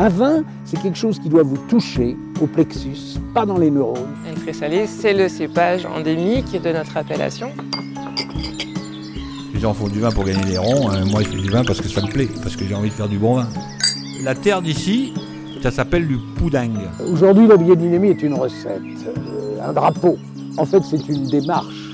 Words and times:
Un 0.00 0.08
vin, 0.08 0.44
c'est 0.64 0.80
quelque 0.80 0.96
chose 0.96 1.18
qui 1.18 1.28
doit 1.28 1.42
vous 1.42 1.58
toucher 1.68 2.16
au 2.40 2.46
plexus, 2.46 3.18
pas 3.34 3.44
dans 3.44 3.58
les 3.58 3.70
neurones. 3.70 4.16
Un 4.26 4.32
Tressalis, 4.40 4.86
c'est 4.86 5.12
le 5.12 5.28
cépage 5.28 5.84
endémique 5.84 6.52
de 6.52 6.72
notre 6.72 6.96
appellation. 6.96 7.50
Les 9.52 9.60
gens 9.60 9.74
font 9.74 9.88
du 9.88 10.00
vin 10.00 10.10
pour 10.10 10.24
gagner 10.24 10.42
des 10.42 10.56
ronds, 10.56 10.88
hein. 10.90 11.04
moi 11.10 11.22
je 11.22 11.28
fais 11.28 11.36
du 11.36 11.50
vin 11.50 11.62
parce 11.64 11.82
que 11.82 11.88
ça 11.88 12.00
me 12.00 12.10
plaît, 12.10 12.30
parce 12.42 12.56
que 12.56 12.64
j'ai 12.64 12.74
envie 12.74 12.88
de 12.88 12.94
faire 12.94 13.10
du 13.10 13.18
bon 13.18 13.34
vin. 13.34 13.48
La 14.24 14.34
terre 14.34 14.62
d'ici, 14.62 15.12
ça 15.62 15.70
s'appelle 15.70 16.08
du 16.08 16.16
pouding. 16.38 16.78
Aujourd'hui, 17.12 17.46
la 17.46 17.58
biodynamie 17.58 18.08
est 18.08 18.22
une 18.22 18.32
recette, 18.32 18.80
euh, 19.06 19.68
un 19.68 19.74
drapeau. 19.74 20.16
En 20.56 20.64
fait, 20.64 20.80
c'est 20.82 21.06
une 21.10 21.26
démarche. 21.26 21.90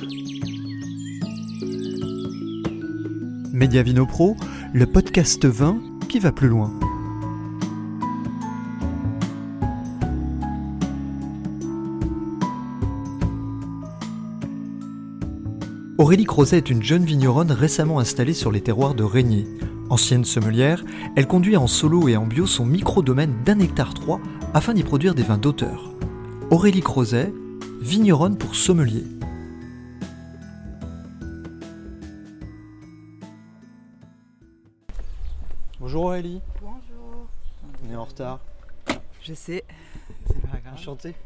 Mediavino 3.53 4.07
Pro, 4.07 4.37
le 4.73 4.87
podcast 4.87 5.45
vin 5.45 5.79
qui 6.09 6.21
va 6.21 6.31
plus 6.31 6.47
loin. 6.47 6.71
Aurélie 16.07 16.25
Crozet 16.25 16.59
est 16.59 16.71
une 16.71 16.85
jeune 16.85 17.05
vigneronne 17.05 17.51
récemment 17.51 17.99
installée 17.99 18.33
sur 18.33 18.53
les 18.53 18.61
terroirs 18.61 18.95
de 18.95 19.03
Régnier. 19.03 19.45
Ancienne 19.91 20.25
sommelière, 20.25 20.85
elle 21.17 21.27
conduit 21.27 21.57
en 21.57 21.67
solo 21.67 22.07
et 22.07 22.17
en 22.17 22.25
bio 22.25 22.47
son 22.47 22.65
micro-domaine 22.65 23.43
d'un 23.43 23.59
hectare 23.59 23.93
3 23.93 24.21
afin 24.55 24.73
d'y 24.73 24.85
produire 24.85 25.17
des 25.17 25.25
vins 25.25 25.37
d'auteur. 25.37 25.91
Aurélie 26.53 26.81
Crozet, 26.81 27.33
vigneronne 27.81 28.39
pour 28.39 28.55
sommelier. 28.55 29.03
Bonjour 35.81 36.05
Aurélie. 36.05 36.41
Bonjour. 36.61 37.27
On 37.85 37.93
est 37.93 37.97
en 37.97 38.05
retard. 38.05 38.39
Je 39.23 39.35
sais, 39.35 39.65
c'est 40.29 40.41
pas 40.43 40.59
grave. 40.59 40.75
Enchanté. 40.75 41.17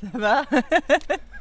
Ça 0.00 0.16
va? 0.16 0.44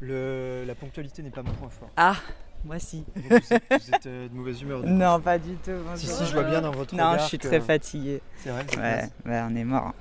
Le, 0.00 0.64
la 0.66 0.74
ponctualité 0.74 1.22
n'est 1.22 1.30
pas 1.30 1.42
mon 1.42 1.52
point 1.52 1.68
fort. 1.70 1.90
Ah, 1.96 2.16
moi 2.64 2.78
si. 2.78 3.04
Vous 3.16 3.34
êtes, 3.34 3.62
vous 3.70 3.94
êtes, 3.94 4.06
euh, 4.06 4.28
de 4.28 4.34
mauvaise 4.34 4.62
humeur. 4.62 4.82
coup. 4.82 4.88
Non, 4.88 5.20
pas 5.20 5.38
du 5.38 5.54
tout. 5.56 5.72
Si, 5.96 6.06
si, 6.06 6.26
je 6.26 6.32
vois 6.32 6.44
bien 6.44 6.60
dans 6.60 6.70
votre 6.70 6.94
Non, 6.94 7.10
regard 7.10 7.22
je 7.24 7.28
suis 7.28 7.38
que- 7.38 7.48
très 7.48 7.60
fatiguée. 7.60 8.20
C'est 8.38 8.50
vrai. 8.50 8.64
Ouais, 9.26 9.40
on 9.48 9.54
est 9.56 9.64
mort. 9.64 9.92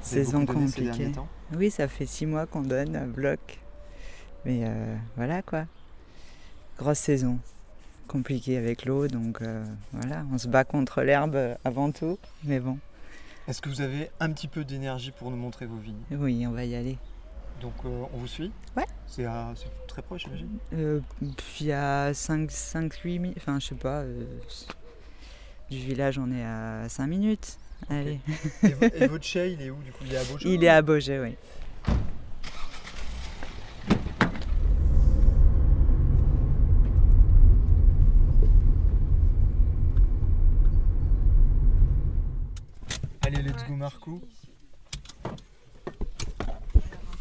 Saison 0.00 0.44
compliquée. 0.46 1.12
Oui, 1.54 1.70
ça 1.70 1.86
fait 1.88 2.06
six 2.06 2.26
mois 2.26 2.46
qu'on 2.46 2.62
donne 2.62 2.96
un 2.96 3.06
bloc. 3.06 3.58
Mais 4.44 4.60
euh, 4.64 4.96
voilà 5.16 5.42
quoi. 5.42 5.64
Grosse 6.78 6.98
saison. 6.98 7.38
Compliquée 8.06 8.56
avec 8.56 8.86
l'eau, 8.86 9.06
donc 9.06 9.42
euh, 9.42 9.62
voilà, 9.92 10.24
on 10.32 10.38
se 10.38 10.48
bat 10.48 10.64
contre 10.64 11.02
l'herbe 11.02 11.36
avant 11.64 11.90
tout. 11.92 12.18
Mais 12.44 12.58
bon, 12.58 12.78
Est-ce 13.46 13.60
que 13.60 13.68
vous 13.68 13.82
avez 13.82 14.10
un 14.18 14.32
petit 14.32 14.48
peu 14.48 14.64
d'énergie 14.64 15.10
pour 15.10 15.30
nous 15.30 15.36
montrer 15.36 15.66
vos 15.66 15.76
vignes? 15.76 16.00
Oui, 16.12 16.46
on 16.46 16.52
va 16.52 16.64
y 16.64 16.74
aller. 16.74 16.96
Donc 17.60 17.74
euh, 17.84 18.04
on 18.12 18.18
vous 18.18 18.26
suit 18.26 18.52
Ouais. 18.76 18.84
C'est 19.06 19.24
c'est 19.56 19.86
très 19.88 20.02
proche, 20.02 20.22
j'imagine. 20.24 20.58
Euh, 20.74 21.00
puis 21.20 21.56
il 21.60 21.66
y 21.66 21.72
a 21.72 22.12
5, 22.14 22.50
5 22.50 22.94
8 22.94 23.18
minutes, 23.18 23.38
enfin 23.38 23.58
je 23.58 23.66
sais 23.66 23.74
pas, 23.74 24.02
euh, 24.02 24.24
du 25.70 25.78
village 25.78 26.18
on 26.18 26.30
est 26.30 26.44
à 26.44 26.88
5 26.88 27.06
minutes. 27.06 27.58
Allez. 27.90 28.20
Et, 28.62 28.68
vo- 28.68 28.86
et 28.94 29.06
votre 29.08 29.24
chai, 29.24 29.52
il 29.52 29.62
est 29.62 29.70
où 29.70 29.76
du 29.82 29.92
coup? 29.92 30.04
Il 30.04 30.12
est 30.14 30.18
à 30.18 30.24
Beaujeu 30.24 30.48
Il 30.50 30.64
est 30.64 30.68
à 30.68 30.82
Beaugé, 30.82 31.20
oui. 31.20 31.34
Allez, 43.26 43.42
let's 43.42 43.62
go 43.66 43.74
Marco. 43.76 44.20
En 45.24 45.30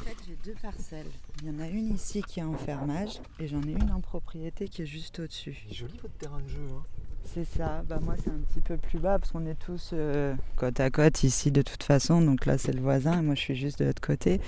fait, 0.06 0.16
j'ai 0.28 0.36
deux 0.44 0.56
parcelles. 0.72 1.08
Il 1.42 1.48
y 1.48 1.56
en 1.56 1.60
a 1.62 1.68
une 1.70 1.94
ici 1.96 2.22
qui 2.28 2.42
est 2.42 2.44
en 2.44 2.54
fermage 2.58 3.22
et 3.40 3.48
j'en 3.48 3.62
ai 3.64 3.72
une 3.72 3.90
en 3.92 4.02
propriété 4.02 4.68
qui 4.68 4.82
est 4.82 4.86
juste 4.86 5.20
au-dessus. 5.20 5.58
Joli 5.72 5.98
votre 6.02 6.14
terrain 6.16 6.42
de 6.42 6.50
jeu. 6.50 6.60
Hein. 6.76 6.84
C'est 7.24 7.46
ça, 7.46 7.84
bah 7.88 8.00
moi 8.02 8.16
c'est 8.22 8.30
un 8.30 8.40
petit 8.50 8.60
peu 8.60 8.76
plus 8.76 9.00
bas 9.00 9.18
parce 9.18 9.32
qu'on 9.32 9.46
est 9.46 9.58
tous 9.60 9.92
euh, 9.94 10.34
côte 10.58 10.80
à 10.82 10.90
côte 10.90 11.24
ici 11.24 11.52
de 11.52 11.62
toute 11.62 11.84
façon. 11.84 12.22
Donc 12.22 12.46
là 12.46 12.58
c'est 12.58 12.74
le 12.74 12.82
voisin 12.82 13.20
et 13.20 13.22
moi 13.22 13.36
je 13.36 13.40
suis 13.42 13.56
juste 13.56 13.80
de 13.80 13.86
l'autre 13.86 14.02
côté. 14.02 14.42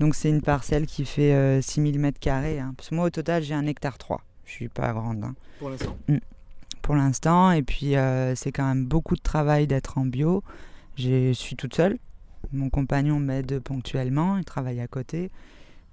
Donc 0.00 0.14
c'est 0.14 0.28
une 0.28 0.42
parcelle 0.42 0.84
qui 0.86 1.06
fait 1.06 1.32
euh, 1.32 1.62
6000 1.62 1.98
mètres 1.98 2.20
carrés. 2.20 2.58
hein. 2.60 2.74
Parce 2.76 2.90
que 2.90 2.94
moi 2.94 3.06
au 3.06 3.10
total 3.10 3.42
j'ai 3.42 3.54
un 3.54 3.66
hectare 3.66 3.96
3. 3.96 4.20
Je 4.44 4.50
suis 4.52 4.68
pas 4.68 4.92
grande. 4.92 5.24
hein. 5.24 5.34
Pour 5.58 5.70
l'instant 5.70 5.96
pour 6.82 6.94
l'instant. 6.96 7.50
Et 7.50 7.62
puis, 7.62 7.96
euh, 7.96 8.34
c'est 8.34 8.52
quand 8.52 8.66
même 8.66 8.84
beaucoup 8.84 9.16
de 9.16 9.22
travail 9.22 9.66
d'être 9.66 9.96
en 9.96 10.04
bio. 10.04 10.44
Je 10.98 11.32
suis 11.32 11.56
toute 11.56 11.74
seule. 11.74 11.98
Mon 12.52 12.70
compagnon 12.70 13.18
m'aide 13.18 13.60
ponctuellement, 13.60 14.38
il 14.38 14.44
travaille 14.44 14.80
à 14.80 14.86
côté. 14.86 15.30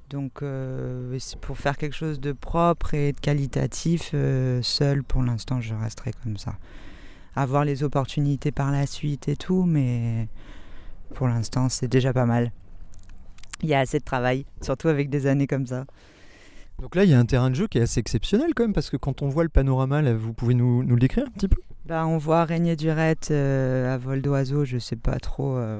Donc, 0.10 0.42
euh, 0.42 1.18
pour 1.40 1.58
faire 1.58 1.78
quelque 1.78 1.96
chose 1.96 2.20
de 2.20 2.34
propre 2.34 2.94
et 2.94 3.14
de 3.14 3.20
qualitatif, 3.20 4.12
euh, 4.14 4.62
seul, 4.62 5.04
pour 5.04 5.24
l'instant, 5.24 5.62
je 5.62 5.74
resterai 5.74 6.12
comme 6.24 6.38
ça. 6.38 6.56
Avoir 7.36 7.64
les 7.64 7.84
opportunités 7.84 8.52
par 8.52 8.72
la 8.72 8.86
suite 8.86 9.30
et 9.30 9.38
tout, 9.38 9.64
mais 9.64 10.28
pour 11.16 11.30
l'instant, 11.30 11.70
c'est 11.70 11.88
déjà 11.88 12.12
pas 12.12 12.26
mal. 12.26 12.52
Il 13.64 13.70
y 13.70 13.74
a 13.74 13.80
assez 13.80 14.00
de 14.00 14.04
travail, 14.04 14.46
surtout 14.62 14.90
avec 14.90 15.10
des 15.10 15.28
années 15.28 15.48
comme 15.48 15.66
ça. 15.66 15.86
Donc 16.82 16.96
là, 16.96 17.06
il 17.06 17.12
y 17.12 17.14
a 17.14 17.20
un 17.20 17.26
terrain 17.26 17.50
de 17.50 17.56
jeu 17.56 17.68
qui 17.68 17.78
est 17.78 17.82
assez 17.82 18.00
exceptionnel 18.00 18.54
quand 18.54 18.64
même, 18.64 18.74
parce 18.74 18.90
que 18.90 18.98
quand 18.98 19.22
on 19.22 19.30
voit 19.30 19.44
le 19.44 19.50
panorama, 19.50 20.02
là, 20.02 20.14
vous 20.14 20.34
pouvez 20.34 20.56
nous, 20.56 20.84
nous 20.84 20.96
le 20.96 21.00
décrire 21.00 21.26
un 21.28 21.32
petit 21.32 21.48
peu? 21.48 21.62
Bah, 21.86 22.06
on 22.06 22.18
voit 22.18 22.44
Régnier 22.44 22.76
Durette 22.76 23.30
euh, 23.32 23.94
à 23.94 23.98
vol 23.98 24.22
d'oiseau, 24.22 24.66
je 24.66 24.78
sais 24.78 24.96
pas 24.96 25.20
trop 25.20 25.56
euh, 25.58 25.80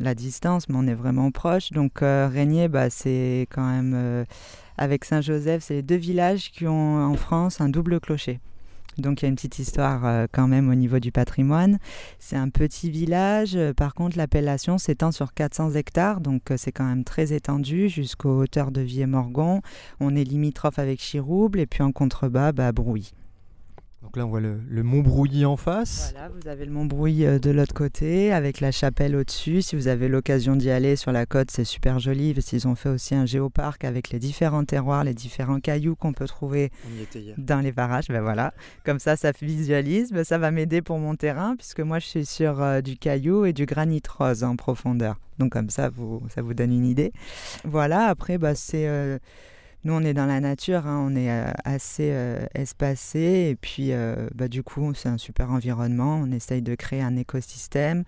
la 0.00 0.14
distance, 0.14 0.68
mais 0.68 0.76
on 0.78 0.86
est 0.86 0.94
vraiment 0.94 1.30
proche. 1.30 1.70
Donc 1.70 2.02
euh, 2.02 2.28
Régnier, 2.32 2.68
bah, 2.68 2.90
c'est 2.90 3.46
quand 3.50 3.66
même 3.66 3.92
euh, 3.94 4.24
avec 4.78 5.04
Saint-Joseph, 5.04 5.62
c'est 5.64 5.74
les 5.74 5.82
deux 5.82 5.96
villages 5.96 6.50
qui 6.50 6.66
ont 6.66 7.04
en 7.04 7.14
France 7.14 7.60
un 7.60 7.68
double 7.68 8.00
clocher. 8.00 8.40
Donc 8.96 9.22
il 9.22 9.24
y 9.24 9.26
a 9.26 9.28
une 9.28 9.34
petite 9.34 9.58
histoire 9.58 10.06
euh, 10.06 10.26
quand 10.30 10.46
même 10.46 10.70
au 10.70 10.74
niveau 10.74 11.00
du 11.00 11.10
patrimoine. 11.10 11.78
C'est 12.18 12.36
un 12.36 12.48
petit 12.48 12.90
village, 12.90 13.58
par 13.76 13.94
contre 13.94 14.16
l'appellation 14.16 14.78
s'étend 14.78 15.10
sur 15.12 15.34
400 15.34 15.72
hectares, 15.72 16.20
donc 16.20 16.42
c'est 16.56 16.72
quand 16.72 16.84
même 16.84 17.04
très 17.04 17.32
étendu 17.32 17.88
jusqu'aux 17.88 18.38
hauteurs 18.42 18.70
de 18.70 18.80
Vieux-Morgon. 18.80 19.62
On 20.00 20.14
est 20.14 20.24
limitrophe 20.24 20.78
avec 20.78 21.00
Chirouble 21.00 21.60
et 21.60 21.66
puis 21.66 21.82
en 21.82 21.92
contrebas, 21.92 22.52
bah, 22.52 22.72
Brouilly. 22.72 23.12
Donc 24.04 24.18
là, 24.18 24.26
on 24.26 24.28
voit 24.28 24.40
le, 24.40 24.60
le 24.68 24.82
mont 24.82 25.00
Brouilly 25.00 25.46
en 25.46 25.56
face. 25.56 26.12
Voilà, 26.12 26.28
vous 26.28 26.46
avez 26.46 26.66
le 26.66 26.70
Mont 26.70 26.84
Brouilly 26.84 27.24
euh, 27.24 27.38
de 27.38 27.50
l'autre 27.50 27.72
côté, 27.72 28.32
avec 28.32 28.60
la 28.60 28.70
chapelle 28.70 29.16
au-dessus. 29.16 29.62
Si 29.62 29.76
vous 29.76 29.88
avez 29.88 30.08
l'occasion 30.08 30.56
d'y 30.56 30.68
aller 30.70 30.94
sur 30.94 31.10
la 31.10 31.24
côte, 31.24 31.50
c'est 31.50 31.64
super 31.64 31.98
joli, 31.98 32.34
parce 32.34 32.46
qu'ils 32.46 32.68
ont 32.68 32.74
fait 32.74 32.90
aussi 32.90 33.14
un 33.14 33.24
géoparc 33.24 33.82
avec 33.82 34.10
les 34.10 34.18
différents 34.18 34.64
terroirs, 34.64 35.04
les 35.04 35.14
différents 35.14 35.58
cailloux 35.58 35.96
qu'on 35.96 36.12
peut 36.12 36.26
trouver 36.26 36.70
dans 37.38 37.60
les 37.60 37.72
parages. 37.72 38.08
Ben 38.08 38.20
voilà, 38.20 38.52
comme 38.84 38.98
ça, 38.98 39.16
ça 39.16 39.32
visualise. 39.40 40.12
Ben, 40.12 40.22
ça 40.22 40.36
va 40.36 40.50
m'aider 40.50 40.82
pour 40.82 40.98
mon 40.98 41.14
terrain, 41.14 41.56
puisque 41.56 41.80
moi, 41.80 41.98
je 41.98 42.06
suis 42.06 42.26
sur 42.26 42.62
euh, 42.62 42.82
du 42.82 42.98
caillou 42.98 43.46
et 43.46 43.54
du 43.54 43.64
granit 43.64 44.02
rose 44.06 44.44
en 44.44 44.54
profondeur. 44.54 45.18
Donc 45.38 45.52
comme 45.52 45.70
ça, 45.70 45.88
vous, 45.88 46.22
ça 46.28 46.42
vous 46.42 46.52
donne 46.52 46.72
une 46.72 46.86
idée. 46.86 47.10
Voilà, 47.64 48.04
après, 48.04 48.36
bah, 48.36 48.54
c'est... 48.54 48.86
euh, 48.86 49.18
nous, 49.84 49.92
on 49.92 50.00
est 50.00 50.14
dans 50.14 50.24
la 50.26 50.40
nature, 50.40 50.86
hein, 50.86 51.06
on 51.06 51.14
est 51.14 51.30
euh, 51.30 51.50
assez 51.64 52.10
euh, 52.12 52.46
espacé 52.54 53.48
et 53.50 53.54
puis 53.54 53.92
euh, 53.92 54.28
bah, 54.34 54.48
du 54.48 54.62
coup, 54.62 54.94
c'est 54.94 55.10
un 55.10 55.18
super 55.18 55.50
environnement. 55.50 56.20
On 56.22 56.32
essaye 56.32 56.62
de 56.62 56.74
créer 56.74 57.02
un 57.02 57.16
écosystème. 57.16 58.04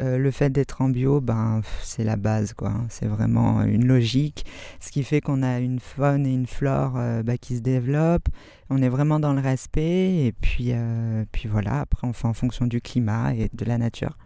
Le 0.00 0.30
fait 0.30 0.50
d'être 0.50 0.80
en 0.80 0.90
bio, 0.90 1.20
ben, 1.20 1.60
c'est 1.82 2.04
la 2.04 2.14
base, 2.14 2.52
quoi. 2.52 2.68
hein. 2.68 2.86
C'est 2.88 3.08
vraiment 3.08 3.62
une 3.64 3.84
logique, 3.84 4.46
ce 4.78 4.92
qui 4.92 5.02
fait 5.02 5.20
qu'on 5.20 5.42
a 5.42 5.58
une 5.58 5.80
faune 5.80 6.24
et 6.24 6.32
une 6.32 6.46
flore 6.46 6.92
bah, 7.24 7.36
qui 7.36 7.56
se 7.56 7.62
développent. 7.62 8.28
On 8.70 8.80
est 8.80 8.88
vraiment 8.88 9.18
dans 9.18 9.32
le 9.32 9.40
respect 9.40 10.24
et 10.24 10.32
puis, 10.40 10.72
puis 11.32 11.48
voilà. 11.48 11.80
Après, 11.80 12.06
on 12.06 12.12
fait 12.12 12.28
en 12.28 12.32
fonction 12.32 12.68
du 12.68 12.80
climat 12.80 13.34
et 13.34 13.50
de 13.52 13.64
la 13.64 13.76
nature. 13.76 14.16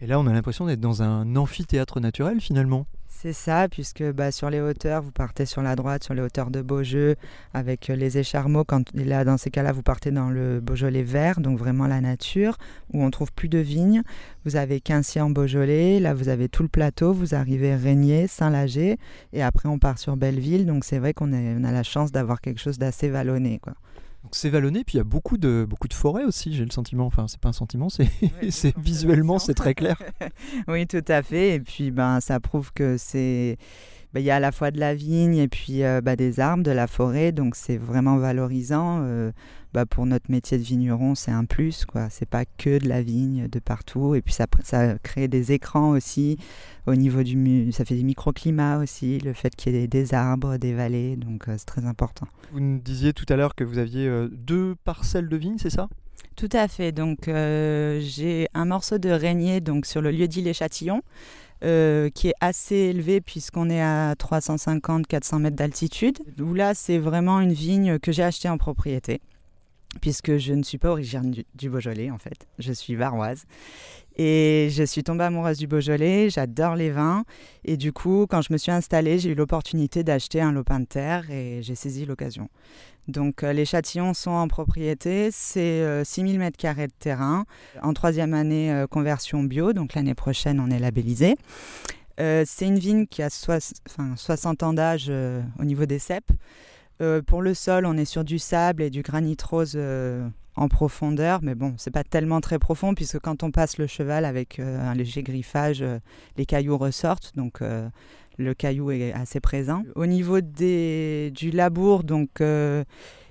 Et 0.00 0.06
là, 0.06 0.18
on 0.20 0.26
a 0.26 0.32
l'impression 0.32 0.66
d'être 0.66 0.80
dans 0.80 1.02
un 1.02 1.34
amphithéâtre 1.36 2.00
naturel 2.00 2.40
finalement. 2.40 2.86
C'est 3.20 3.32
ça, 3.32 3.68
puisque 3.68 4.04
bah, 4.12 4.30
sur 4.30 4.48
les 4.48 4.60
hauteurs, 4.60 5.02
vous 5.02 5.10
partez 5.10 5.44
sur 5.44 5.60
la 5.60 5.74
droite, 5.74 6.04
sur 6.04 6.14
les 6.14 6.22
hauteurs 6.22 6.52
de 6.52 6.62
Beaujeu, 6.62 7.16
avec 7.52 7.90
euh, 7.90 7.96
les 7.96 8.16
écharmeaux. 8.16 8.62
Quand, 8.62 8.94
là, 8.94 9.24
dans 9.24 9.36
ces 9.36 9.50
cas-là, 9.50 9.72
vous 9.72 9.82
partez 9.82 10.12
dans 10.12 10.30
le 10.30 10.60
Beaujolais 10.60 11.02
vert, 11.02 11.40
donc 11.40 11.58
vraiment 11.58 11.88
la 11.88 12.00
nature, 12.00 12.58
où 12.92 13.02
on 13.02 13.10
trouve 13.10 13.32
plus 13.32 13.48
de 13.48 13.58
vignes. 13.58 14.02
Vous 14.44 14.54
avez 14.54 14.80
Quincy 14.80 15.20
en 15.20 15.30
Beaujolais, 15.30 15.98
là, 15.98 16.14
vous 16.14 16.28
avez 16.28 16.48
tout 16.48 16.62
le 16.62 16.68
plateau, 16.68 17.12
vous 17.12 17.34
arrivez 17.34 17.74
Régnier, 17.74 18.28
Saint-Lager, 18.28 18.98
et 19.32 19.42
après, 19.42 19.68
on 19.68 19.80
part 19.80 19.98
sur 19.98 20.16
Belleville. 20.16 20.64
Donc, 20.64 20.84
c'est 20.84 21.00
vrai 21.00 21.12
qu'on 21.12 21.32
on 21.32 21.64
a 21.64 21.72
la 21.72 21.82
chance 21.82 22.12
d'avoir 22.12 22.40
quelque 22.40 22.60
chose 22.60 22.78
d'assez 22.78 23.08
vallonné. 23.08 23.58
Quoi. 23.58 23.74
Donc 24.28 24.36
c'est 24.36 24.50
vallonné, 24.50 24.84
puis 24.84 24.96
il 24.96 24.98
y 24.98 25.00
a 25.00 25.04
beaucoup 25.04 25.38
de, 25.38 25.64
beaucoup 25.66 25.88
de 25.88 25.94
forêts 25.94 26.24
aussi, 26.24 26.52
j'ai 26.52 26.66
le 26.66 26.70
sentiment. 26.70 27.06
Enfin, 27.06 27.28
c'est 27.28 27.40
pas 27.40 27.48
un 27.48 27.54
sentiment, 27.54 27.88
c'est 27.88 28.10
visuellement, 28.76 29.38
c'est 29.38 29.54
très 29.54 29.72
clair. 29.72 29.96
oui, 30.68 30.86
tout 30.86 31.04
à 31.08 31.22
fait. 31.22 31.54
Et 31.54 31.60
puis, 31.60 31.90
ben, 31.90 32.20
ça 32.20 32.38
prouve 32.38 32.70
que 32.74 32.98
c'est 32.98 33.56
il 34.14 34.20
y 34.20 34.30
a 34.30 34.36
à 34.36 34.40
la 34.40 34.52
fois 34.52 34.70
de 34.70 34.78
la 34.78 34.94
vigne 34.94 35.36
et 35.36 35.48
puis 35.48 35.82
euh, 35.82 36.02
bah, 36.02 36.14
des 36.14 36.40
arbres, 36.40 36.62
de 36.62 36.70
la 36.70 36.86
forêt, 36.86 37.32
donc 37.32 37.56
c'est 37.56 37.78
vraiment 37.78 38.18
valorisant. 38.18 39.00
Euh, 39.00 39.32
bah, 39.74 39.86
pour 39.86 40.06
notre 40.06 40.30
métier 40.30 40.58
de 40.58 40.62
vigneron, 40.62 41.14
c'est 41.14 41.30
un 41.30 41.44
plus, 41.44 41.84
quoi. 41.84 42.08
C'est 42.10 42.28
pas 42.28 42.44
que 42.44 42.78
de 42.78 42.88
la 42.88 43.02
vigne 43.02 43.48
de 43.48 43.58
partout, 43.58 44.14
et 44.14 44.22
puis 44.22 44.32
ça, 44.32 44.46
ça 44.62 44.98
crée 45.02 45.28
des 45.28 45.52
écrans 45.52 45.90
aussi 45.90 46.38
au 46.86 46.94
niveau 46.94 47.22
du, 47.22 47.70
ça 47.72 47.84
fait 47.84 47.94
des 47.94 48.02
microclimats 48.02 48.78
aussi, 48.78 49.18
le 49.18 49.32
fait 49.32 49.54
qu'il 49.54 49.74
y 49.74 49.76
ait 49.76 49.86
des, 49.86 50.14
arbres, 50.14 50.56
des 50.56 50.72
vallées, 50.72 51.16
donc 51.16 51.44
c'est 51.46 51.66
très 51.66 51.84
important. 51.84 52.26
Vous 52.52 52.60
nous 52.60 52.78
disiez 52.78 53.12
tout 53.12 53.26
à 53.28 53.36
l'heure 53.36 53.54
que 53.54 53.64
vous 53.64 53.78
aviez 53.78 54.10
deux 54.32 54.74
parcelles 54.84 55.28
de 55.28 55.36
vigne, 55.36 55.58
c'est 55.58 55.70
ça? 55.70 55.88
Tout 56.36 56.48
à 56.52 56.66
fait. 56.68 56.92
Donc 56.92 57.24
j'ai 57.26 58.48
un 58.54 58.64
morceau 58.64 58.96
de 58.96 59.10
régnier 59.10 59.60
donc 59.60 59.84
sur 59.84 60.00
le 60.00 60.10
lieu 60.10 60.28
dit 60.28 60.40
les 60.40 60.54
Châtillons. 60.54 61.02
Euh, 61.64 62.08
qui 62.08 62.28
est 62.28 62.34
assez 62.40 62.76
élevé 62.76 63.20
puisqu'on 63.20 63.68
est 63.68 63.82
à 63.82 64.14
350-400 64.14 65.40
mètres 65.40 65.56
d'altitude. 65.56 66.16
Où 66.38 66.54
là, 66.54 66.72
c'est 66.72 66.98
vraiment 66.98 67.40
une 67.40 67.52
vigne 67.52 67.98
que 67.98 68.12
j'ai 68.12 68.22
achetée 68.22 68.48
en 68.48 68.58
propriété 68.58 69.20
puisque 70.00 70.36
je 70.38 70.52
ne 70.54 70.62
suis 70.62 70.78
pas 70.78 70.90
originaire 70.90 71.44
du, 71.54 71.70
Beaujolais 71.70 72.10
en 72.10 72.18
fait, 72.18 72.46
je 72.58 72.72
suis 72.72 72.94
varoise. 72.94 73.44
Et 74.20 74.68
je 74.72 74.82
suis 74.82 75.04
tombée 75.04 75.24
amoureuse 75.24 75.58
du 75.58 75.68
Beaujolais, 75.68 76.28
j'adore 76.28 76.74
les 76.74 76.90
vins. 76.90 77.24
Et 77.64 77.76
du 77.76 77.92
coup, 77.92 78.26
quand 78.28 78.42
je 78.42 78.52
me 78.52 78.58
suis 78.58 78.72
installée, 78.72 79.20
j'ai 79.20 79.30
eu 79.30 79.34
l'opportunité 79.36 80.02
d'acheter 80.02 80.40
un 80.40 80.50
lopin 80.50 80.80
de 80.80 80.86
terre 80.86 81.30
et 81.30 81.60
j'ai 81.62 81.76
saisi 81.76 82.04
l'occasion. 82.04 82.48
Donc 83.08 83.42
euh, 83.42 83.54
les 83.54 83.64
châtillons 83.64 84.12
sont 84.12 84.30
en 84.30 84.48
propriété, 84.48 85.30
c'est 85.32 86.04
6000 86.04 86.40
euh, 86.40 86.50
m2 86.50 86.86
de 86.86 86.92
terrain, 86.98 87.46
en 87.82 87.94
troisième 87.94 88.34
année 88.34 88.70
euh, 88.70 88.86
conversion 88.86 89.42
bio, 89.42 89.72
donc 89.72 89.94
l'année 89.94 90.14
prochaine 90.14 90.60
on 90.60 90.70
est 90.70 90.78
labellisé. 90.78 91.36
c'est 92.18 92.66
une 92.66 92.78
vigne 92.78 93.06
qui 93.06 93.22
a 93.22 93.30
60 93.30 94.62
ans 94.62 94.74
d'âge 94.74 95.10
au 95.58 95.64
niveau 95.64 95.86
des 95.86 95.98
cèpes. 96.98 97.24
pour 97.26 97.42
le 97.42 97.54
sol, 97.54 97.86
on 97.86 97.96
est 97.96 98.04
sur 98.04 98.24
du 98.24 98.38
sable 98.38 98.82
et 98.82 98.90
du 98.90 99.02
granit 99.02 99.36
rose 99.42 99.78
en 100.56 100.68
profondeur, 100.68 101.40
mais 101.42 101.54
bon, 101.54 101.74
c'est 101.76 101.92
pas 101.92 102.04
tellement 102.04 102.40
très 102.40 102.58
profond 102.58 102.94
puisque 102.94 103.20
quand 103.20 103.42
on 103.42 103.50
passe 103.50 103.78
le 103.78 103.86
cheval 103.86 104.24
avec 104.24 104.58
un 104.58 104.94
léger 104.94 105.22
griffage, 105.22 105.84
les 106.36 106.46
cailloux 106.46 106.76
ressortent, 106.76 107.32
donc 107.36 107.62
le 108.38 108.54
caillou 108.54 108.90
est 108.90 109.12
assez 109.12 109.40
présent. 109.40 109.82
Au 109.96 110.06
niveau 110.06 110.40
du 110.40 111.50
labour, 111.52 112.04
donc 112.04 112.40
euh, 112.40 112.84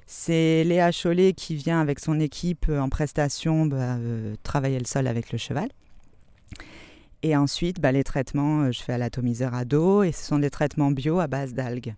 c'est 0.06 0.64
Léa 0.64 0.92
Chollet 0.92 1.34
qui 1.34 1.56
vient 1.56 1.80
avec 1.80 2.00
son 2.00 2.20
équipe 2.20 2.66
euh, 2.70 2.80
en 2.80 2.90
prestation 2.90 3.66
bah, 3.66 3.96
euh, 3.96 4.36
travailler 4.44 4.80
le 4.80 4.86
sol 4.86 5.08
avec 5.08 5.32
le 5.32 5.38
cheval. 5.38 5.70
Et 7.24 7.36
ensuite, 7.36 7.80
bah, 7.80 7.92
les 7.92 8.04
traitements, 8.04 8.72
je 8.72 8.82
fais 8.82 8.94
à 8.94 8.98
l'atomiseur 8.98 9.54
à 9.54 9.66
dos 9.66 10.04
et 10.04 10.12
ce 10.12 10.24
sont 10.24 10.40
des 10.40 10.50
traitements 10.50 10.92
bio 10.92 11.20
à 11.20 11.28
base 11.28 11.54
d'algues. 11.54 11.96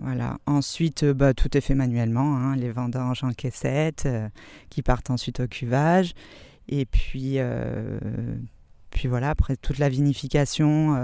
Voilà. 0.00 0.38
Ensuite, 0.46 1.04
bah, 1.04 1.34
tout 1.34 1.56
est 1.56 1.60
fait 1.60 1.74
manuellement, 1.74 2.36
hein, 2.36 2.56
les 2.56 2.70
vendanges 2.70 3.24
en 3.24 3.32
caissette 3.32 4.08
qui 4.70 4.82
partent 4.82 5.10
ensuite 5.10 5.40
au 5.40 5.46
cuvage. 5.46 6.14
Et 6.68 6.84
puis, 6.84 7.38
puis 8.90 9.08
voilà, 9.08 9.30
après 9.30 9.56
toute 9.56 9.78
la 9.78 9.88
vinification 9.88 10.94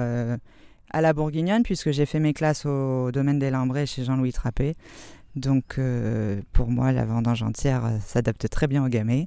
à 0.91 1.01
la 1.01 1.13
Bourguignonne, 1.13 1.65
puisque 1.65 1.91
j'ai 1.91 2.07
fait 2.07 2.21
mes 2.21 2.33
classes 2.33 2.67
au 2.67 3.11
domaine 3.11 3.41
des 3.41 3.51
Lambrets 3.51 3.87
chez 3.87 4.05
Jean-Louis 4.05 4.33
Trappé. 4.33 4.75
Donc 5.35 5.79
euh, 5.79 6.41
pour 6.53 6.71
moi, 6.71 6.93
la 6.93 7.05
vendange 7.05 7.43
entière 7.43 7.85
euh, 7.85 7.99
s'adapte 8.05 8.49
très 8.49 8.69
bien 8.69 8.85
au 8.85 8.89
gamay. 8.89 9.27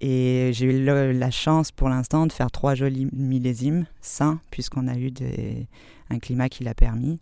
Et 0.00 0.50
j'ai 0.52 0.66
eu 0.66 0.84
la 0.84 1.30
chance 1.30 1.72
pour 1.72 1.88
l'instant 1.88 2.26
de 2.26 2.32
faire 2.32 2.50
trois 2.50 2.74
jolis 2.74 3.08
millésimes 3.12 3.86
sains, 4.00 4.40
puisqu'on 4.50 4.86
a 4.86 4.96
eu 4.96 5.10
un 6.10 6.18
climat 6.18 6.48
qui 6.48 6.62
l'a 6.62 6.74
permis. 6.74 7.20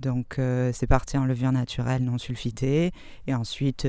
Donc 0.00 0.38
euh, 0.38 0.70
c'est 0.72 0.86
parti 0.86 1.16
en 1.16 1.24
levure 1.24 1.52
naturelle 1.52 2.02
non 2.02 2.18
sulfitée. 2.18 2.92
Et 3.26 3.34
ensuite, 3.34 3.86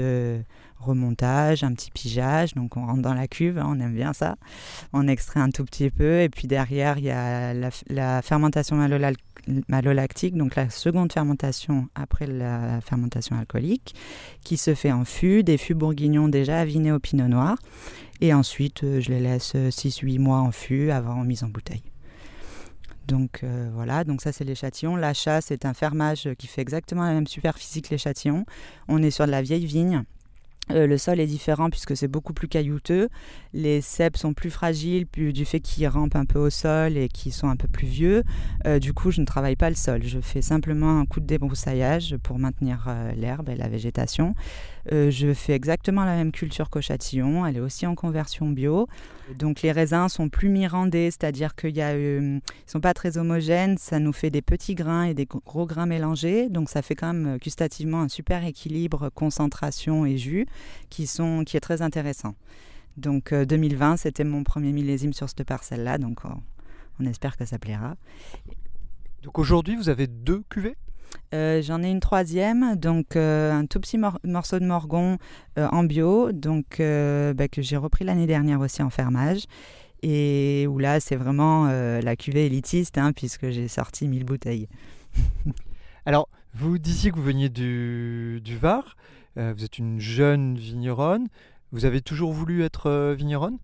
remontage, 0.79 1.63
un 1.63 1.73
petit 1.73 1.91
pigeage. 1.91 2.53
Donc 2.53 2.77
on 2.77 2.85
rentre 2.85 3.01
dans 3.01 3.13
la 3.13 3.27
cuve, 3.27 3.57
hein, 3.57 3.67
on 3.67 3.79
aime 3.79 3.93
bien 3.93 4.13
ça. 4.13 4.35
On 4.93 5.07
extrait 5.07 5.39
un 5.39 5.49
tout 5.49 5.65
petit 5.65 5.89
peu. 5.89 6.21
Et 6.21 6.29
puis 6.29 6.47
derrière, 6.47 6.97
il 6.97 7.05
y 7.05 7.11
a 7.11 7.53
la, 7.53 8.21
fermentation 8.21 8.77
malolactique, 9.67 10.35
donc 10.35 10.55
la 10.55 10.69
seconde 10.69 11.11
fermentation 11.11 11.87
après 11.95 12.27
la 12.27 12.81
fermentation 12.81 13.37
alcoolique, 13.37 13.95
qui 14.43 14.57
se 14.57 14.75
fait 14.75 14.91
en 14.91 15.05
fût, 15.05 15.43
des 15.43 15.57
fûts 15.57 15.75
bourguignons 15.75 16.27
déjà 16.27 16.59
avinés 16.59 16.91
au 16.91 16.99
pinot 16.99 17.27
noir. 17.27 17.57
Et 18.21 18.33
ensuite, 18.33 18.83
euh, 18.83 19.01
je 19.01 19.09
les 19.09 19.19
laisse 19.19 19.55
6-8 19.55 20.19
mois 20.19 20.39
en 20.39 20.51
fût 20.51 20.89
avant 20.91 21.23
mise 21.25 21.43
en 21.43 21.49
bouteille. 21.49 21.83
Donc 23.07 23.41
euh, 23.43 23.69
voilà, 23.73 24.03
donc 24.03 24.21
ça 24.21 24.31
c'est 24.31 24.43
l'échantillon. 24.43 24.95
L'achat, 24.95 25.41
c'est 25.41 25.65
un 25.65 25.73
fermage 25.73 26.29
qui 26.37 26.47
fait 26.47 26.61
exactement 26.61 27.03
la 27.03 27.13
même 27.13 27.27
superficie 27.27 27.81
que 27.81 27.89
l'échantillon. 27.89 28.45
On 28.87 29.01
est 29.03 29.11
sur 29.11 29.25
de 29.25 29.31
la 29.31 29.41
vieille 29.41 29.65
vigne. 29.65 30.03
Euh, 30.71 30.87
le 30.87 30.97
sol 30.97 31.19
est 31.19 31.27
différent 31.27 31.69
puisque 31.69 31.95
c'est 31.95 32.07
beaucoup 32.07 32.33
plus 32.33 32.47
caillouteux. 32.47 33.09
Les 33.53 33.81
cèpes 33.81 34.17
sont 34.17 34.33
plus 34.33 34.49
fragiles 34.49 35.05
du 35.13 35.45
fait 35.45 35.59
qu'ils 35.59 35.87
rampent 35.87 36.15
un 36.15 36.25
peu 36.25 36.39
au 36.39 36.49
sol 36.49 36.97
et 36.97 37.07
qu'ils 37.07 37.33
sont 37.33 37.47
un 37.47 37.55
peu 37.55 37.67
plus 37.67 37.85
vieux. 37.85 38.23
Euh, 38.65 38.79
du 38.79 38.91
coup, 38.91 39.11
je 39.11 39.21
ne 39.21 39.27
travaille 39.27 39.55
pas 39.55 39.69
le 39.69 39.75
sol. 39.75 40.01
Je 40.03 40.19
fais 40.19 40.41
simplement 40.41 40.99
un 40.99 41.05
coup 41.05 41.19
de 41.19 41.27
débroussaillage 41.27 42.17
pour 42.23 42.39
maintenir 42.39 42.87
l'herbe 43.15 43.49
et 43.49 43.55
la 43.55 43.67
végétation. 43.67 44.33
Je 44.91 45.33
fais 45.33 45.53
exactement 45.53 46.05
la 46.05 46.15
même 46.15 46.31
culture 46.31 46.69
qu'au 46.69 46.81
châtillon. 46.81 47.45
Elle 47.45 47.57
est 47.57 47.61
aussi 47.61 47.85
en 47.85 47.95
conversion 47.95 48.49
bio. 48.49 48.87
Donc 49.37 49.61
les 49.61 49.71
raisins 49.71 50.07
sont 50.07 50.29
plus 50.29 50.49
mirandés, 50.49 51.09
c'est-à-dire 51.11 51.55
qu'ils 51.55 51.75
ne 51.75 52.39
sont 52.67 52.79
pas 52.79 52.93
très 52.93 53.17
homogènes. 53.17 53.77
Ça 53.77 53.99
nous 53.99 54.13
fait 54.13 54.29
des 54.29 54.41
petits 54.41 54.75
grains 54.75 55.05
et 55.05 55.13
des 55.13 55.25
gros 55.25 55.65
grains 55.65 55.87
mélangés. 55.87 56.49
Donc 56.49 56.69
ça 56.69 56.81
fait 56.81 56.95
quand 56.95 57.13
même 57.13 57.37
gustativement 57.37 58.01
un 58.01 58.09
super 58.09 58.45
équilibre 58.45 59.09
concentration 59.09 60.05
et 60.05 60.17
jus 60.17 60.45
qui, 60.89 61.07
sont, 61.07 61.43
qui 61.43 61.57
est 61.57 61.61
très 61.61 61.81
intéressant. 61.81 62.35
Donc 62.97 63.33
2020, 63.33 63.93
euh, 63.93 63.97
c'était 63.97 64.23
mon 64.23 64.43
premier 64.43 64.71
millésime 64.71 65.13
sur 65.13 65.27
cette 65.29 65.43
parcelle-là, 65.43 65.97
donc 65.97 66.19
oh, 66.25 66.33
on 66.99 67.05
espère 67.05 67.35
que 67.37 67.45
ça 67.45 67.59
plaira. 67.59 67.95
Donc 69.23 69.37
aujourd'hui, 69.39 69.75
vous 69.75 69.89
avez 69.89 70.07
deux 70.07 70.43
cuvées? 70.49 70.77
Euh, 71.33 71.61
J'en 71.61 71.83
ai 71.83 71.89
une 71.89 71.99
troisième, 71.99 72.75
donc 72.75 73.15
euh, 73.15 73.51
un 73.51 73.65
tout 73.65 73.79
petit 73.79 73.97
morceau 73.97 74.59
de 74.59 74.65
morgon 74.65 75.17
en 75.57 75.83
bio, 75.83 76.31
donc 76.31 76.77
bah, 76.79 77.47
que 77.47 77.61
j'ai 77.61 77.77
repris 77.77 78.05
l'année 78.05 78.27
dernière 78.27 78.59
aussi 78.59 78.81
en 78.81 78.89
fermage. 78.89 79.43
Et 80.03 80.67
où 80.69 80.77
là, 80.77 80.99
c'est 80.99 81.15
vraiment 81.15 81.65
la 81.65 82.15
cuvée 82.15 82.45
élitiste, 82.45 82.97
hein, 82.97 83.11
puisque 83.13 83.49
j'ai 83.49 83.67
sorti 83.67 84.07
1000 84.07 84.23
bouteilles. 84.23 84.67
Alors, 86.05 86.29
vous 86.53 86.77
disiez 86.77 87.11
que 87.11 87.15
vous 87.15 87.23
veniez 87.23 87.49
du, 87.49 88.39
du 88.43 88.57
Var. 88.57 88.95
Euh, 89.37 89.53
vous 89.55 89.65
êtes 89.65 89.77
une 89.77 89.99
jeune 89.99 90.55
vigneronne. 90.57 91.27
Vous 91.71 91.85
avez 91.85 92.01
toujours 92.01 92.31
voulu 92.31 92.63
être 92.63 92.87
euh, 92.87 93.13
vigneronne? 93.13 93.57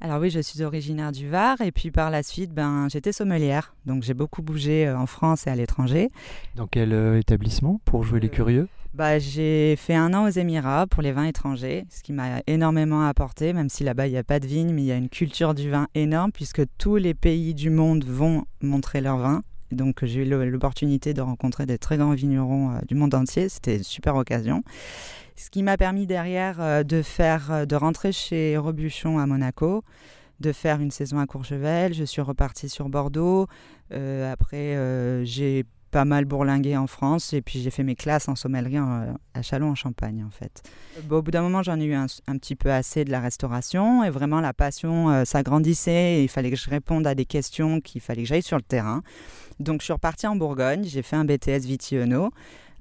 Alors 0.00 0.20
oui, 0.20 0.30
je 0.30 0.40
suis 0.40 0.62
originaire 0.62 1.12
du 1.12 1.28
Var 1.28 1.60
et 1.60 1.72
puis 1.72 1.90
par 1.90 2.10
la 2.10 2.22
suite, 2.22 2.52
ben, 2.52 2.88
j'étais 2.90 3.12
sommelière. 3.12 3.74
Donc 3.86 4.02
j'ai 4.02 4.14
beaucoup 4.14 4.42
bougé 4.42 4.86
euh, 4.86 4.98
en 4.98 5.06
France 5.06 5.46
et 5.46 5.50
à 5.50 5.56
l'étranger. 5.56 6.10
Dans 6.56 6.66
quel 6.66 6.92
établissement 7.18 7.80
pour 7.84 8.02
jouer 8.04 8.20
les 8.20 8.28
curieux? 8.28 8.68
bah, 8.94 9.18
J'ai 9.18 9.76
fait 9.76 9.94
un 9.94 10.12
an 10.14 10.26
aux 10.26 10.30
Émirats 10.30 10.86
pour 10.86 11.02
les 11.02 11.12
vins 11.12 11.24
étrangers, 11.24 11.86
ce 11.90 12.02
qui 12.02 12.12
m'a 12.12 12.40
énormément 12.46 13.06
apporté, 13.06 13.52
même 13.52 13.68
si 13.68 13.84
là-bas 13.84 14.06
il 14.06 14.12
n'y 14.12 14.18
a 14.18 14.24
pas 14.24 14.40
de 14.40 14.46
vigne, 14.46 14.72
mais 14.72 14.82
il 14.82 14.86
y 14.86 14.92
a 14.92 14.96
une 14.96 15.08
culture 15.08 15.54
du 15.54 15.70
vin 15.70 15.86
énorme 15.94 16.32
puisque 16.32 16.62
tous 16.78 16.96
les 16.96 17.14
pays 17.14 17.54
du 17.54 17.70
monde 17.70 18.04
vont 18.04 18.44
montrer 18.62 19.00
leur 19.00 19.18
vin. 19.18 19.42
Donc 19.72 20.04
j'ai 20.04 20.22
eu 20.22 20.24
l'opportunité 20.24 21.14
de 21.14 21.20
rencontrer 21.20 21.66
des 21.66 21.78
très 21.78 21.96
grands 21.96 22.14
vignerons 22.14 22.70
euh, 22.70 22.78
du 22.86 22.94
monde 22.94 23.14
entier. 23.14 23.48
C'était 23.48 23.76
une 23.76 23.84
super 23.84 24.16
occasion. 24.16 24.62
Ce 25.36 25.50
qui 25.50 25.62
m'a 25.62 25.76
permis 25.76 26.06
derrière 26.06 26.60
euh, 26.60 26.82
de 26.82 27.02
faire, 27.02 27.50
euh, 27.50 27.66
de 27.66 27.76
rentrer 27.76 28.12
chez 28.12 28.56
Robuchon 28.56 29.18
à 29.18 29.26
Monaco, 29.26 29.84
de 30.40 30.52
faire 30.52 30.80
une 30.80 30.90
saison 30.90 31.18
à 31.18 31.26
Courchevel. 31.26 31.94
Je 31.94 32.04
suis 32.04 32.22
repartie 32.22 32.68
sur 32.68 32.88
Bordeaux. 32.88 33.46
après, 33.90 34.76
j'ai 35.24 35.64
pas 35.90 36.04
mal 36.04 36.24
bourlingué 36.24 36.76
en 36.76 36.86
France 36.86 37.32
et 37.32 37.42
puis 37.42 37.60
j'ai 37.60 37.70
fait 37.70 37.82
mes 37.82 37.94
classes 37.94 38.28
en 38.28 38.36
sommellerie 38.36 38.78
à 38.78 39.42
Châlons 39.42 39.70
en 39.70 39.74
Champagne 39.74 40.24
en 40.26 40.30
fait. 40.30 40.62
au 41.10 41.22
bout 41.22 41.30
d'un 41.30 41.42
moment 41.42 41.62
j'en 41.62 41.78
ai 41.80 41.84
eu 41.84 41.94
un, 41.94 42.06
petit 42.06 42.54
peu 42.54 42.70
assez 42.70 43.04
de 43.04 43.10
la 43.10 43.20
restauration 43.20 44.04
et 44.04 44.10
vraiment 44.10 44.40
la 44.40 44.52
passion 44.52 45.24
s'agrandissait 45.24 46.22
il 46.22 46.28
fallait 46.28 46.50
que 46.50 46.56
je 46.56 46.70
réponde 46.70 47.06
à 47.06 47.14
des 47.14 47.24
questions 47.24 47.80
qu'il 47.80 48.00
fallait 48.00 48.22
que 48.22 48.28
j'aille 48.28 48.42
sur 48.42 48.56
le 48.56 48.62
terrain. 48.62 49.02
Donc 49.58 49.80
je 49.80 49.84
suis 49.84 49.92
repartie 49.92 50.26
en 50.26 50.36
Bourgogne, 50.36 50.84
j'ai 50.84 51.02
fait 51.02 51.16
un 51.16 51.24
BTS 51.24 51.66
Vitiono 51.66 52.30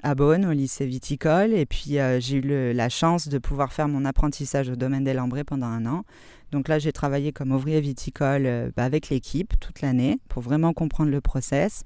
à 0.01 0.15
Beaune 0.15 0.45
au 0.45 0.51
lycée 0.51 0.85
viticole 0.85 1.53
et 1.53 1.65
puis 1.65 1.99
euh, 1.99 2.19
j'ai 2.19 2.37
eu 2.37 2.73
la 2.73 2.89
chance 2.89 3.27
de 3.27 3.37
pouvoir 3.37 3.73
faire 3.73 3.87
mon 3.87 4.05
apprentissage 4.05 4.69
au 4.69 4.75
domaine 4.75 5.03
des 5.03 5.13
Lambrés 5.13 5.43
pendant 5.43 5.67
un 5.67 5.85
an. 5.85 6.03
Donc 6.51 6.67
là 6.67 6.79
j'ai 6.79 6.91
travaillé 6.91 7.31
comme 7.31 7.51
ouvrier 7.51 7.81
viticole 7.81 8.45
euh, 8.45 8.71
bah, 8.75 8.85
avec 8.85 9.09
l'équipe 9.09 9.59
toute 9.59 9.81
l'année 9.81 10.19
pour 10.29 10.41
vraiment 10.41 10.73
comprendre 10.73 11.11
le 11.11 11.21
process. 11.21 11.83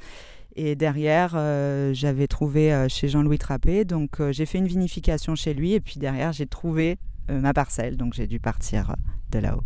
Et 0.55 0.75
derrière, 0.75 1.33
euh, 1.35 1.93
j'avais 1.93 2.27
trouvé 2.27 2.87
chez 2.89 3.07
Jean-Louis 3.07 3.39
Trappé, 3.39 3.85
donc 3.85 4.21
j'ai 4.31 4.45
fait 4.45 4.59
une 4.59 4.67
vinification 4.67 5.35
chez 5.35 5.53
lui 5.53 5.73
et 5.73 5.79
puis 5.79 5.99
derrière 5.99 6.31
j'ai 6.31 6.45
trouvé 6.45 6.97
ma 7.29 7.53
parcelle, 7.53 7.97
donc 7.97 8.13
j'ai 8.13 8.27
dû 8.27 8.39
partir 8.39 8.95
de 9.31 9.39
là-haut. 9.39 9.63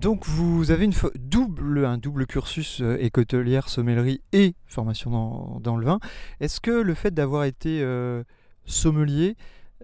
Donc 0.00 0.26
vous 0.26 0.70
avez 0.70 0.86
une 0.86 0.94
double, 1.18 1.84
un 1.84 1.98
double 1.98 2.26
cursus 2.26 2.80
euh, 2.80 2.96
écotelière, 3.00 3.68
sommellerie 3.68 4.22
et 4.32 4.54
formation 4.66 5.10
dans, 5.10 5.60
dans 5.60 5.76
le 5.76 5.84
vin. 5.84 6.00
Est-ce 6.40 6.58
que 6.60 6.70
le 6.70 6.94
fait 6.94 7.12
d'avoir 7.12 7.44
été 7.44 7.82
euh, 7.82 8.24
sommelier, 8.64 9.36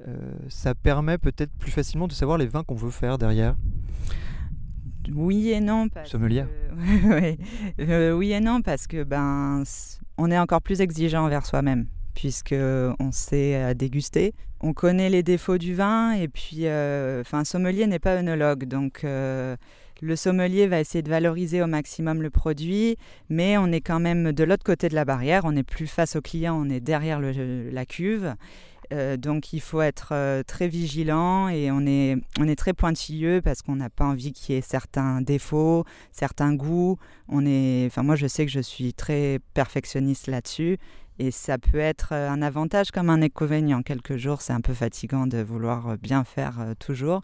euh, 0.08 0.16
ça 0.48 0.74
permet 0.74 1.18
peut-être 1.18 1.52
plus 1.58 1.70
facilement 1.70 2.08
de 2.08 2.14
savoir 2.14 2.38
les 2.38 2.46
vins 2.46 2.64
qu'on 2.64 2.76
veut 2.76 2.90
faire 2.90 3.18
derrière? 3.18 3.56
Oui 5.14 5.50
et 5.50 5.60
non. 5.60 5.90
Parce 5.90 6.08
Sommelière. 6.08 6.48
oui 7.78 8.32
et 8.32 8.40
non 8.40 8.62
parce 8.62 8.86
que 8.86 9.04
ben 9.04 9.64
on 10.18 10.30
est 10.30 10.38
encore 10.38 10.62
plus 10.62 10.80
exigeant 10.80 11.24
envers 11.24 11.46
soi-même 11.46 11.86
puisque 12.14 12.54
on 12.54 13.12
sait 13.12 13.74
déguster, 13.74 14.32
on 14.60 14.72
connaît 14.72 15.10
les 15.10 15.22
défauts 15.22 15.58
du 15.58 15.74
vin 15.74 16.12
et 16.12 16.28
puis, 16.28 16.64
enfin, 17.20 17.44
sommelier 17.44 17.86
n'est 17.86 17.98
pas 17.98 18.16
œnologue, 18.16 18.64
donc 18.64 19.04
le 20.02 20.16
sommelier 20.16 20.66
va 20.66 20.80
essayer 20.80 21.02
de 21.02 21.10
valoriser 21.10 21.62
au 21.62 21.66
maximum 21.66 22.22
le 22.22 22.30
produit, 22.30 22.96
mais 23.28 23.56
on 23.58 23.66
est 23.72 23.80
quand 23.80 24.00
même 24.00 24.32
de 24.32 24.44
l'autre 24.44 24.64
côté 24.64 24.88
de 24.88 24.94
la 24.94 25.04
barrière. 25.04 25.44
On 25.44 25.52
n'est 25.52 25.62
plus 25.62 25.86
face 25.86 26.16
au 26.16 26.20
client, 26.20 26.58
on 26.58 26.68
est 26.68 26.80
derrière 26.80 27.20
la 27.20 27.86
cuve. 27.86 28.34
Euh, 28.92 29.16
donc 29.16 29.52
il 29.52 29.60
faut 29.60 29.80
être 29.80 30.10
euh, 30.12 30.42
très 30.42 30.68
vigilant 30.68 31.48
et 31.48 31.70
on 31.70 31.86
est, 31.86 32.16
on 32.38 32.46
est 32.46 32.56
très 32.56 32.72
pointilleux 32.72 33.40
parce 33.42 33.62
qu'on 33.62 33.76
n'a 33.76 33.90
pas 33.90 34.04
envie 34.04 34.32
qu'il 34.32 34.54
y 34.54 34.58
ait 34.58 34.62
certains 34.62 35.20
défauts, 35.20 35.84
certains 36.12 36.54
goûts. 36.54 36.98
On 37.28 37.44
est, 37.46 37.94
moi 37.98 38.16
je 38.16 38.26
sais 38.26 38.46
que 38.46 38.52
je 38.52 38.60
suis 38.60 38.94
très 38.94 39.40
perfectionniste 39.54 40.26
là-dessus 40.28 40.78
et 41.18 41.30
ça 41.30 41.58
peut 41.58 41.78
être 41.78 42.10
euh, 42.12 42.30
un 42.30 42.42
avantage 42.42 42.90
comme 42.90 43.10
un 43.10 43.22
inconvénient. 43.22 43.82
Quelques 43.82 44.16
jours 44.16 44.42
c'est 44.42 44.52
un 44.52 44.60
peu 44.60 44.74
fatigant 44.74 45.26
de 45.26 45.38
vouloir 45.38 45.96
bien 45.98 46.24
faire 46.24 46.74
toujours. 46.78 47.22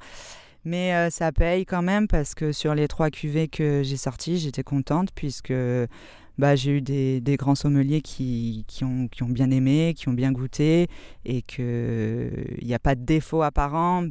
Mais 0.64 0.95
euh, 0.95 1.11
ça 1.11 1.33
paye 1.33 1.66
quand 1.66 1.83
même 1.83 2.07
parce 2.07 2.35
que 2.35 2.52
sur 2.52 2.75
les 2.75 2.87
trois 2.87 3.11
cuvées 3.11 3.49
que 3.49 3.83
j'ai 3.83 3.97
sorties, 3.97 4.38
j'étais 4.38 4.62
contente 4.62 5.09
puisque 5.12 5.52
bah, 6.38 6.57
j'ai 6.57 6.78
eu 6.78 6.81
des, 6.81 7.37
grands 7.37 7.54
sommeliers 7.54 8.00
qui, 8.00 8.64
ont, 8.83 9.09
bien 9.28 9.50
aimé, 9.50 9.95
qui 9.97 10.09
ont 10.09 10.12
bien 10.12 10.33
goûté 10.33 10.88
et 11.25 11.42
qu'il 11.42 12.59
n'y 12.62 12.75
a 12.75 12.78
pas 12.78 12.95
de 12.95 13.04
défaut 13.04 13.42
apparent. 13.42 14.07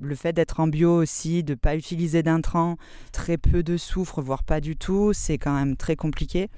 Le 0.00 0.14
fait 0.14 0.32
d'être 0.32 0.60
en 0.60 0.68
bio 0.68 0.94
aussi, 0.94 1.42
de 1.42 1.52
ne 1.52 1.56
pas 1.56 1.76
utiliser 1.76 2.22
d'intrants, 2.22 2.76
très 3.12 3.38
peu 3.38 3.62
de 3.62 3.76
soufre, 3.76 4.20
voire 4.20 4.44
pas 4.44 4.60
du 4.60 4.76
tout, 4.76 5.12
c'est 5.12 5.38
quand 5.38 5.54
même 5.54 5.76
très 5.76 5.96
compliqué. 5.96 6.48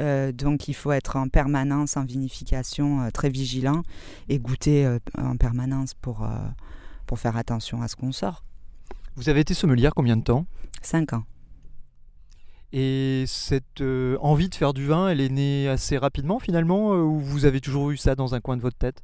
Euh, 0.00 0.30
donc 0.30 0.68
il 0.68 0.74
faut 0.74 0.92
être 0.92 1.16
en 1.16 1.28
permanence 1.28 1.96
en 1.96 2.04
vinification, 2.04 3.00
euh, 3.00 3.10
très 3.10 3.30
vigilant 3.30 3.82
et 4.28 4.38
goûter 4.38 4.86
en 5.16 5.38
permanence 5.38 5.94
pour 5.94 6.28
faire 7.16 7.36
attention 7.38 7.80
à 7.80 7.88
ce 7.88 7.96
qu'on 7.96 8.12
sort. 8.12 8.44
Vous 9.16 9.30
avez 9.30 9.40
été 9.40 9.54
sommelière 9.54 9.94
combien 9.94 10.14
de 10.18 10.22
temps 10.22 10.44
Cinq 10.82 11.14
ans. 11.14 11.24
Et 12.74 13.24
cette 13.26 13.80
euh, 13.80 14.18
envie 14.20 14.50
de 14.50 14.54
faire 14.54 14.74
du 14.74 14.84
vin, 14.84 15.08
elle 15.08 15.22
est 15.22 15.30
née 15.30 15.68
assez 15.68 15.96
rapidement 15.96 16.38
finalement 16.38 16.92
euh, 16.92 16.98
ou 16.98 17.18
vous 17.18 17.46
avez 17.46 17.62
toujours 17.62 17.90
eu 17.90 17.96
ça 17.96 18.14
dans 18.14 18.34
un 18.34 18.40
coin 18.40 18.58
de 18.58 18.60
votre 18.60 18.76
tête? 18.76 19.02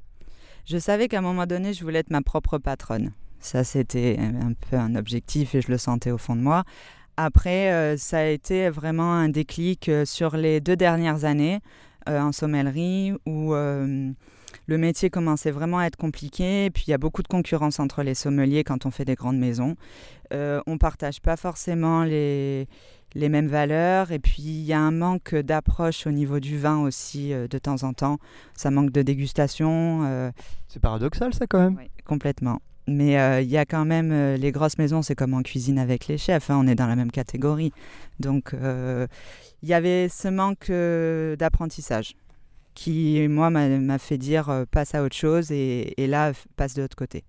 Je 0.67 0.77
savais 0.77 1.09
qu'à 1.09 1.19
un 1.19 1.23
moment 1.23 1.47
donné, 1.47 1.73
je 1.73 1.83
voulais 1.83 2.01
être 2.01 2.11
ma 2.11 2.21
propre 2.21 2.59
patronne. 2.59 3.13
Ça, 3.41 3.65
c'était 3.65 4.19
un 4.21 4.53
peu 4.53 4.77
un 4.77 4.97
objectif 4.97 5.55
et 5.55 5.63
je 5.63 5.71
le 5.71 5.79
sentais 5.79 6.11
au 6.11 6.19
fond 6.19 6.37
de 6.37 6.43
moi. 6.43 6.65
Après, 7.17 7.73
euh, 7.73 7.97
ça 7.97 8.19
a 8.19 8.27
été 8.27 8.69
vraiment 8.69 9.15
un 9.15 9.31
déclic 9.31 9.91
sur 10.05 10.37
les 10.37 10.61
deux 10.61 10.77
dernières 10.77 11.25
années 11.25 11.61
en 12.07 12.33
sommellerie 12.33 13.13
où 13.27 13.55
le 14.67 14.79
métier 14.79 15.11
commençait 15.11 15.51
vraiment 15.51 15.79
à 15.79 15.87
être 15.87 15.97
compliqué. 15.97 16.67
Et 16.67 16.71
puis 16.71 16.85
il 16.87 16.91
y 16.91 16.95
a 16.95 16.99
beaucoup 16.99 17.23
de 17.23 17.29
concurrence 17.29 17.81
entre 17.81 18.03
les 18.03 18.15
sommeliers 18.15 18.65
quand 18.65 18.87
on 18.87 18.91
fait 18.91 19.05
des 19.05 19.15
grandes 19.15 19.39
maisons. 19.39 19.77
Euh, 20.33 20.61
on 20.67 20.73
ne 20.73 20.79
partage 20.79 21.21
pas 21.21 21.37
forcément 21.37 22.05
les, 22.05 22.67
les 23.15 23.29
mêmes 23.29 23.49
valeurs. 23.49 24.13
Et 24.13 24.19
puis 24.19 24.43
il 24.43 24.63
y 24.63 24.73
a 24.73 24.81
un 24.81 24.91
manque 24.91 25.35
d'approche 25.35 26.07
au 26.07 26.11
niveau 26.11 26.41
du 26.41 26.59
vin 26.59 26.79
aussi 26.81 27.33
euh, 27.33 27.49
de 27.49 27.59
temps 27.59 27.83
en 27.83 27.93
temps. 27.93 28.19
Ça 28.55 28.71
manque 28.71 28.91
de 28.91 29.03
dégustation. 29.03 30.03
Euh. 30.05 30.31
C'est 30.69 30.81
paradoxal 30.81 31.35
ça 31.35 31.47
quand 31.47 31.61
même. 31.61 31.77
Oui, 31.79 31.91
complètement. 32.05 32.61
Mais 32.89 33.45
il 33.45 33.49
y 33.49 33.59
a 33.59 33.65
quand 33.65 33.85
même 33.85 34.35
les 34.35 34.51
grosses 34.51 34.77
maisons, 34.77 35.03
c'est 35.03 35.15
comme 35.15 35.35
en 35.35 35.43
cuisine 35.43 35.79
avec 35.79 36.09
les 36.09 36.19
chefs, 36.19 36.51
hein, 36.51 36.59
on 36.61 36.67
est 36.67 36.75
dans 36.75 36.89
la 36.89 36.97
même 36.97 37.13
catégorie. 37.13 37.73
Donc 38.19 38.57
il 39.63 39.69
y 39.69 39.73
avait 39.73 40.09
ce 40.09 40.27
manque 40.27 40.69
d'apprentissage 41.39 42.17
qui, 42.75 43.27
moi, 43.29 43.51
m'a 43.51 43.99
fait 43.99 44.19
dire 44.19 44.49
euh, 44.49 44.65
passe 44.71 44.95
à 44.95 45.03
autre 45.03 45.17
chose 45.17 45.51
et, 45.53 45.95
là, 45.99 46.33
passe 46.57 46.75
de 46.75 46.83
l'autre 46.83 46.97
côté. 46.97 47.25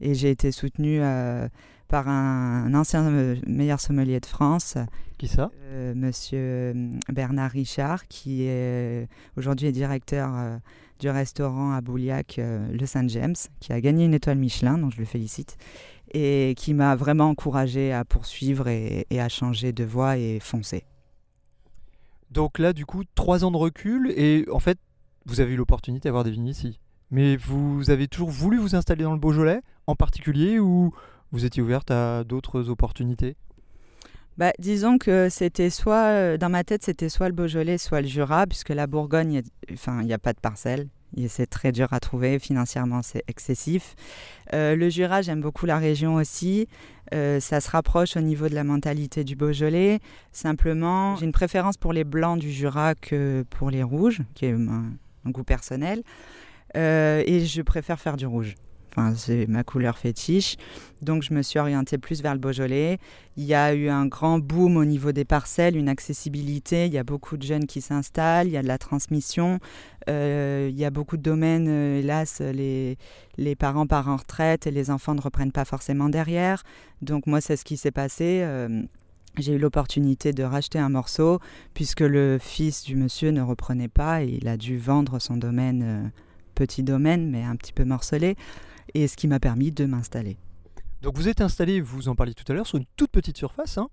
Et 0.00 0.14
j'ai 0.14 0.30
été 0.30 0.52
soutenue 0.52 1.00
euh, 1.00 1.48
par 1.88 2.08
un, 2.08 2.72
ancien 2.74 3.06
euh, 3.06 3.36
meilleur 3.46 3.80
sommelier 3.80 4.20
de 4.20 4.26
France. 4.26 4.76
Qui 5.18 5.28
ça? 5.28 5.50
Monsieur 5.94 6.74
Bernard 7.12 7.52
Richard, 7.52 8.08
qui 8.08 8.46
est 8.46 9.08
aujourd'hui 9.36 9.68
est 9.68 9.72
directeur 9.72 10.58
du 10.98 11.08
restaurant 11.08 11.72
à 11.72 11.80
Bouliac, 11.80 12.40
le 12.40 12.84
Saint 12.84 13.06
James, 13.06 13.36
qui 13.60 13.72
a 13.72 13.80
gagné 13.80 14.06
une 14.06 14.14
étoile 14.14 14.38
Michelin, 14.38 14.76
donc 14.76 14.92
je 14.92 14.98
le 14.98 15.04
félicite, 15.04 15.56
et 16.12 16.54
qui 16.56 16.74
m'a 16.74 16.96
vraiment 16.96 17.28
encouragé 17.28 17.92
à 17.92 18.04
poursuivre 18.04 18.66
et, 18.66 19.06
et 19.10 19.20
à 19.20 19.28
changer 19.28 19.72
de 19.72 19.84
voie 19.84 20.18
et 20.18 20.40
foncer. 20.40 20.84
Donc 22.34 22.58
là, 22.58 22.72
du 22.72 22.84
coup, 22.84 23.04
trois 23.14 23.44
ans 23.44 23.52
de 23.52 23.56
recul 23.56 24.12
et 24.16 24.44
en 24.50 24.58
fait, 24.58 24.76
vous 25.24 25.40
avez 25.40 25.52
eu 25.52 25.56
l'opportunité 25.56 26.08
d'avoir 26.08 26.24
des 26.24 26.32
vignes 26.32 26.48
ici. 26.48 26.80
Mais 27.12 27.36
vous 27.36 27.90
avez 27.90 28.08
toujours 28.08 28.30
voulu 28.30 28.58
vous 28.58 28.74
installer 28.74 29.04
dans 29.04 29.12
le 29.12 29.20
Beaujolais 29.20 29.60
en 29.86 29.94
particulier 29.94 30.58
ou 30.58 30.92
vous 31.30 31.44
étiez 31.44 31.62
ouverte 31.62 31.92
à 31.92 32.24
d'autres 32.24 32.70
opportunités? 32.70 33.36
Bah, 34.36 34.50
disons 34.58 34.98
que 34.98 35.28
c'était 35.28 35.70
soit, 35.70 36.08
euh, 36.08 36.36
dans 36.36 36.48
ma 36.48 36.64
tête, 36.64 36.82
c'était 36.82 37.08
soit 37.08 37.28
le 37.28 37.34
Beaujolais, 37.36 37.78
soit 37.78 38.00
le 38.00 38.08
Jura, 38.08 38.48
puisque 38.48 38.70
la 38.70 38.88
Bourgogne, 38.88 39.42
enfin, 39.72 40.00
il 40.00 40.06
n'y 40.06 40.12
a 40.12 40.18
pas 40.18 40.32
de 40.32 40.40
parcelles 40.40 40.88
c'est 41.28 41.46
très 41.46 41.72
dur 41.72 41.92
à 41.92 42.00
trouver, 42.00 42.38
financièrement 42.38 43.02
c'est 43.02 43.22
excessif. 43.28 43.94
Euh, 44.52 44.76
le 44.76 44.88
Jura, 44.88 45.22
j'aime 45.22 45.40
beaucoup 45.40 45.66
la 45.66 45.78
région 45.78 46.14
aussi. 46.14 46.66
Euh, 47.12 47.40
ça 47.40 47.60
se 47.60 47.70
rapproche 47.70 48.16
au 48.16 48.20
niveau 48.20 48.48
de 48.48 48.54
la 48.54 48.64
mentalité 48.64 49.24
du 49.24 49.36
Beaujolais. 49.36 50.00
Simplement, 50.32 51.16
j'ai 51.16 51.26
une 51.26 51.32
préférence 51.32 51.76
pour 51.76 51.92
les 51.92 52.04
blancs 52.04 52.38
du 52.38 52.50
Jura 52.50 52.94
que 52.94 53.44
pour 53.50 53.70
les 53.70 53.82
rouges, 53.82 54.22
qui 54.34 54.46
est 54.46 54.52
un, 54.52 54.92
goût 55.26 55.44
personnel. 55.44 56.02
Euh, 56.76 57.22
et 57.26 57.44
je 57.44 57.62
préfère 57.62 58.00
faire 58.00 58.16
du 58.16 58.26
rouge 58.26 58.56
c'est 59.16 59.46
ma 59.46 59.64
couleur 59.64 59.98
fétiche. 59.98 60.56
Donc 61.02 61.22
je 61.22 61.34
me 61.34 61.42
suis 61.42 61.58
orientée 61.58 61.98
plus 61.98 62.22
vers 62.22 62.32
le 62.32 62.40
Beaujolais. 62.40 62.98
Il 63.36 63.44
y 63.44 63.54
a 63.54 63.74
eu 63.74 63.88
un 63.88 64.06
grand 64.06 64.38
boom 64.38 64.76
au 64.76 64.84
niveau 64.84 65.12
des 65.12 65.24
parcelles, 65.24 65.76
une 65.76 65.88
accessibilité. 65.88 66.86
Il 66.86 66.92
y 66.92 66.98
a 66.98 67.04
beaucoup 67.04 67.36
de 67.36 67.42
jeunes 67.42 67.66
qui 67.66 67.80
s'installent, 67.80 68.46
il 68.46 68.52
y 68.52 68.56
a 68.56 68.62
de 68.62 68.68
la 68.68 68.78
transmission. 68.78 69.58
Euh, 70.08 70.68
il 70.70 70.78
y 70.78 70.84
a 70.84 70.90
beaucoup 70.90 71.16
de 71.16 71.22
domaines, 71.22 71.66
euh, 71.68 71.98
hélas, 71.98 72.40
les, 72.40 72.98
les 73.36 73.56
parents 73.56 73.86
partent 73.86 74.08
en 74.08 74.16
retraite 74.16 74.66
et 74.66 74.70
les 74.70 74.90
enfants 74.90 75.14
ne 75.14 75.20
reprennent 75.20 75.52
pas 75.52 75.64
forcément 75.64 76.08
derrière. 76.08 76.62
Donc 77.02 77.26
moi, 77.26 77.40
c'est 77.40 77.56
ce 77.56 77.64
qui 77.64 77.76
s'est 77.76 77.90
passé. 77.90 78.40
Euh, 78.42 78.82
j'ai 79.38 79.54
eu 79.54 79.58
l'opportunité 79.58 80.32
de 80.32 80.44
racheter 80.44 80.78
un 80.78 80.90
morceau 80.90 81.40
puisque 81.74 82.00
le 82.00 82.38
fils 82.40 82.84
du 82.84 82.96
monsieur 82.96 83.30
ne 83.30 83.42
reprenait 83.42 83.88
pas 83.88 84.22
et 84.22 84.38
il 84.40 84.46
a 84.46 84.56
dû 84.56 84.78
vendre 84.78 85.18
son 85.18 85.36
domaine, 85.36 86.12
petit 86.54 86.84
domaine, 86.84 87.30
mais 87.30 87.42
un 87.42 87.56
petit 87.56 87.72
peu 87.72 87.84
morcelé 87.84 88.36
et 88.92 89.08
ce 89.08 89.16
qui 89.16 89.28
m'a 89.28 89.40
permis 89.40 89.70
de 89.70 89.86
m'installer. 89.86 90.36
Donc 91.02 91.16
vous 91.16 91.28
êtes 91.28 91.40
installé, 91.40 91.80
vous 91.80 92.08
en 92.08 92.14
parliez 92.14 92.34
tout 92.34 92.50
à 92.50 92.54
l'heure, 92.54 92.66
sur 92.66 92.78
une 92.78 92.86
toute 92.96 93.10
petite 93.10 93.36
surface. 93.36 93.78
Hein 93.78 93.88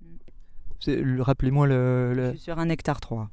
Rappelez-moi 1.19 1.67
le, 1.67 2.13
Je 2.15 2.29
suis 2.31 2.39
sur 2.39 2.57
un 2.57 2.69
hectare 2.69 3.01
3. 3.01 3.29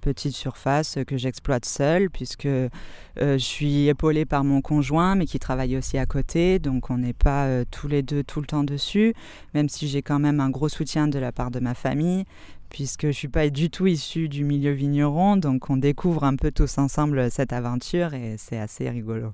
Petite 0.00 0.34
surface 0.34 0.98
que 1.06 1.16
j'exploite 1.16 1.64
seule 1.64 2.10
puisque 2.10 2.46
euh, 2.46 2.68
je 3.16 3.38
suis 3.38 3.88
épaulée 3.88 4.26
par 4.26 4.44
mon 4.44 4.60
conjoint 4.60 5.14
mais 5.14 5.24
qui 5.24 5.38
travaille 5.38 5.76
aussi 5.76 5.98
à 5.98 6.06
côté. 6.06 6.58
Donc 6.58 6.90
on 6.90 6.98
n'est 6.98 7.12
pas 7.14 7.46
euh, 7.46 7.64
tous 7.70 7.88
les 7.88 8.02
deux 8.02 8.22
tout 8.22 8.40
le 8.40 8.46
temps 8.46 8.64
dessus, 8.64 9.14
même 9.54 9.68
si 9.68 9.88
j'ai 9.88 10.02
quand 10.02 10.18
même 10.18 10.40
un 10.40 10.50
gros 10.50 10.68
soutien 10.68 11.08
de 11.08 11.18
la 11.18 11.32
part 11.32 11.50
de 11.50 11.58
ma 11.58 11.74
famille 11.74 12.24
puisque 12.68 13.02
je 13.02 13.06
ne 13.08 13.12
suis 13.12 13.28
pas 13.28 13.48
du 13.50 13.70
tout 13.70 13.86
issue 13.86 14.28
du 14.28 14.44
milieu 14.44 14.72
vigneron. 14.72 15.36
Donc 15.36 15.70
on 15.70 15.76
découvre 15.76 16.24
un 16.24 16.36
peu 16.36 16.50
tous 16.50 16.78
ensemble 16.78 17.30
cette 17.30 17.52
aventure 17.52 18.14
et 18.14 18.36
c'est 18.38 18.58
assez 18.58 18.88
rigolo. 18.90 19.32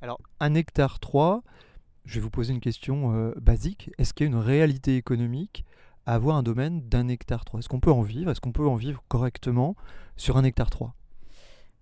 Alors, 0.00 0.20
un 0.38 0.54
hectare 0.54 1.00
3, 1.00 1.42
je 2.04 2.14
vais 2.14 2.20
vous 2.20 2.30
poser 2.30 2.52
une 2.52 2.60
question 2.60 3.14
euh, 3.14 3.32
basique. 3.40 3.90
Est-ce 3.98 4.14
qu'il 4.14 4.26
y 4.26 4.28
a 4.28 4.32
une 4.32 4.38
réalité 4.38 4.96
économique 4.96 5.64
à 6.06 6.14
avoir 6.14 6.36
un 6.36 6.44
domaine 6.44 6.82
d'un 6.88 7.08
hectare 7.08 7.44
3 7.44 7.60
Est-ce 7.60 7.68
qu'on 7.68 7.80
peut 7.80 7.90
en 7.90 8.02
vivre? 8.02 8.30
Est-ce 8.30 8.40
qu'on 8.40 8.52
peut 8.52 8.66
en 8.66 8.76
vivre 8.76 9.02
correctement 9.08 9.74
sur 10.16 10.36
un 10.36 10.44
hectare 10.44 10.70
3 10.70 10.94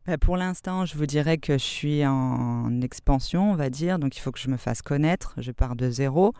bah, 0.06 0.18
pour 0.18 0.36
l'instant, 0.36 0.86
je 0.86 0.96
vous 0.96 1.06
dirais 1.06 1.36
que 1.36 1.54
je 1.54 1.64
suis 1.64 2.06
en 2.06 2.80
expansion, 2.80 3.50
on 3.50 3.56
va 3.56 3.70
dire, 3.70 3.98
donc 3.98 4.16
il 4.16 4.20
faut 4.20 4.30
que 4.30 4.38
je 4.38 4.48
me 4.48 4.56
fasse 4.56 4.80
connaître. 4.80 5.34
Je 5.38 5.50
pars 5.50 5.74
de 5.74 5.90
zéro. 5.90 6.32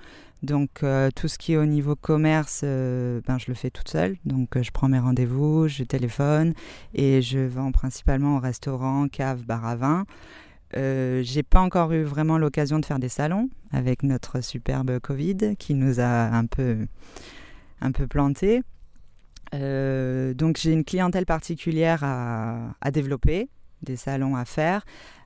Donc 0.44 0.84
euh, 0.84 1.10
tout 1.16 1.26
ce 1.26 1.36
qui 1.36 1.54
est 1.54 1.56
au 1.56 1.66
niveau 1.66 1.96
commerce, 1.96 2.60
euh, 2.62 3.20
ben, 3.26 3.38
je 3.40 3.46
le 3.48 3.54
fais 3.54 3.70
toute 3.70 3.88
seule. 3.88 4.18
Donc 4.24 4.62
je 4.62 4.70
prends 4.70 4.88
mes 4.88 5.00
rendez-vous, 5.00 5.66
je 5.66 5.82
téléphone 5.82 6.54
et 6.94 7.22
je 7.22 7.40
vends 7.40 7.72
principalement 7.72 8.36
au 8.36 8.38
restaurant, 8.38 9.08
cave, 9.08 9.42
bar 9.42 9.66
à 9.66 9.74
vin. 9.74 10.06
Euh, 10.76 11.22
j'ai 11.22 11.42
pas 11.42 11.60
encore 11.60 11.92
eu 11.92 12.02
vraiment 12.02 12.38
l'occasion 12.38 12.78
de 12.78 12.84
faire 12.84 12.98
des 12.98 13.08
salons 13.08 13.48
avec 13.70 14.02
notre 14.02 14.42
superbe 14.42 14.98
Covid 14.98 15.56
qui 15.58 15.74
nous 15.74 16.00
a 16.00 16.04
un 16.04 16.46
peu, 16.46 16.86
un 17.80 17.92
peu 17.92 18.06
planté. 18.06 18.62
Euh, 19.54 20.34
donc 20.34 20.58
j'ai 20.58 20.72
une 20.72 20.84
clientèle 20.84 21.26
particulière 21.26 22.02
à, 22.02 22.74
à, 22.80 22.90
développer, 22.90 23.48
des 23.82 23.96
salons 23.96 24.36
à 24.36 24.44
faire. 24.44 24.84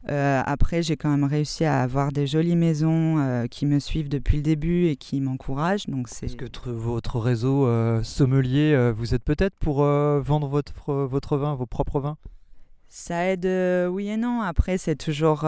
Euh, 0.08 0.42
après, 0.44 0.82
j'ai 0.82 0.96
quand 0.96 1.10
même 1.10 1.24
réussi 1.24 1.64
à 1.64 1.82
avoir 1.82 2.12
des 2.12 2.26
jolies 2.26 2.56
maisons 2.56 3.18
euh, 3.18 3.46
qui 3.46 3.66
me 3.66 3.78
suivent 3.78 4.08
depuis 4.08 4.38
le 4.38 4.42
début 4.42 4.86
et 4.86 4.96
qui 4.96 5.20
m'encouragent. 5.20 5.86
Donc 5.86 6.08
c'est. 6.08 6.26
Est-ce 6.26 6.36
que 6.36 6.70
votre 6.70 7.18
réseau 7.18 7.68
sommelier, 8.02 8.92
vous 8.94 9.14
êtes 9.14 9.24
peut-être 9.24 9.56
pour 9.56 9.82
vendre 9.82 10.48
votre, 10.48 10.72
votre 11.04 11.36
vin, 11.36 11.54
vos 11.54 11.66
propres 11.66 12.00
vins? 12.00 12.16
Ça 12.90 13.24
aide, 13.26 13.46
oui 13.90 14.08
et 14.08 14.16
non. 14.16 14.42
Après, 14.42 14.76
c'est 14.76 14.96
toujours 14.96 15.44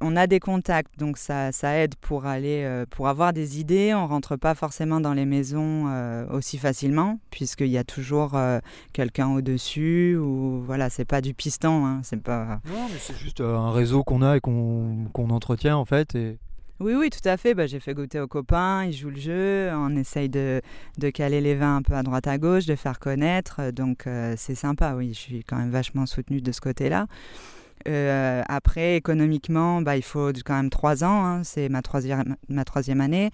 on 0.00 0.16
a 0.16 0.26
des 0.26 0.40
contacts, 0.40 0.98
donc 0.98 1.18
ça, 1.18 1.52
ça 1.52 1.76
aide 1.76 1.94
pour 1.96 2.26
aller, 2.26 2.62
euh, 2.64 2.86
pour 2.88 3.08
avoir 3.08 3.32
des 3.32 3.60
idées. 3.60 3.94
On 3.94 4.06
rentre 4.06 4.36
pas 4.36 4.54
forcément 4.54 5.00
dans 5.00 5.14
les 5.14 5.24
maisons 5.24 5.86
euh, 5.88 6.26
aussi 6.30 6.58
facilement, 6.58 7.18
puisqu'il 7.30 7.68
y 7.68 7.78
a 7.78 7.84
toujours 7.84 8.34
euh, 8.34 8.60
quelqu'un 8.92 9.28
au 9.28 9.40
dessus 9.40 10.16
ou 10.16 10.62
voilà, 10.64 10.90
c'est 10.90 11.04
pas 11.04 11.20
du 11.20 11.34
piston, 11.34 11.86
hein, 11.86 12.00
c'est 12.02 12.22
pas. 12.22 12.60
Non, 12.66 12.86
mais 12.90 12.98
c'est 12.98 13.16
juste 13.16 13.40
un 13.40 13.70
réseau 13.70 14.04
qu'on 14.04 14.22
a 14.22 14.36
et 14.36 14.40
qu'on 14.40 15.08
entretient 15.30 15.76
en 15.76 15.84
fait 15.84 16.14
et. 16.14 16.38
Oui, 16.80 16.94
oui, 16.94 17.10
tout 17.10 17.26
à 17.28 17.36
fait. 17.36 17.54
Bah, 17.54 17.66
j'ai 17.66 17.80
fait 17.80 17.94
goûter 17.94 18.20
aux 18.20 18.26
copains, 18.26 18.84
ils 18.84 18.92
jouent 18.92 19.10
le 19.10 19.20
jeu, 19.20 19.70
on 19.72 19.94
essaye 19.96 20.28
de, 20.28 20.60
de, 20.98 21.10
caler 21.10 21.40
les 21.40 21.54
vins 21.54 21.76
un 21.76 21.82
peu 21.82 21.94
à 21.94 22.02
droite 22.02 22.26
à 22.26 22.38
gauche, 22.38 22.66
de 22.66 22.74
faire 22.74 22.98
connaître. 22.98 23.70
Donc 23.70 24.08
c'est 24.36 24.54
sympa, 24.54 24.94
oui, 24.94 25.14
je 25.14 25.18
suis 25.18 25.44
quand 25.44 25.56
même 25.56 25.70
vachement 25.70 26.06
soutenue 26.06 26.40
de 26.40 26.52
ce 26.52 26.60
côté-là. 26.60 27.06
Euh, 27.86 28.42
après, 28.48 28.96
économiquement, 28.96 29.82
bah, 29.82 29.96
il 29.96 30.02
faut 30.02 30.32
quand 30.44 30.54
même 30.54 30.70
trois 30.70 31.04
ans. 31.04 31.24
Hein, 31.24 31.44
c'est 31.44 31.68
ma 31.68 31.82
troisième, 31.82 32.36
ma 32.48 32.64
troisième 32.64 33.00
année. 33.00 33.30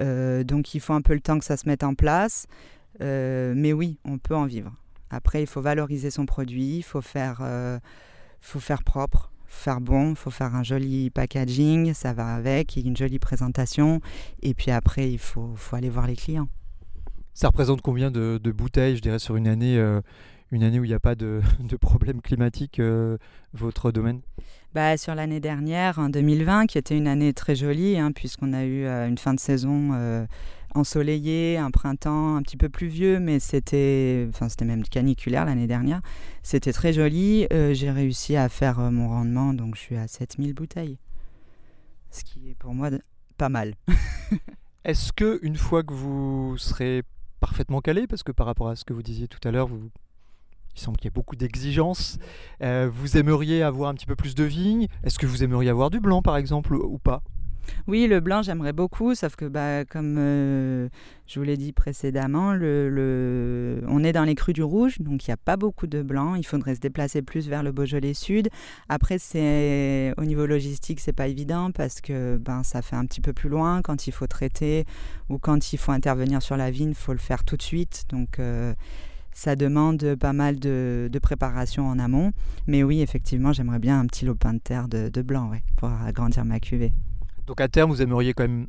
Euh, 0.00 0.44
donc, 0.44 0.74
il 0.74 0.80
faut 0.80 0.92
un 0.92 1.02
peu 1.02 1.14
le 1.14 1.20
temps 1.20 1.38
que 1.38 1.44
ça 1.44 1.56
se 1.56 1.68
mette 1.68 1.84
en 1.84 1.94
place. 1.94 2.46
Euh, 3.00 3.54
mais 3.56 3.72
oui, 3.72 3.98
on 4.04 4.18
peut 4.18 4.34
en 4.34 4.46
vivre. 4.46 4.72
Après, 5.10 5.42
il 5.42 5.46
faut 5.46 5.60
valoriser 5.60 6.10
son 6.10 6.26
produit. 6.26 6.78
Il 6.78 6.82
faut 6.82 7.02
faire, 7.02 7.42
faut 8.40 8.60
faire 8.60 8.82
propre, 8.82 9.30
faire 9.52 9.80
bon. 9.80 10.10
Il 10.10 10.16
faut 10.16 10.30
faire 10.30 10.54
un 10.54 10.62
joli 10.62 11.10
packaging. 11.10 11.94
Ça 11.94 12.12
va 12.12 12.34
avec. 12.34 12.76
Une 12.76 12.96
jolie 12.96 13.18
présentation. 13.18 14.00
Et 14.42 14.54
puis 14.54 14.70
après, 14.70 15.10
il 15.10 15.18
faut, 15.18 15.52
faut 15.54 15.76
aller 15.76 15.90
voir 15.90 16.06
les 16.06 16.16
clients. 16.16 16.48
Ça 17.34 17.48
représente 17.48 17.80
combien 17.80 18.10
de, 18.10 18.38
de 18.42 18.52
bouteilles, 18.52 18.96
je 18.96 19.02
dirais, 19.02 19.18
sur 19.18 19.36
une 19.36 19.48
année 19.48 19.78
une 20.52 20.62
année 20.62 20.78
où 20.78 20.84
il 20.84 20.88
n'y 20.88 20.94
a 20.94 21.00
pas 21.00 21.14
de, 21.14 21.40
de 21.60 21.76
problème 21.76 22.20
climatique, 22.20 22.78
euh, 22.78 23.16
votre 23.54 23.90
domaine? 23.90 24.20
Bah, 24.74 24.96
Sur 24.96 25.14
l'année 25.14 25.40
dernière, 25.40 25.98
en 25.98 26.08
2020, 26.08 26.66
qui 26.66 26.78
était 26.78 26.96
une 26.96 27.08
année 27.08 27.32
très 27.32 27.56
jolie, 27.56 27.98
hein, 27.98 28.12
puisqu'on 28.12 28.52
a 28.52 28.64
eu 28.64 28.84
euh, 28.84 29.08
une 29.08 29.18
fin 29.18 29.34
de 29.34 29.40
saison 29.40 29.90
euh, 29.94 30.24
ensoleillée, 30.74 31.58
un 31.58 31.70
printemps 31.70 32.36
un 32.36 32.42
petit 32.42 32.56
peu 32.56 32.68
pluvieux, 32.68 33.18
mais 33.18 33.40
c'était, 33.40 34.26
enfin, 34.28 34.48
c'était 34.48 34.64
même 34.64 34.84
caniculaire 34.84 35.44
l'année 35.44 35.66
dernière. 35.66 36.00
C'était 36.42 36.72
très 36.72 36.92
joli. 36.92 37.46
j'ai 37.50 37.90
réussi 37.90 38.36
à 38.36 38.48
faire 38.48 38.78
mon 38.90 39.08
rendement, 39.08 39.54
donc 39.54 39.76
je 39.76 39.80
suis 39.80 39.96
à 39.96 40.08
7000 40.08 40.54
bouteilles. 40.54 40.98
Ce 42.10 42.24
qui 42.24 42.50
est 42.50 42.54
pour 42.54 42.74
moi 42.74 42.90
pas 43.38 43.48
mal. 43.48 43.74
Est-ce 44.84 45.12
que 45.12 45.38
une 45.42 45.56
fois 45.56 45.82
que 45.82 45.94
vous 45.94 46.56
serez 46.58 47.02
parfaitement 47.40 47.80
calé, 47.80 48.06
parce 48.06 48.22
que 48.22 48.32
par 48.32 48.46
rapport 48.46 48.68
à 48.68 48.76
ce 48.76 48.84
que 48.84 48.92
vous 48.92 49.02
disiez 49.02 49.28
tout 49.28 49.40
à 49.46 49.50
l'heure, 49.50 49.66
vous 49.66 49.90
il 50.74 50.80
semble 50.80 50.96
qu'il 50.96 51.06
y 51.06 51.08
ait 51.08 51.10
beaucoup 51.10 51.36
d'exigences. 51.36 52.18
Euh, 52.62 52.88
vous 52.90 53.16
aimeriez 53.16 53.62
avoir 53.62 53.90
un 53.90 53.94
petit 53.94 54.06
peu 54.06 54.16
plus 54.16 54.34
de 54.34 54.44
vignes? 54.44 54.86
Est-ce 55.04 55.18
que 55.18 55.26
vous 55.26 55.44
aimeriez 55.44 55.68
avoir 55.68 55.90
du 55.90 56.00
blanc, 56.00 56.22
par 56.22 56.36
exemple, 56.36 56.74
ou 56.74 56.98
pas? 56.98 57.22
Oui, 57.86 58.06
le 58.06 58.20
blanc, 58.20 58.42
j'aimerais 58.42 58.72
beaucoup, 58.72 59.14
sauf 59.14 59.36
que, 59.36 59.44
bah, 59.44 59.84
comme 59.84 60.16
euh, 60.18 60.88
je 61.26 61.38
vous 61.38 61.44
l'ai 61.44 61.56
dit 61.56 61.72
précédemment, 61.72 62.50
on 62.50 64.04
est 64.04 64.12
dans 64.12 64.24
les 64.24 64.34
crues 64.34 64.52
du 64.52 64.62
rouge, 64.62 64.98
donc 65.00 65.26
il 65.26 65.30
n'y 65.30 65.34
a 65.34 65.38
pas 65.38 65.56
beaucoup 65.56 65.86
de 65.86 66.02
blanc. 66.02 66.34
Il 66.34 66.46
faudrait 66.46 66.74
se 66.74 66.80
déplacer 66.80 67.22
plus 67.22 67.48
vers 67.48 67.62
le 67.62 67.72
Beaujolais 67.72 68.14
Sud. 68.14 68.48
Après, 68.88 69.18
c'est 69.18 70.14
au 70.16 70.24
niveau 70.24 70.46
logistique, 70.46 71.00
c'est 71.00 71.12
pas 71.12 71.28
évident 71.28 71.70
parce 71.72 72.00
que 72.00 72.36
ben, 72.36 72.62
ça 72.62 72.82
fait 72.82 72.96
un 72.96 73.06
petit 73.06 73.20
peu 73.20 73.32
plus 73.32 73.48
loin 73.48 73.82
quand 73.82 74.06
il 74.06 74.12
faut 74.12 74.26
traiter 74.26 74.84
ou 75.28 75.38
quand 75.38 75.72
il 75.72 75.78
faut 75.78 75.92
intervenir 75.92 76.42
sur 76.42 76.56
la 76.56 76.70
vigne, 76.70 76.90
il 76.90 76.94
faut 76.94 77.12
le 77.12 77.18
faire 77.18 77.44
tout 77.44 77.56
de 77.56 77.62
suite. 77.62 78.04
Donc, 78.10 78.38
euh, 78.38 78.74
ça 79.32 79.56
demande 79.56 80.14
pas 80.16 80.32
mal 80.32 80.58
de, 80.58 81.10
préparation 81.22 81.86
en 81.88 81.98
amont. 81.98 82.32
Mais 82.66 82.82
oui, 82.82 83.00
effectivement, 83.00 83.52
j'aimerais 83.52 83.78
bien 83.78 83.98
un 83.98 84.06
petit 84.06 84.24
lopin 84.24 84.54
de 84.54 84.58
terre 84.58 84.88
de, 84.88 85.22
blanc 85.22 85.52
pour 85.76 85.90
agrandir 85.90 86.44
ma 86.44 86.60
cuvée. 86.60 86.92
Donc 87.46 87.60
à 87.60 87.68
terme, 87.68 87.90
vous 87.90 88.02
aimeriez 88.02 88.34
quand 88.34 88.44
même 88.44 88.66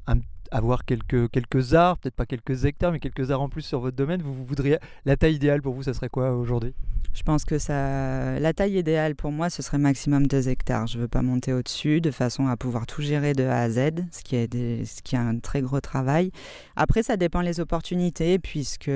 avoir 0.52 0.86
quelques, 0.86 1.30
quelques 1.30 1.74
arts, 1.74 1.98
peut-être 1.98 2.16
pas 2.16 2.26
quelques 2.26 2.66
hectares, 2.66 2.92
mais 2.92 3.00
quelques 3.00 3.32
arts 3.32 3.42
en 3.42 3.50
plus 3.50 3.62
sur 3.62 3.80
votre 3.80 3.96
domaine. 3.96 4.22
Vous, 4.22 4.46
voudriez 4.46 4.78
la 5.06 5.18
taille 5.18 5.36
idéale 5.36 5.62
pour 5.62 5.74
vous, 5.74 5.84
ça 5.84 5.94
serait 5.94 6.10
quoi 6.10 6.32
aujourd'hui? 6.32 6.74
Je 7.14 7.22
pense 7.22 7.46
que 7.46 7.60
ça, 7.60 8.40
la 8.40 8.54
taille 8.54 8.78
idéale 8.78 9.16
pour 9.16 9.32
moi, 9.32 9.50
ce 9.50 9.62
serait 9.62 9.78
maximum 9.78 10.26
2 10.26 10.50
hectares. 10.50 10.88
Je 10.88 10.98
ne 10.98 11.04
veux 11.04 11.08
pas 11.08 11.22
monter 11.22 11.54
au-dessus 11.54 12.02
de 12.02 12.12
façon 12.12 12.48
à 12.48 12.58
pouvoir 12.58 12.88
tout 12.88 13.02
gérer 13.02 13.34
de 13.34 13.44
A 13.44 13.62
à 13.62 13.70
Z, 13.70 14.06
ce 14.12 14.24
qui 14.24 14.36
est, 14.36 14.86
ce 14.86 15.02
qui 15.04 15.16
un 15.16 15.38
très 15.38 15.62
gros 15.62 15.80
travail. 15.80 16.32
Après, 16.76 17.04
ça 17.04 17.18
dépend 17.18 17.44
des 17.44 17.60
opportunités, 17.60 18.40
puisque 18.40 18.92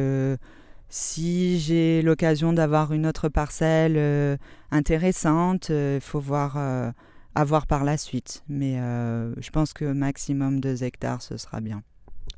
si 0.90 1.60
j'ai 1.60 2.02
l'occasion 2.02 2.54
d'avoir 2.54 2.94
une 2.94 3.06
autre 3.06 3.30
parcelle 3.30 3.96
euh, 3.98 4.38
intéressante, 4.72 5.70
il 5.70 5.76
euh, 5.76 6.00
faut 6.00 6.20
voir 6.20 6.56
euh, 6.58 6.92
avoir 7.40 7.68
par 7.68 7.84
la 7.84 7.98
suite. 7.98 8.44
Mais 8.48 8.76
je 8.76 9.50
pense 9.50 9.74
que 9.74 9.86
maximum 9.86 10.60
2 10.60 10.84
hectares, 10.84 11.22
ce 11.22 11.38
sera 11.38 11.62
bien. 11.62 11.84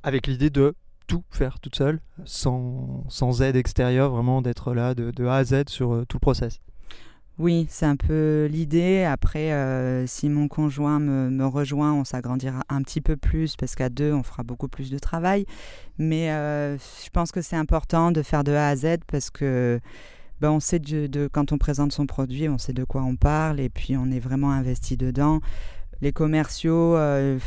Avec 0.04 0.28
l'idée 0.28 0.50
de 0.50 0.76
tout 1.08 1.24
faire 1.32 1.60
toute 1.60 1.76
seule, 1.76 2.00
sans, 2.26 3.04
sans 3.10 3.42
aide 3.42 3.56
extérieure, 3.56 4.12
vraiment 4.12 4.42
d'être 4.42 4.74
là 4.74 4.94
de, 4.94 5.12
de, 5.12 5.26
A 5.26 5.38
à 5.38 5.44
Z 5.44 5.64
sur 5.68 6.06
tout 6.08 6.18
le 6.18 6.22
process. 6.22 6.62
Oui, 7.40 7.68
c'est 7.70 7.86
un 7.86 7.96
peu 7.96 8.50
l'idée. 8.52 9.06
Après, 9.06 9.54
euh, 9.54 10.06
si 10.08 10.28
mon 10.28 10.50
conjoint 10.50 11.00
me, 11.00 11.46
rejoint, 11.46 11.94
on 11.94 12.04
s'agrandira 12.04 12.64
un 12.68 12.82
petit 12.82 13.00
peu 13.00 13.16
plus 13.16 13.56
parce 13.56 13.76
qu'à 13.76 13.88
deux, 13.88 14.12
on 14.12 14.24
fera 14.24 14.44
beaucoup 14.44 14.68
plus 14.68 14.92
de 14.92 15.00
travail. 15.00 15.46
Mais 15.98 16.32
euh, 16.32 16.78
je 16.78 17.10
pense 17.14 17.32
que 17.32 17.42
c'est 17.42 17.56
important 17.56 18.12
de 18.12 18.22
faire 18.24 18.44
de 18.44 18.52
A 18.52 18.68
à 18.68 18.76
Z 18.76 18.98
parce 19.08 19.30
que 19.30 19.80
ben, 20.42 20.52
on 20.52 20.60
sait 20.60 20.80
de, 20.80 21.28
quand 21.28 21.52
on 21.52 21.58
présente 21.58 21.92
son 21.92 22.06
produit, 22.06 22.48
on 22.50 22.58
sait 22.58 22.74
de 22.74 22.84
quoi 22.84 23.04
on 23.04 23.16
parle 23.16 23.60
et 23.60 23.70
puis 23.70 23.98
on 23.98 24.12
est 24.12 24.20
vraiment 24.20 24.52
investi 24.52 24.98
dedans. 24.98 25.42
Les 26.02 26.14
commerciaux, 26.14 26.96
euh, 26.96 27.40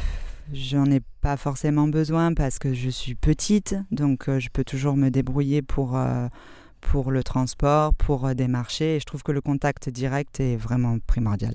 j'en 0.52 0.86
ai 0.86 1.00
pas 1.20 1.36
forcément 1.36 1.88
besoin 1.88 2.34
parce 2.34 2.58
que 2.58 2.74
je 2.74 2.90
suis 2.90 3.14
petite, 3.14 3.74
donc 3.90 4.28
je 4.28 4.48
peux 4.52 4.64
toujours 4.64 4.96
me 4.96 5.08
débrouiller 5.08 5.62
pour 5.62 5.96
pour 6.82 7.10
le 7.10 7.22
transport, 7.22 7.94
pour 7.94 8.26
euh, 8.26 8.34
des 8.34 8.48
marchés. 8.48 8.96
Et 8.96 9.00
je 9.00 9.06
trouve 9.06 9.22
que 9.22 9.32
le 9.32 9.40
contact 9.40 9.88
direct 9.88 10.40
est 10.40 10.56
vraiment 10.56 10.98
primordial. 11.06 11.54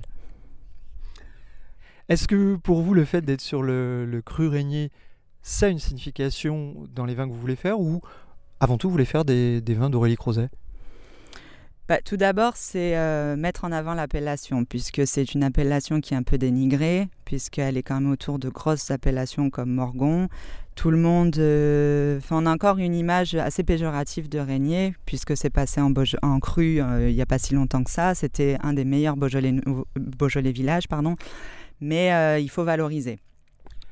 Est-ce 2.09 2.27
que 2.27 2.55
pour 2.55 2.81
vous, 2.81 2.95
le 2.95 3.05
fait 3.05 3.21
d'être 3.21 3.41
sur 3.41 3.61
le, 3.61 4.21
cru 4.25 4.47
régnier, 4.47 4.89
ça 5.43 5.67
a 5.67 5.69
une 5.69 5.77
signification 5.77 6.87
dans 6.95 7.05
les 7.05 7.13
vins 7.13 7.27
que 7.27 7.33
vous 7.33 7.39
voulez 7.39 7.57
faire 7.57 7.79
ou 7.79 8.01
avant 8.59 8.77
tout, 8.77 8.87
vous 8.87 8.93
voulez 8.93 9.05
faire 9.05 9.25
des, 9.25 9.61
vins 9.67 9.89
d'Aurélie 9.91 10.15
Crozet? 10.15 10.49
Bah, 11.87 11.99
tout 12.03 12.17
d'abord, 12.17 12.57
c'est 12.57 12.97
euh, 12.97 13.37
mettre 13.37 13.63
en 13.63 13.71
avant 13.71 13.93
l'appellation, 13.93 14.65
puisque 14.65 15.07
c'est 15.07 15.33
une 15.33 15.43
appellation 15.43 16.01
qui 16.01 16.13
est 16.13 16.17
un 16.17 16.23
peu 16.23 16.37
dénigrée, 16.37 17.07
puisqu'elle 17.23 17.77
est 17.77 17.83
quand 17.83 18.01
même 18.01 18.11
autour 18.11 18.39
de 18.39 18.49
grosses 18.49 18.91
appellations 18.91 19.49
comme 19.49 19.71
Morgon, 19.71 20.27
tout 20.75 20.91
le 20.91 20.97
monde. 20.97 21.37
Euh, 21.37 22.19
on 22.29 22.45
a 22.45 22.51
encore 22.51 22.77
une 22.77 22.93
image 22.93 23.35
assez 23.35 23.63
péjorative 23.63 24.27
de 24.27 24.37
Régnier, 24.37 24.95
puisque 25.05 25.37
c'est 25.37 25.49
passé 25.49 25.79
en, 25.79 25.93
en 26.23 26.39
cru 26.41 26.81
euh, 26.81 27.09
il 27.09 27.15
n'y 27.15 27.21
a 27.21 27.25
pas 27.25 27.39
si 27.39 27.53
longtemps 27.53 27.85
que 27.85 27.91
ça. 27.91 28.15
C'était 28.15 28.57
un 28.61 28.73
des 28.73 28.83
meilleurs 28.83 29.15
Beaujolais, 29.15 29.55
Beaujolais 29.95 30.51
villages, 30.51 30.89
pardon. 30.89 31.15
Mais 31.79 32.41
il 32.41 32.49
faut 32.49 32.63
valoriser. 32.63 33.19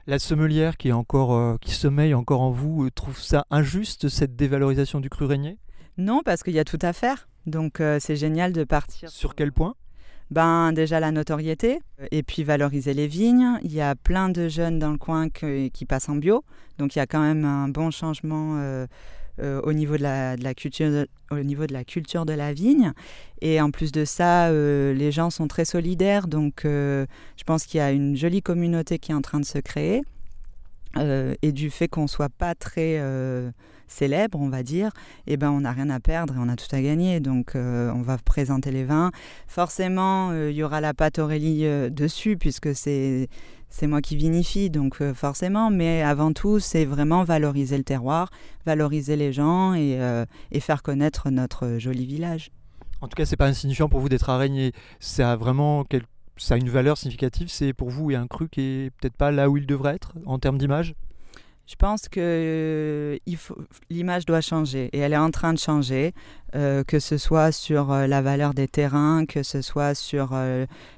La 0.08 0.20
sommelière 0.20 0.76
qui, 0.76 0.90
est 0.90 0.92
encore, 0.92 1.60
qui 1.60 1.72
sommeille 1.72 2.14
encore 2.14 2.42
en 2.42 2.52
vous 2.52 2.90
trouve 2.90 3.20
ça 3.20 3.46
injuste, 3.52 4.10
cette 4.10 4.36
dévalorisation 4.36 5.00
du 5.00 5.10
cru 5.10 5.26
Régnier? 5.26 5.58
Non, 5.98 6.22
parce 6.26 6.44
qu'il 6.44 6.54
y 6.54 6.60
a 6.60 6.66
tout 6.66 6.80
à 6.82 6.94
faire. 6.94 7.28
Donc 7.46 7.82
c'est 8.00 8.16
génial 8.16 8.54
de 8.54 8.64
partir. 8.64 9.10
Sur 9.10 9.36
quel 9.36 9.52
point? 9.52 9.76
Ben, 10.32 10.74
Déjà 10.74 11.00
la 11.00 11.12
notoriété 11.12 11.80
et 12.12 12.24
puis 12.24 12.44
valoriser 12.44 12.94
les 12.94 13.08
vignes. 13.08 13.60
Il 13.64 13.74
y 13.74 13.82
a 13.82 13.96
plein 13.96 14.30
de 14.30 14.48
jeunes 14.48 14.80
dans 14.80 14.92
le 14.92 14.98
coin 14.98 15.30
qui 15.30 15.86
passent 15.88 16.10
en 16.10 16.16
bio, 16.16 16.44
donc 16.78 16.96
il 16.96 17.00
y 17.00 17.02
a 17.02 17.08
quand 17.08 17.22
même 17.22 17.46
un 17.46 17.70
bon 17.70 17.92
changement 17.92 18.58
euh, 18.58 18.88
euh, 19.40 19.62
au, 19.62 19.74
niveau 19.74 19.98
de 19.98 20.04
la, 20.04 20.36
de 20.36 20.44
la 20.44 20.54
culture 20.54 20.90
de, 20.90 21.08
au 21.30 21.40
niveau 21.40 21.68
de 21.68 21.74
la 21.74 21.84
culture 21.84 22.26
de 22.26 22.34
la 22.34 22.54
vigne. 22.54 22.92
Et 23.42 23.62
en 23.62 23.70
plus 23.70 23.92
de 23.92 24.04
ça, 24.04 24.48
euh, 24.48 24.94
les 24.94 25.12
gens 25.12 25.30
sont 25.30 25.48
très 25.48 25.66
solidaires, 25.66 26.28
donc 26.28 26.62
je 26.64 27.44
pense 27.46 27.66
qu'il 27.66 27.78
y 27.78 27.82
a 27.82 27.92
une 27.92 28.16
jolie 28.16 28.42
communauté 28.42 28.98
qui 28.98 29.12
est 29.12 29.16
en 29.16 29.22
train 29.22 29.40
de 29.40 29.46
se 29.46 29.60
créer. 29.60 30.02
et 30.98 31.52
du 31.52 31.70
fait 31.70 31.88
qu'on 31.88 32.08
soit 32.08 32.30
pas 32.30 32.56
très 32.56 33.00
célèbre, 33.88 34.40
on 34.40 34.50
va 34.50 34.64
dire, 34.64 34.92
eh 35.28 35.38
ben, 35.38 35.52
on 35.52 35.62
n'a 35.62 35.72
rien 35.72 35.90
à 35.90 36.00
perdre 36.00 36.36
et 36.36 36.38
on 36.40 36.50
a 36.50 36.56
tout 36.56 36.74
à 36.74 36.82
gagner. 36.82 37.20
Donc, 37.20 37.54
on 37.56 38.02
va 38.02 38.18
présenter 38.18 38.72
les 38.72 38.84
vins. 38.84 39.12
Forcément, 39.48 40.34
il 40.34 40.56
y 40.56 40.64
aura 40.64 40.82
la 40.82 40.94
pâte 40.94 41.20
Aurélie 41.20 41.66
dessus, 41.92 42.38
puisque 42.38 42.76
c'est 42.76 43.28
c'est 43.70 43.88
moi 43.88 44.02
qui 44.02 44.16
vinifie, 44.16 44.70
donc 44.70 45.02
forcément, 45.14 45.70
mais 45.70 46.02
avant 46.02 46.32
tout, 46.32 46.60
c'est 46.60 46.86
vraiment 46.86 47.24
valoriser 47.24 47.78
le 47.78 47.84
terroir, 47.84 48.30
valoriser 48.66 49.16
les 49.16 49.34
gens 49.34 49.74
et, 49.74 50.00
et 50.52 50.60
faire 50.60 50.82
connaître 50.82 51.30
notre 51.30 51.78
joli 51.78 52.06
village. 52.06 52.52
En 53.02 53.08
tout 53.08 53.16
cas, 53.16 53.26
c'est 53.26 53.36
pas 53.36 53.48
insignifiant 53.48 53.90
pour 53.90 54.00
vous 54.00 54.10
d'être 54.10 54.30
araignée. 54.30 54.72
Ça 55.00 55.34
a 55.34 55.36
vraiment 55.36 55.86
ça 56.38 56.56
a 56.56 56.58
une 56.58 56.70
valeur 56.70 56.98
significative. 56.98 57.48
C'est 57.50 57.74
pour 57.74 57.90
vous 57.90 58.12
un 58.12 58.28
cru 58.28 58.50
qui 58.50 58.62
est 58.62 58.92
peut-être 58.92 59.16
pas 59.16 59.32
là 59.32 59.50
où 59.50 59.58
il 59.58 59.66
devrait 59.66 59.96
être 59.96 60.14
en 60.26 60.40
termes 60.40 60.58
d'image? 60.58 60.96
Je 61.68 61.76
pense 61.76 62.08
que 62.08 62.20
euh, 62.22 63.18
l'image 63.90 64.28
doit 64.28 64.42
changer 64.42 64.90
et 64.94 65.00
elle 65.00 65.14
est 65.14 65.18
en 65.18 65.32
train 65.32 65.52
de 65.54 65.58
changer. 65.58 66.14
Euh, 66.54 66.86
que 66.86 67.00
ce 67.00 67.18
soit 67.18 67.52
sur 67.52 67.92
euh, 67.92 68.08
la 68.08 68.22
valeur 68.22 68.54
des 68.54 68.70
terrains, 68.70 69.26
que 69.26 69.44
ce 69.44 69.62
soit 69.62 69.94
sur 69.94 70.34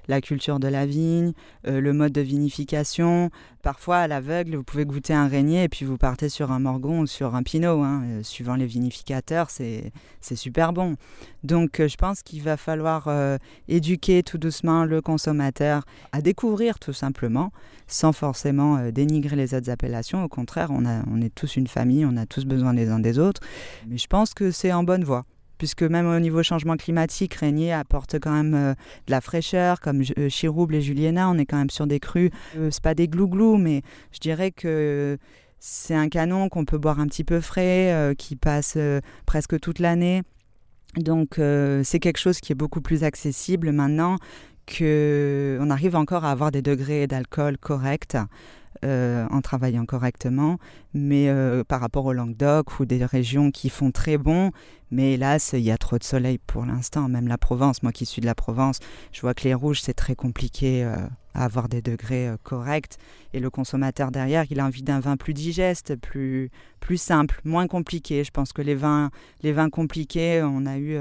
la 0.07 0.21
culture 0.21 0.59
de 0.59 0.67
la 0.67 0.85
vigne, 0.85 1.33
le 1.63 1.91
mode 1.93 2.11
de 2.11 2.21
vinification. 2.21 3.31
Parfois, 3.63 3.97
à 3.97 4.07
l'aveugle, 4.07 4.55
vous 4.55 4.63
pouvez 4.63 4.85
goûter 4.85 5.13
un 5.13 5.27
régnier 5.27 5.63
et 5.63 5.69
puis 5.69 5.83
vous 5.83 5.97
partez 5.97 6.29
sur 6.29 6.51
un 6.51 6.59
morgon 6.59 6.99
ou 6.99 7.07
sur 7.07 7.35
un 7.35 7.43
pinot. 7.43 7.81
Hein. 7.81 8.21
suivant 8.23 8.55
les 8.55 8.65
vinificateurs, 8.65 9.49
c'est 9.49 9.91
super 10.21 10.73
bon. 10.73 10.95
Donc, 11.43 11.81
je 11.85 11.95
pense 11.95 12.21
qu'il 12.21 12.43
va 12.43 12.55
falloir 12.55 13.09
éduquer 13.67 14.23
tout 14.23 14.37
doucement 14.37 14.85
le 14.85 15.01
consommateur 15.01 15.83
à 16.11 16.21
découvrir 16.21 16.79
tout 16.79 16.93
simplement, 16.93 17.51
sans 17.87 18.13
forcément 18.13 18.89
dénigrer 18.91 19.35
les 19.35 19.53
autres 19.53 19.69
appellations. 19.69 20.23
Au 20.23 20.29
contraire, 20.29 20.56
on, 20.69 20.83
on 20.85 21.21
est 21.21 21.33
tous 21.33 21.55
une 21.55 21.67
famille, 21.67 22.05
on 22.05 22.17
a 22.17 22.25
tous 22.25 22.45
besoin 22.45 22.73
les 22.73 22.89
uns 22.89 22.99
des 22.99 23.19
autres. 23.19 23.41
Mais 23.87 23.97
je 23.97 24.07
pense 24.07 24.33
que 24.33 24.51
c'est 24.51 24.73
en 24.73 24.83
bonne 24.83 25.03
voie 25.03 25.25
puisque 25.57 25.83
même 25.83 26.07
au 26.07 26.19
niveau 26.19 26.43
changement 26.43 26.77
climatique, 26.77 27.33
Régnier 27.35 27.73
apporte 27.73 28.19
quand 28.19 28.31
même 28.31 28.53
euh, 28.53 28.73
de 29.07 29.11
la 29.11 29.21
fraîcheur, 29.21 29.79
comme 29.79 30.03
euh, 30.17 30.29
Chirouble 30.29 30.75
et 30.75 30.81
Juliena, 30.81 31.29
on 31.29 31.37
est 31.37 31.45
quand 31.45 31.57
même 31.57 31.69
sur 31.69 31.87
des 31.87 31.99
crus, 31.99 32.31
euh, 32.55 32.69
c'est 32.71 32.83
pas 32.83 32.93
des 32.93 33.07
glouglous, 33.07 33.57
mais 33.57 33.81
je 34.11 34.19
dirais 34.19 34.51
que 34.51 35.17
c'est 35.59 35.95
un 35.95 36.09
canon 36.09 36.49
qu'on 36.49 36.65
peut 36.65 36.77
boire 36.77 36.99
un 36.99 37.07
petit 37.07 37.23
peu 37.23 37.41
frais, 37.41 38.13
qui 38.15 38.35
passe 38.35 38.77
presque 39.25 39.59
toute 39.59 39.79
l'année. 39.79 40.21
Donc 40.97 41.41
c'est 41.83 41.99
quelque 41.99 42.19
chose 42.19 42.39
qui 42.39 42.51
est 42.51 42.55
beaucoup 42.55 42.79
plus 42.79 43.03
accessible 43.03 43.71
maintenant 43.71 44.17
qu'on 44.67 45.69
arrive 45.71 45.95
encore 45.95 46.25
à 46.25 46.31
avoir 46.31 46.51
des 46.51 46.61
degrés 46.61 47.07
d'alcool 47.07 47.57
corrects. 47.57 48.17
Euh, 48.85 49.25
en 49.31 49.41
travaillant 49.41 49.85
correctement, 49.85 50.59
mais 50.93 51.29
euh, 51.29 51.63
par 51.63 51.81
rapport 51.81 52.05
au 52.05 52.13
Languedoc 52.13 52.79
ou 52.79 52.85
des 52.85 53.03
régions 53.03 53.49
qui 53.49 53.69
font 53.69 53.89
très 53.89 54.19
bon, 54.19 54.51
mais 54.91 55.13
hélas, 55.13 55.53
il 55.53 55.61
y 55.61 55.71
a 55.71 55.77
trop 55.77 55.97
de 55.97 56.03
soleil 56.03 56.37
pour 56.37 56.63
l'instant, 56.63 57.09
même 57.09 57.27
la 57.27 57.39
Provence, 57.39 57.81
moi 57.81 57.91
qui 57.91 58.05
suis 58.05 58.21
de 58.21 58.27
la 58.27 58.35
Provence, 58.35 58.79
je 59.11 59.21
vois 59.21 59.33
que 59.33 59.45
les 59.45 59.55
rouges, 59.55 59.81
c'est 59.81 59.95
très 59.95 60.15
compliqué 60.15 60.83
euh, 60.83 60.95
à 61.33 61.45
avoir 61.45 61.69
des 61.69 61.81
degrés 61.81 62.29
corrects, 62.43 62.97
et 63.33 63.39
le 63.39 63.49
consommateur 63.49 64.11
derrière, 64.11 64.45
il 64.51 64.59
a 64.59 64.65
envie 64.65 64.83
d'un 64.83 64.99
vin 64.99 65.17
plus 65.17 65.33
digeste, 65.33 65.95
plus, 65.95 66.51
plus 66.79 66.97
simple, 66.97 67.41
moins 67.45 67.67
compliqué. 67.67 68.23
Je 68.23 68.31
pense 68.31 68.53
que 68.53 68.61
les 68.61 68.75
vins, 68.75 69.09
les 69.41 69.53
vins 69.53 69.69
compliqués, 69.69 70.43
on 70.43 70.67
a 70.67 70.77
eu 70.77 70.97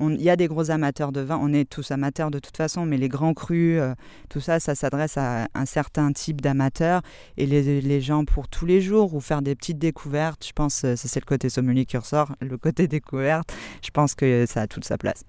il 0.00 0.22
y 0.22 0.30
a 0.30 0.36
des 0.36 0.46
gros 0.46 0.70
amateurs 0.70 1.10
de 1.10 1.20
vin, 1.20 1.38
on 1.40 1.52
est 1.52 1.68
tous 1.68 1.90
amateurs 1.90 2.30
de 2.30 2.38
toute 2.38 2.56
façon, 2.56 2.84
mais 2.84 2.98
les 2.98 3.08
grands 3.08 3.32
crus, 3.32 3.80
euh, 3.80 3.94
tout 4.28 4.40
ça, 4.40 4.60
ça 4.60 4.74
s'adresse 4.74 5.16
à 5.16 5.48
un 5.54 5.64
certain 5.64 6.12
type 6.12 6.40
d'amateurs. 6.40 7.00
Et 7.36 7.46
les, 7.46 8.00
gens 8.00 8.24
pour 8.24 8.48
tous 8.48 8.66
les 8.66 8.80
jours 8.80 9.14
ou 9.14 9.20
faire 9.20 9.40
des 9.40 9.54
petites 9.54 9.78
découvertes, 9.78 10.46
je 10.46 10.52
pense, 10.52 10.84
euh, 10.84 10.94
c'est 10.96 11.20
le 11.20 11.24
côté 11.24 11.48
sommelier 11.48 11.86
qui 11.86 11.96
ressort, 11.96 12.32
le 12.40 12.58
côté 12.58 12.88
découverte, 12.88 13.52
je 13.82 13.90
pense 13.90 14.14
que 14.14 14.44
ça 14.46 14.62
a 14.62 14.66
toute 14.66 14.84
sa 14.84 14.98
place. 14.98 15.24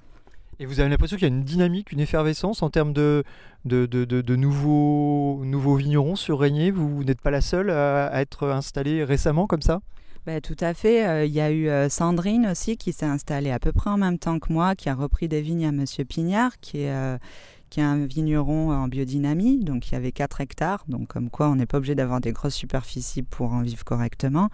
Et 0.60 0.66
vous 0.66 0.80
avez 0.80 0.90
l'impression 0.90 1.18
qu'il 1.18 1.28
y 1.28 1.32
a 1.32 1.34
une 1.34 1.44
dynamique, 1.44 1.92
une 1.92 2.00
effervescence 2.00 2.64
en 2.64 2.70
termes 2.72 2.92
de, 2.92 3.24
de, 3.64 4.36
nouveaux, 4.36 5.44
nouveaux 5.46 5.76
vignerons 5.76 6.16
sur 6.16 6.40
Régnier 6.40 6.72
Vous, 6.72 7.04
n'êtes 7.04 7.22
pas 7.22 7.30
la 7.30 7.42
seule 7.42 7.70
à 7.70 8.20
être 8.22 8.48
installée 8.48 9.04
récemment 9.04 9.46
comme 9.46 9.62
ça? 9.62 9.82
Ben, 10.28 10.42
tout 10.42 10.58
à 10.60 10.74
fait. 10.74 11.08
Euh, 11.08 11.26
il 11.26 11.32
y 11.32 11.40
a 11.40 11.50
eu 11.52 11.70
euh, 11.70 11.88
Sandrine 11.88 12.48
aussi 12.48 12.76
qui 12.76 12.92
s'est 12.92 13.06
installée 13.06 13.50
à 13.50 13.60
peu 13.60 13.72
près 13.72 13.90
en 13.90 13.98
même 13.98 14.20
temps 14.20 14.40
que 14.40 14.52
moi, 14.52 14.76
qui 14.76 14.90
a 14.90 14.94
repris 14.94 15.30
des 15.30 15.42
vignes 15.42 15.66
à 15.66 15.72
Monsieur 15.72 16.04
Pignard, 16.04 16.60
qui 16.60 16.82
est, 16.82 16.92
euh, 16.92 17.18
qui 17.70 17.80
est 17.80 17.84
un 17.84 18.06
vigneron 18.06 18.74
en 18.74 18.90
biodynamie. 18.90 19.64
Donc 19.64 19.88
il 19.88 19.94
y 19.94 19.96
avait 19.96 20.12
4 20.12 20.42
hectares. 20.42 20.84
Donc 20.90 21.08
comme 21.08 21.30
quoi 21.30 21.48
on 21.48 21.56
n'est 21.56 21.66
pas 21.66 21.78
obligé 21.78 21.96
d'avoir 21.96 22.20
des 22.20 22.34
grosses 22.34 22.56
superficies 22.56 23.24
pour 23.24 23.54
en 23.54 23.62
vivre 23.62 23.86
correctement. 23.86 24.50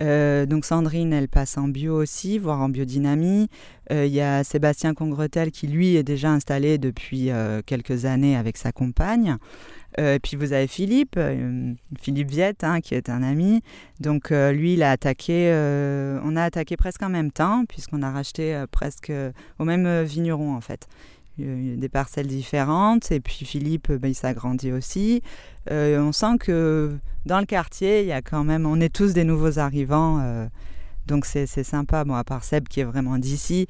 Donc 0.00 0.64
Sandrine, 0.64 1.12
elle 1.12 1.28
passe 1.28 1.56
en 1.56 1.68
bio 1.68 1.94
aussi, 1.94 2.38
voire 2.38 2.60
en 2.60 2.68
biodynamie. 2.68 3.48
Il 3.90 4.06
y 4.06 4.20
a 4.20 4.42
Sébastien 4.44 4.94
Congretel 4.94 5.50
qui 5.50 5.66
lui 5.66 5.96
est 5.96 6.02
déjà 6.02 6.30
installé 6.30 6.78
depuis 6.78 7.30
quelques 7.66 8.04
années 8.04 8.36
avec 8.36 8.56
sa 8.56 8.72
compagne. 8.72 9.38
Euh, 10.00 10.18
puis 10.20 10.36
vous 10.36 10.52
avez 10.52 10.66
Philippe, 10.66 11.14
euh, 11.16 11.72
Philippe 12.00 12.30
Viette, 12.30 12.64
hein, 12.64 12.80
qui 12.80 12.94
est 12.94 13.08
un 13.08 13.22
ami. 13.22 13.62
Donc 14.00 14.32
euh, 14.32 14.52
lui, 14.52 14.74
il 14.74 14.82
a 14.82 14.90
attaqué, 14.90 15.50
on 16.24 16.36
a 16.36 16.42
attaqué 16.42 16.76
presque 16.76 17.02
en 17.02 17.08
même 17.08 17.30
temps, 17.30 17.64
puisqu'on 17.68 18.02
a 18.02 18.10
racheté 18.10 18.64
presque 18.70 19.12
au 19.58 19.64
même 19.64 20.02
vigneron 20.02 20.54
en 20.54 20.60
fait. 20.60 20.88
Des 21.36 21.88
parcelles 21.88 22.28
différentes, 22.28 23.10
et 23.10 23.18
puis 23.18 23.44
Philippe, 23.44 23.90
ben, 23.90 24.08
il 24.08 24.14
s'agrandit 24.14 24.70
aussi. 24.70 25.20
on 25.70 26.12
sent 26.12 26.38
que 26.38 26.96
dans 27.26 27.40
le 27.40 27.46
quartier, 27.46 28.02
il 28.02 28.06
y 28.06 28.12
a 28.12 28.22
quand 28.22 28.44
même, 28.44 28.66
on 28.66 28.80
est 28.80 28.94
tous 28.94 29.14
des 29.14 29.24
nouveaux 29.24 29.58
arrivants, 29.58 30.48
donc 31.06 31.26
c'est 31.26 31.46
sympa. 31.46 32.04
Bon, 32.04 32.14
à 32.14 32.22
part 32.22 32.44
Seb 32.44 32.68
qui 32.68 32.80
est 32.80 32.84
vraiment 32.84 33.18
d'ici, 33.18 33.66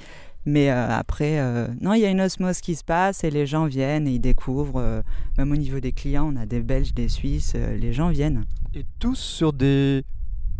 mais 0.47 0.71
euh, 0.71 0.89
après, 0.91 1.41
euh, 1.41 1.69
non, 1.81 1.95
il 1.95 2.01
y 2.01 2.05
a 2.05 2.11
une 2.11 2.21
osmose 2.21 2.61
qui 2.61 2.75
se 2.75 2.85
passe 2.85 3.25
et 3.25 3.31
les 3.31 3.47
gens 3.47 3.67
viennent 3.67 4.07
et 4.07 4.13
ils 4.13 4.21
découvrent. 4.21 4.81
Euh, 4.81 5.03
même 5.39 5.51
au 5.53 5.57
niveau 5.57 5.81
des 5.81 5.93
clients, 5.93 6.31
on 6.33 6.37
a 6.37 6.47
des 6.47 6.61
Belges, 6.61 6.93
des 6.93 7.09
Suisses, 7.09 7.55
les 7.55 7.93
gens 7.93 8.11
viennent. 8.11 8.45
Et 8.75 8.85
tous 8.99 9.19
sur 9.19 9.53
des 9.53 10.05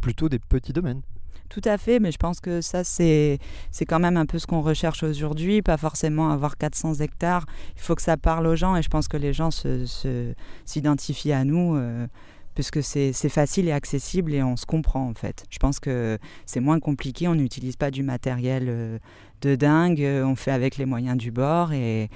plutôt 0.01 0.29
des 0.29 0.39
petits 0.39 0.73
domaines. 0.73 1.03
Tout 1.49 1.63
à 1.65 1.79
fait, 1.79 2.01
mais 2.01 2.11
je 2.11 2.19
pense 2.19 2.41
que 2.41 2.61
ça, 2.61 2.83
c'est, 2.85 3.39
quand 3.87 4.01
même 4.01 4.17
un 4.17 4.27
peu 4.27 4.39
ce 4.39 4.47
qu'on 4.47 4.61
recherche 4.61 5.03
aujourd'hui, 5.03 5.63
pas 5.63 5.77
forcément 5.77 6.31
avoir 6.31 6.57
400 6.57 6.95
hectares. 6.95 7.47
Il 7.77 7.83
faut 7.83 7.95
que 7.95 8.03
ça 8.03 8.17
parle 8.17 8.47
aux 8.47 8.57
gens 8.57 8.77
et 8.77 8.83
je 8.83 8.89
pense 8.89 9.09
que 9.09 9.17
les 9.17 9.33
gens 9.33 9.51
se, 9.51 9.87
s'identifient 10.65 11.33
à 11.33 11.45
nous 11.45 11.77
puisque 12.55 12.83
c'est 12.83 13.13
facile 13.29 13.69
et 13.69 13.73
accessible 13.73 14.33
et 14.33 14.43
on 14.43 14.57
se 14.57 14.67
comprend 14.67 15.09
en 15.09 15.15
fait. 15.15 15.45
Je 15.51 15.59
pense 15.59 15.81
que 15.81 16.19
c'est 16.47 16.61
moins 16.61 16.81
compliqué, 16.81 17.29
on 17.29 17.35
n'utilise 17.35 17.77
pas 17.77 17.91
du 17.91 18.03
matériel 18.03 18.67
euh, 18.69 18.99
de 19.43 19.57
dingue, 19.57 20.03
euh, 20.03 20.25
on 20.25 20.37
fait 20.37 20.53
avec 20.53 20.77
les 20.77 20.87
moyens 20.87 21.17
du 21.17 21.31
bord 21.31 21.73
et, 21.73 22.09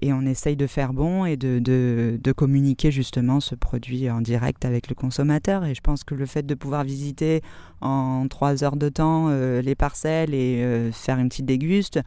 et 0.00 0.12
on 0.12 0.22
essaye 0.22 0.56
de 0.56 0.66
faire 0.66 0.92
bon 0.92 1.24
et 1.24 1.36
de, 1.36 1.58
de, 1.58 2.18
de, 2.22 2.32
communiquer 2.32 2.90
justement 2.90 3.40
ce 3.40 3.54
produit 3.54 4.10
en 4.10 4.20
direct 4.20 4.64
avec 4.64 4.88
le 4.88 4.94
consommateur. 4.94 5.64
Et 5.64 5.74
je 5.74 5.80
pense 5.80 6.04
que 6.04 6.14
le 6.14 6.26
fait 6.26 6.44
de 6.44 6.54
pouvoir 6.54 6.84
visiter 6.84 7.42
en 7.80 8.26
trois 8.28 8.64
heures 8.64 8.76
de 8.76 8.88
temps 8.88 9.26
euh, 9.28 9.60
les 9.60 9.74
parcelles 9.74 10.34
et 10.34 10.90
faire 10.92 11.18
une 11.18 11.28
petite 11.28 11.46
déguste, 11.46 12.00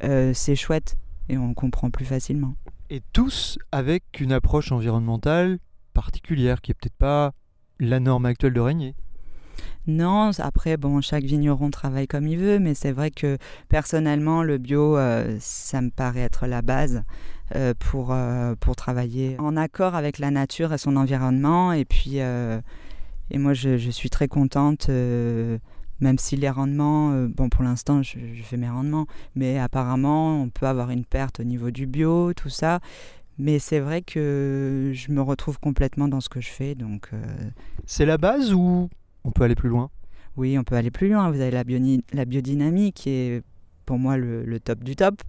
c'est 0.00 0.56
chouette 0.56 0.96
et 1.28 1.38
on 1.38 1.54
comprend 1.54 1.90
plus 1.90 2.04
facilement. 2.04 2.54
Et 2.90 3.00
tous 3.12 3.58
avec 3.70 4.20
une 4.20 4.32
approche 4.32 4.72
environnementale 4.72 5.58
particulière 5.94 6.60
qui 6.60 6.72
est 6.72 6.74
peut-être 6.74 6.96
pas 6.96 7.32
la 7.78 8.00
norme 8.00 8.26
actuelle 8.26 8.52
de 8.52 8.60
régner. 8.60 8.94
Non, 9.88 10.30
après, 10.38 10.76
bon, 10.76 11.00
chaque 11.00 11.24
vigneron 11.24 11.70
travaille 11.70 12.06
comme 12.06 12.28
il 12.28 12.38
veut, 12.38 12.60
mais 12.60 12.74
c'est 12.74 12.92
vrai 12.92 13.10
que 13.10 13.36
personnellement, 13.68 14.44
le 14.44 14.58
bio, 14.58 14.96
euh, 14.96 15.36
ça 15.40 15.80
me 15.80 15.90
paraît 15.90 16.20
être 16.20 16.46
la 16.46 16.62
base 16.62 17.02
euh, 17.56 17.74
pour, 17.78 18.12
euh, 18.12 18.54
pour 18.60 18.76
travailler 18.76 19.36
en 19.40 19.56
accord 19.56 19.96
avec 19.96 20.18
la 20.18 20.30
nature 20.30 20.72
et 20.72 20.78
son 20.78 20.96
environnement. 20.96 21.72
Et 21.72 21.84
puis, 21.84 22.18
et 22.18 23.38
moi, 23.38 23.54
je, 23.54 23.90
suis 23.90 24.08
très 24.08 24.28
contente, 24.28 24.88
même 24.88 26.18
si 26.18 26.36
les 26.36 26.50
rendements, 26.50 27.26
bon, 27.26 27.48
pour 27.48 27.64
l'instant, 27.64 28.02
je, 28.02 28.18
fais 28.44 28.56
mes 28.56 28.70
rendements, 28.70 29.06
mais 29.34 29.58
apparemment, 29.58 30.42
on 30.42 30.48
peut 30.48 30.66
avoir 30.66 30.90
une 30.90 31.04
perte 31.04 31.40
au 31.40 31.44
niveau 31.44 31.72
du 31.72 31.86
bio, 31.86 32.32
tout 32.34 32.50
ça. 32.50 32.78
Mais 33.38 33.58
c'est 33.58 33.80
vrai 33.80 34.02
que 34.02 34.92
je 34.94 35.10
me 35.10 35.22
retrouve 35.22 35.58
complètement 35.58 36.06
dans 36.06 36.20
ce 36.20 36.28
que 36.28 36.40
je 36.40 36.50
fais. 36.50 36.76
Donc, 36.76 37.10
C'est 37.84 38.06
la 38.06 38.18
base 38.18 38.52
ou 38.52 38.88
on 39.24 39.30
peut 39.30 39.44
aller 39.44 39.54
plus 39.54 39.68
loin 39.68 39.90
Oui, 40.36 40.58
on 40.58 40.64
peut 40.64 40.76
aller 40.76 40.90
plus 40.90 41.08
loin. 41.08 41.30
Vous 41.30 41.40
avez 41.40 41.50
la, 41.50 41.64
la 42.12 42.24
biodynamie 42.24 42.92
qui 42.92 43.10
est 43.10 43.42
pour 43.86 43.98
moi 43.98 44.16
le, 44.16 44.58
top 44.60 44.82
du 44.84 44.96
top. 44.96 45.22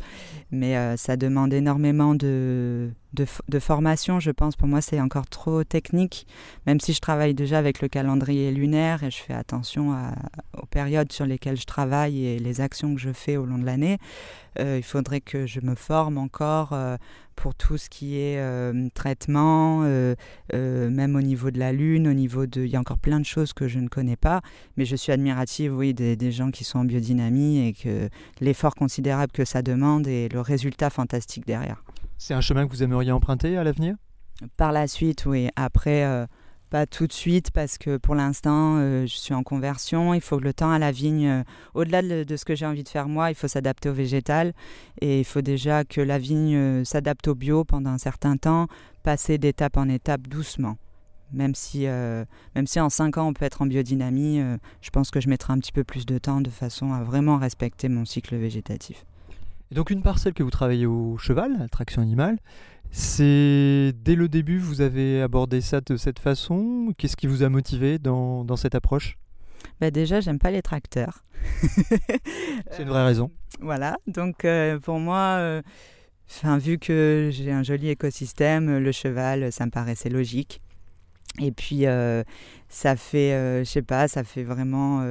Mais 0.52 0.78
euh, 0.78 0.98
ça 0.98 1.18
demande 1.18 1.54
énormément 1.54 2.16
de, 2.16 2.92
de, 3.14 3.60
formation, 3.60 4.20
je 4.20 4.32
pense. 4.32 4.56
Pour 4.56 4.68
moi, 4.68 4.82
c'est 4.82 5.00
encore 5.00 5.28
trop 5.28 5.64
technique, 5.64 6.28
même 6.66 6.80
si 6.80 6.94
je 6.94 7.00
travaille 7.00 7.34
déjà 7.34 7.58
avec 7.58 7.82
le 7.82 7.88
calendrier 7.88 8.52
lunaire 8.52 9.04
et 9.04 9.12
je 9.12 9.18
fais 9.18 9.34
attention 9.34 9.96
aux 10.58 10.66
périodes 10.66 11.12
sur 11.12 11.26
lesquelles 11.26 11.60
je 11.60 11.66
travaille 11.66 12.26
et 12.26 12.40
les 12.40 12.62
actions 12.62 12.96
que 12.96 13.02
je 13.02 13.14
fais 13.14 13.38
au 13.38 13.46
long 13.46 13.58
de 13.58 13.66
l'année. 13.66 13.98
Euh, 14.60 14.78
il 14.78 14.84
faudrait 14.84 15.22
que 15.22 15.46
je 15.46 15.62
me 15.62 15.76
forme 15.76 16.18
encore 16.18 16.74
euh, 16.74 16.98
pour 17.36 17.56
tout 17.56 17.78
ce 17.78 17.90
qui 17.90 18.18
est 18.18 18.38
euh, 18.38 18.88
traitement, 18.94 19.82
même 20.52 21.16
au 21.16 21.22
niveau 21.22 21.52
de 21.52 21.60
la 21.60 21.72
lune, 21.72 22.08
au 22.08 22.14
niveau 22.14 22.46
de... 22.46 22.64
Il 22.64 22.70
y 22.70 22.76
a 22.76 22.80
encore 22.80 23.00
plein 23.00 23.20
de 23.20 23.26
choses 23.26 23.54
que 23.54 23.68
je 23.68 23.80
ne 23.80 23.88
connais 23.88 24.16
pas, 24.16 24.42
mais 24.78 24.86
je 24.86 24.96
suis 24.96 25.12
admirative, 25.12 25.76
oui, 25.76 25.94
des, 25.94 26.16
des 26.16 26.32
gens 26.32 26.52
qui 26.52 26.64
sont 26.64 26.80
en 26.80 26.86
biodynamie 26.86 27.68
et 27.68 27.74
que 27.74 28.10
l'effort 28.42 28.76
considérable 28.76 29.32
que 29.32 29.46
ça 29.46 29.62
demande 29.62 30.08
et 30.08 30.30
le 30.30 30.42
résultat 30.42 30.90
fantastique 30.90 31.46
derrière. 31.46 31.84
C'est 32.26 32.34
un 32.34 32.40
chemin 32.40 32.66
que 32.66 32.72
vous 32.72 32.84
aimeriez 32.84 33.12
emprunter 33.12 33.58
à 33.58 33.66
l'avenir? 33.66 33.98
Par 34.56 34.72
la 34.72 34.88
suite, 34.88 35.26
oui. 35.26 35.50
Après, 35.58 36.06
euh, 36.06 36.26
pas 36.70 36.86
tout 36.86 37.06
de 37.06 37.12
suite 37.12 37.52
parce 37.52 37.78
que 37.78 37.98
pour 37.98 38.16
l'instant, 38.16 38.78
euh, 38.78 39.06
je 39.06 39.14
suis 39.14 39.34
en 39.34 39.44
conversion. 39.44 40.14
Il 40.14 40.22
faut 40.22 40.38
que 40.38 40.46
le 40.46 40.54
temps 40.54 40.72
à 40.72 40.80
la 40.80 40.94
vigne, 40.94 41.28
euh, 41.28 41.44
au-delà 41.74 42.02
de, 42.02 42.38
ce 42.38 42.46
que 42.46 42.56
j'ai 42.56 42.66
envie 42.66 42.86
de 42.86 42.88
faire 42.88 43.10
moi, 43.10 43.30
il 43.30 43.36
faut 43.36 43.50
s'adapter 43.50 43.90
au 43.90 43.94
végétal. 43.94 44.54
Et 45.02 45.20
il 45.20 45.26
faut 45.26 45.42
déjà 45.42 45.84
que 45.84 46.00
la 46.00 46.18
vigne 46.18 46.86
s'adapte 46.86 47.28
au 47.28 47.36
bio 47.36 47.66
pendant 47.66 47.90
un 47.90 47.98
certain 47.98 48.38
temps, 48.38 48.68
passer 49.04 49.38
d'étape 49.38 49.76
en 49.76 49.90
étape 49.90 50.26
doucement. 50.30 50.78
Même 51.34 51.56
si, 51.56 51.88
même 51.88 52.68
si 52.68 52.80
en 52.80 52.90
5 52.90 53.18
ans 53.18 53.28
on 53.28 53.34
peut 53.34 53.44
être 53.44 53.64
en 53.64 53.66
biodynamie, 53.66 54.40
je 54.80 54.90
pense 54.92 55.12
que 55.12 55.20
je 55.20 55.28
mettrai 55.28 55.52
un 55.52 55.58
petit 55.58 55.74
peu 55.74 55.84
plus 55.84 56.06
de 56.06 56.18
temps 56.20 56.40
de 56.40 56.50
façon 56.50 56.94
à 56.94 57.04
vraiment 57.04 57.38
respecter 57.38 57.90
mon 57.90 58.06
cycle 58.06 58.38
végétatif 58.38 59.04
donc 59.74 59.90
une 59.90 60.02
parcelle 60.02 60.34
que 60.34 60.44
vous 60.44 60.52
travaillez 60.52 60.86
au 60.86 61.18
cheval, 61.18 61.58
la 61.60 61.68
traction 61.68 62.02
animale, 62.02 62.38
c'est 62.92 63.92
dès 64.04 64.16
le 64.16 64.28
début 64.28 64.60
vous 64.60 64.82
avez 64.82 65.22
abordé 65.22 65.62
ça 65.62 65.82
de 65.82 65.98
cette 65.98 66.20
façon? 66.20 66.94
Qu'est-ce 66.98 67.18
qui 67.18 67.26
vous 67.26 67.42
a 67.42 67.50
motivé 67.50 67.98
dans, 67.98 68.56
cette 68.56 68.76
approche? 68.76 69.18
Bah 69.82 69.90
Déjà, 69.90 70.22
j'aime 70.22 70.38
pas 70.38 70.52
les 70.52 70.62
tracteurs. 70.62 71.24
c'est 72.72 72.84
une 72.84 72.90
vraie 72.90 73.04
raison. 73.04 73.26
Euh, 73.26 73.58
voilà, 73.62 73.98
donc 74.08 74.46
euh, 74.46 74.80
pour 74.80 75.00
moi, 75.00 75.38
euh, 75.40 75.62
vu 76.60 76.78
que 76.78 77.30
j'ai 77.32 77.52
un 77.52 77.64
joli 77.64 77.90
écosystème, 77.90 78.78
le 78.78 78.92
cheval, 78.92 79.52
ça 79.52 79.66
me 79.66 79.72
paraissait 79.72 80.10
logique. 80.10 80.62
Et 81.42 81.52
puis, 81.52 81.86
ça 82.70 82.96
fait, 82.96 83.64
je 83.66 83.70
sais 83.70 83.82
pas, 83.82 84.08
ça 84.08 84.24
fait 84.24 84.44
vraiment 84.44 85.04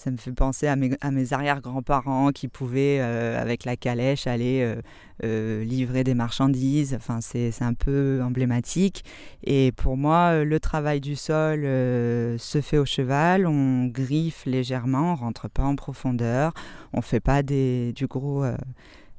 ça 0.00 0.10
me 0.10 0.16
fait 0.16 0.32
penser 0.32 0.66
à 0.66 0.76
mes, 0.76 1.32
arrière-grands-parents 1.32 2.30
qui 2.32 2.48
pouvaient, 2.48 3.00
euh, 3.00 3.38
avec 3.40 3.66
la 3.66 3.76
calèche, 3.76 4.26
aller 4.26 4.62
euh, 4.62 4.80
euh, 5.24 5.62
livrer 5.62 6.04
des 6.04 6.14
marchandises. 6.14 6.94
Enfin, 6.94 7.20
c'est 7.20 7.52
un 7.60 7.74
peu 7.74 8.20
emblématique. 8.24 9.04
Et 9.44 9.72
pour 9.72 9.98
moi, 9.98 10.42
le 10.42 10.58
travail 10.58 11.02
du 11.02 11.16
sol 11.16 11.64
se 11.64 12.60
fait 12.62 12.78
au 12.78 12.86
cheval. 12.86 13.46
On 13.46 13.86
griffe 13.88 14.46
légèrement, 14.46 15.12
on 15.12 15.16
rentre 15.16 15.50
pas 15.50 15.64
en 15.64 15.76
profondeur. 15.76 16.54
On 16.94 17.02
fait 17.02 17.20
pas 17.20 17.42
du 17.42 18.06
gros 18.08 18.44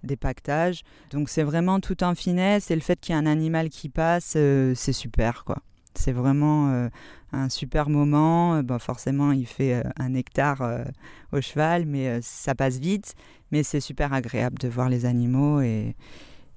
des 0.02 0.16
pactages. 0.16 0.82
Donc 1.12 1.30
c'est 1.30 1.44
vraiment 1.44 1.80
tout 1.80 2.04
en 2.04 2.16
finesse 2.16 2.72
et 2.72 2.76
le 2.76 2.82
fait 2.82 3.00
qu'il 3.00 3.14
y 3.14 3.18
ait 3.18 3.22
un 3.22 3.28
animal 3.28 3.70
qui 3.70 3.90
passe, 3.90 4.36
c'est 4.74 4.94
super 4.94 5.44
quoi. 5.46 5.58
C'est 5.94 6.14
vraiment 6.14 6.90
un 7.34 7.50
super 7.50 7.90
moment. 7.90 8.56
Euh, 8.56 8.62
bon, 8.62 8.80
forcément, 8.80 9.32
il 9.32 9.46
fait 9.46 9.76
euh, 9.76 9.84
un 9.98 10.14
hectare 10.14 10.62
euh, 10.62 10.84
au 11.32 11.42
cheval, 11.42 11.86
mais 11.86 12.20
ça 12.22 12.56
passe 12.56 12.78
vite. 12.78 13.16
Mais 13.52 13.64
c'est 13.64 13.80
super 13.80 14.14
agréable 14.14 14.58
de 14.60 14.70
voir 14.70 14.88
les 14.88 15.06
animaux 15.06 15.60
et, 15.60 15.96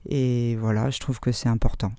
et 0.08 0.56
voilà, 0.56 0.90
je 0.90 1.00
trouve 1.00 1.18
que 1.18 1.32
c'est 1.32 1.48
important. 1.48 1.92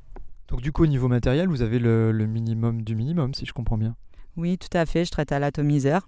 Donc 0.48 0.62
du 0.62 0.72
coup, 0.72 0.84
au 0.84 0.88
niveau 0.88 1.10
matériel, 1.10 1.50
vous 1.50 1.62
avez 1.62 1.80
le, 1.80 2.14
minimum 2.26 2.82
du 2.82 2.96
minimum, 2.96 3.34
si 3.34 3.46
je 3.46 3.52
comprends 3.52 3.78
bien? 3.78 3.96
Oui, 4.38 4.58
tout 4.58 4.70
à 4.78 4.86
fait. 4.86 5.04
Je 5.04 5.12
traite 5.12 5.32
à 5.32 5.40
l'atomiseur. 5.40 6.08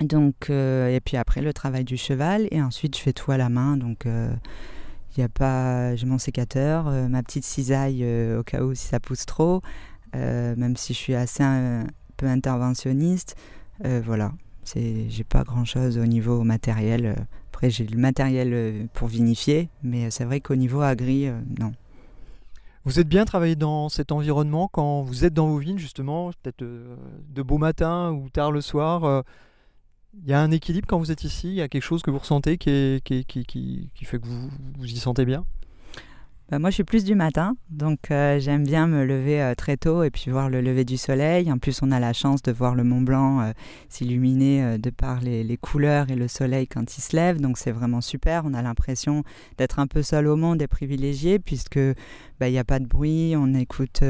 Donc, 0.00 0.48
et 0.50 1.00
puis 1.04 1.16
après, 1.16 1.40
le 1.40 1.52
travail 1.52 1.82
du 1.82 1.96
cheval. 1.96 2.46
Et 2.52 2.62
ensuite, 2.62 2.96
je 2.96 3.02
fais 3.02 3.12
tout 3.12 3.32
à 3.32 3.36
la 3.36 3.48
main. 3.48 3.76
Donc, 3.76 4.04
il 4.04 5.20
y 5.20 5.22
a 5.22 5.28
pas... 5.28 5.96
j'ai 5.96 6.06
mon 6.06 6.18
sécateur, 6.18 6.84
ma 7.08 7.22
petite 7.24 7.44
cisaille 7.44 8.04
au 8.36 8.44
cas 8.44 8.62
où 8.62 8.74
si 8.74 8.86
ça 8.86 9.00
pousse 9.00 9.26
trop. 9.26 9.62
Euh, 10.14 10.54
même 10.56 10.76
si 10.76 10.94
je 10.94 10.98
suis 10.98 11.14
assez 11.14 11.42
un 11.42 11.86
peu 12.16 12.26
interventionniste. 12.26 13.36
Euh, 13.84 14.00
voilà, 14.04 14.32
j'ai 14.74 15.24
pas 15.28 15.44
grand 15.44 15.64
chose 15.64 15.98
au 15.98 16.06
niveau 16.06 16.42
matériel. 16.42 17.26
Après, 17.52 17.70
j'ai 17.70 17.86
le 17.86 17.98
matériel 17.98 18.52
euh, 18.52 18.84
pour 18.92 19.08
vinifier, 19.08 19.68
mais 19.82 20.10
c'est 20.10 20.24
vrai 20.24 20.40
qu'au 20.40 20.56
niveau 20.56 20.80
agri, 20.80 21.28
non. 21.58 21.72
Vous 22.84 23.00
êtes 23.00 23.08
bien 23.08 23.24
travaillé 23.24 23.54
dans 23.54 23.88
cet 23.88 24.12
environnement 24.12 24.68
quand 24.72 25.02
vous 25.02 25.24
êtes 25.24 25.34
dans 25.34 25.48
vos 25.48 25.58
vignes, 25.58 25.78
justement, 25.78 26.30
peut-être 26.42 26.64
de 26.64 27.42
beau 27.42 27.58
matin 27.58 28.12
ou 28.12 28.30
tard 28.30 28.50
le 28.50 28.62
soir 28.62 29.24
Il 30.14 30.26
y 30.26 30.32
a 30.32 30.40
un 30.40 30.50
équilibre 30.50 30.86
quand 30.88 30.98
vous 30.98 31.10
êtes 31.10 31.22
ici? 31.22 31.48
Il 31.48 31.54
y 31.54 31.60
a 31.60 31.68
quelque 31.68 31.82
chose 31.82 32.00
que 32.00 32.10
vous 32.10 32.18
ressentez 32.18 32.56
qui, 32.56 33.02
fait 33.04 34.18
que 34.18 34.26
vous 34.26 34.86
y 34.86 34.96
sentez 34.96 35.26
bien? 35.26 35.44
Bah, 36.50 36.58
moi, 36.58 36.70
je 36.70 36.76
suis 36.76 36.84
plus 36.84 37.04
du 37.04 37.14
matin, 37.14 37.56
donc 37.68 38.10
euh, 38.10 38.40
j'aime 38.40 38.64
bien 38.64 38.86
me 38.86 39.04
lever 39.04 39.42
euh, 39.42 39.54
très 39.54 39.76
tôt 39.76 40.02
et 40.02 40.10
puis 40.10 40.30
voir 40.30 40.48
le 40.48 40.62
lever 40.62 40.86
du 40.86 40.96
soleil. 40.96 41.52
En 41.52 41.58
plus, 41.58 41.80
on 41.82 41.90
a 41.90 42.00
la 42.00 42.14
chance 42.14 42.40
de 42.40 42.50
voir 42.52 42.74
le 42.74 42.84
Mont 42.84 43.02
Blanc 43.02 43.40
euh, 43.40 43.52
s'illuminer 43.90 44.78
de 44.78 44.88
par 44.88 45.20
les, 45.20 45.58
couleurs 45.60 46.10
et 46.10 46.14
le 46.14 46.26
soleil 46.26 46.66
quand 46.66 46.96
il 46.96 47.02
se 47.02 47.14
lève, 47.14 47.38
donc 47.38 47.58
c'est 47.58 47.70
vraiment 47.70 48.00
super. 48.00 48.44
On 48.46 48.54
a 48.54 48.62
l'impression 48.62 49.24
d'être 49.58 49.78
un 49.78 49.86
peu 49.86 50.02
seul 50.02 50.26
au 50.26 50.36
monde 50.36 50.62
et 50.62 50.68
privilégié 50.68 51.38
puisque 51.38 51.80
bah, 52.40 52.48
il 52.48 52.52
n'y 52.52 52.58
a 52.58 52.64
pas 52.64 52.78
de 52.78 52.86
bruit, 52.86 53.34
on 53.36 53.52
écoute 53.52 54.00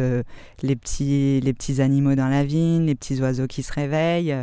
les, 0.62 0.77
petits, 0.77 1.40
les 1.40 1.53
petits 1.53 1.81
animaux 1.81 2.14
dans 2.14 2.29
la 2.29 2.44
vigne, 2.44 2.87
les 2.87 2.94
petits 2.94 3.20
oiseaux 3.20 3.48
qui 3.48 3.64
se 3.64 3.72
réveillent. 3.72 4.37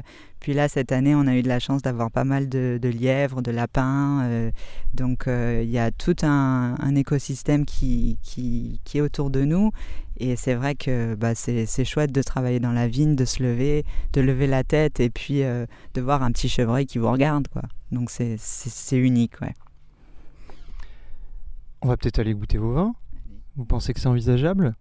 Puis 0.45 0.53
là, 0.53 0.69
cette 0.69 0.91
année, 0.91 1.15
on 1.15 1.25
a 1.25 1.35
eu 1.35 1.41
de 1.41 1.47
la 1.47 1.57
chance 1.57 1.81
d'avoir 1.81 2.11
pas 2.11 2.23
mal 2.23 2.47
de, 2.47 2.79
lièvres, 2.83 3.41
de 3.41 3.49
lapins. 3.49 4.21
Euh, 4.25 4.51
donc, 4.93 5.27
euh, 5.27 5.61
il 5.63 5.71
y 5.71 5.79
a 5.79 5.89
tout 5.89 6.15
un, 6.21 6.95
écosystème 6.95 7.65
qui, 7.65 8.19
est 8.93 9.01
autour 9.01 9.31
de 9.31 9.43
nous. 9.43 9.71
Et 10.17 10.35
c'est 10.35 10.53
vrai 10.53 10.75
que 10.75 11.15
bah, 11.15 11.33
c'est 11.33 11.83
chouette 11.83 12.11
de 12.11 12.21
travailler 12.21 12.59
dans 12.59 12.73
la 12.73 12.87
vigne, 12.87 13.15
de 13.15 13.25
se 13.25 13.41
lever, 13.41 13.85
de 14.13 14.21
lever 14.21 14.45
la 14.45 14.63
tête 14.63 14.99
et 14.99 15.09
puis 15.09 15.41
euh, 15.41 15.65
de 15.95 16.01
voir 16.01 16.21
un 16.21 16.31
petit 16.31 16.47
chevreuil 16.47 16.85
qui 16.85 16.99
vous 16.99 17.09
regarde. 17.09 17.47
Quoi. 17.47 17.63
Donc, 17.91 18.11
c'est 18.11 18.37
unique. 18.99 19.41
Ouais. 19.41 19.55
On 21.81 21.87
va 21.87 21.97
peut-être 21.97 22.19
aller 22.19 22.35
goûter 22.35 22.59
vos 22.59 22.71
vins. 22.71 22.93
Vous 23.55 23.65
pensez 23.65 23.95
que 23.95 23.99
c'est 23.99 24.09
envisageable? 24.09 24.75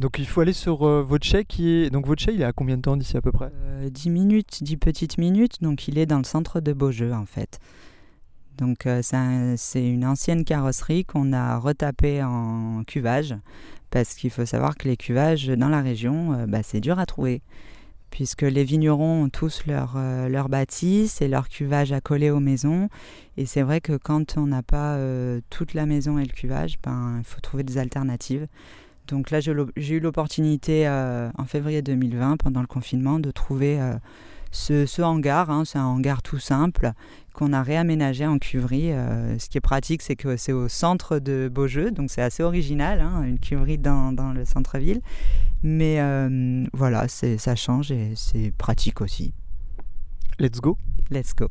Donc 0.00 0.18
il 0.18 0.26
faut 0.26 0.40
aller 0.40 0.54
sur 0.54 0.86
euh, 0.86 1.06
qui 1.46 1.68
est. 1.68 1.90
Donc 1.90 2.06
chai 2.18 2.32
il 2.32 2.40
est 2.40 2.44
à 2.44 2.52
combien 2.52 2.78
de 2.78 2.82
temps 2.82 2.96
d'ici 2.96 3.18
à 3.18 3.20
peu 3.20 3.32
près? 3.32 3.52
10 3.84 4.08
euh, 4.08 4.10
minutes, 4.10 4.62
10 4.62 4.78
petites 4.78 5.18
minutes. 5.18 5.60
Donc 5.60 5.88
il 5.88 5.98
est 5.98 6.06
dans 6.06 6.16
le 6.16 6.24
centre 6.24 6.60
de 6.60 6.72
Beaujeu 6.72 7.12
en 7.12 7.26
fait. 7.26 7.60
Donc 8.56 8.86
euh, 8.86 9.02
c'est 9.02 9.86
une 9.86 10.06
ancienne 10.06 10.44
carrosserie 10.44 11.04
qu'on 11.04 11.34
a 11.34 11.58
retapée 11.58 12.22
en 12.22 12.82
cuvage. 12.86 13.36
Parce 13.90 14.14
qu'il 14.14 14.30
faut 14.30 14.46
savoir 14.46 14.76
que 14.76 14.88
les 14.88 14.96
cuvages 14.96 15.48
dans 15.48 15.68
la 15.68 15.82
région, 15.82 16.46
bah, 16.46 16.62
c'est 16.62 16.80
dur 16.80 16.98
à 16.98 17.06
trouver. 17.06 17.42
Puisque 18.10 18.42
les 18.42 18.62
vignerons 18.62 19.24
ont 19.24 19.28
tous 19.28 19.66
leur, 19.66 19.98
leur 20.28 20.48
bâtisse 20.48 21.20
et 21.20 21.26
leur 21.26 21.48
cuvage 21.48 21.92
coller 22.04 22.30
aux 22.30 22.38
maisons. 22.38 22.88
Et 23.36 23.46
c'est 23.46 23.62
vrai 23.62 23.80
que 23.80 23.96
quand 23.96 24.38
on 24.38 24.46
n'a 24.46 24.62
pas 24.62 24.96
toute 25.50 25.74
la 25.74 25.86
maison 25.86 26.20
et 26.20 26.24
le 26.24 26.32
cuvage, 26.32 26.78
ben, 26.84 27.16
il 27.18 27.24
faut 27.24 27.40
trouver 27.40 27.64
des 27.64 27.78
alternatives. 27.78 28.46
Donc 29.10 29.30
là, 29.30 29.40
j'ai 29.40 29.94
eu 29.94 30.00
l'opportunité 30.00 30.86
euh, 30.86 31.30
en 31.36 31.44
février 31.44 31.82
2020, 31.82 32.36
pendant 32.36 32.60
le 32.60 32.66
confinement, 32.66 33.18
de 33.18 33.30
trouver 33.30 33.80
euh, 33.80 33.96
ce, 34.52 35.02
hangar. 35.02 35.50
Hein. 35.50 35.64
c'est 35.64 35.78
un 35.78 35.84
hangar 35.84 36.22
tout 36.22 36.38
simple 36.38 36.92
qu'on 37.32 37.52
a 37.52 37.62
réaménagé 37.62 38.26
en 38.26 38.38
cuverie. 38.38 38.92
Euh, 38.92 39.38
ce 39.38 39.48
qui 39.48 39.58
est 39.58 39.62
pratique, 39.62 40.02
c'est 40.02 40.16
que 40.16 40.36
c'est 40.36 40.52
au 40.52 40.68
centre 40.68 41.18
de 41.18 41.50
Beaujeu, 41.52 41.90
donc 41.90 42.10
c'est 42.10 42.22
assez 42.22 42.42
original, 42.42 43.00
hein, 43.00 43.22
une 43.24 43.40
cuverie 43.40 43.78
dans, 43.78 44.12
dans 44.12 44.32
le 44.32 44.44
centre-ville. 44.44 45.00
Mais 45.62 45.98
voilà, 46.72 47.06
ça 47.08 47.56
change 47.56 47.90
et 47.92 48.12
c'est 48.16 48.52
pratique 48.56 49.00
aussi. 49.00 49.34
Let's 50.38 50.60
go. 50.60 50.78
Let's 51.10 51.34
go. 51.34 51.48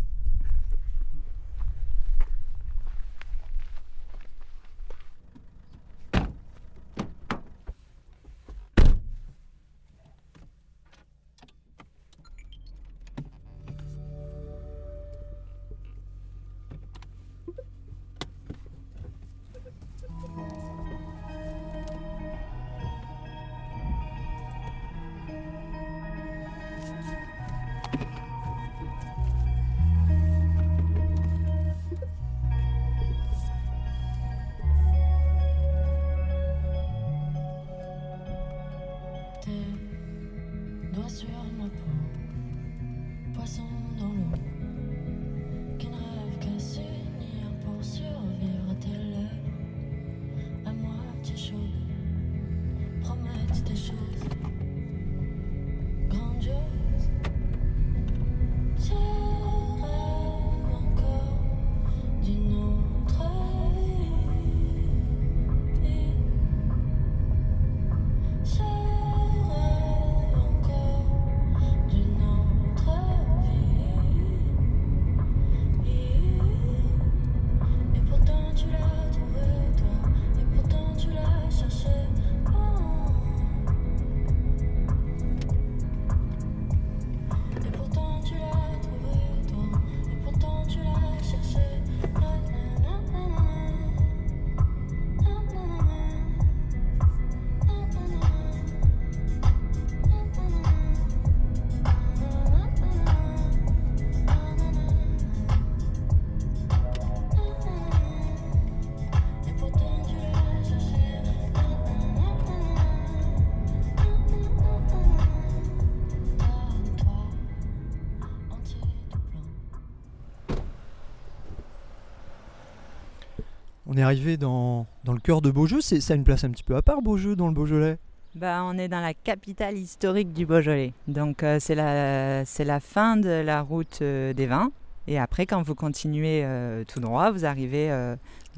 Arrivé 124.01 124.38
dans, 124.38 124.85
le 125.05 125.19
cœur 125.19 125.41
de 125.41 125.51
Beaujeu. 125.51 125.81
C'est, 125.81 126.01
ça 126.01 126.15
une 126.15 126.23
place 126.23 126.43
un 126.43 126.49
petit 126.51 126.63
peu 126.63 126.75
à 126.75 126.81
part, 126.81 127.01
Beaujeu, 127.01 127.35
dans 127.35 127.47
le 127.47 127.53
Beaujolais? 127.53 127.97
Bah, 128.35 128.62
on 128.63 128.77
est 128.77 128.88
dans 128.88 129.01
la 129.01 129.13
capitale 129.13 129.77
historique 129.77 130.33
du 130.33 130.45
Beaujolais. 130.45 130.93
Donc 131.07 131.41
euh, 131.41 131.57
c'est 131.59 131.75
la, 131.75 132.45
c'est 132.45 132.63
la 132.63 132.79
fin 132.79 133.17
de 133.17 133.29
la 133.29 133.62
route 133.62 133.99
euh, 134.01 134.33
des 134.33 134.45
vins. 134.45 134.71
Et 135.07 135.17
après, 135.17 135.47
quand 135.47 135.63
vous 135.63 135.73
continuez 135.73 136.43
euh, 136.43 136.83
tout 136.83 136.99
droit, 136.99 137.31
vous 137.31 137.45
arrivez 137.45 137.89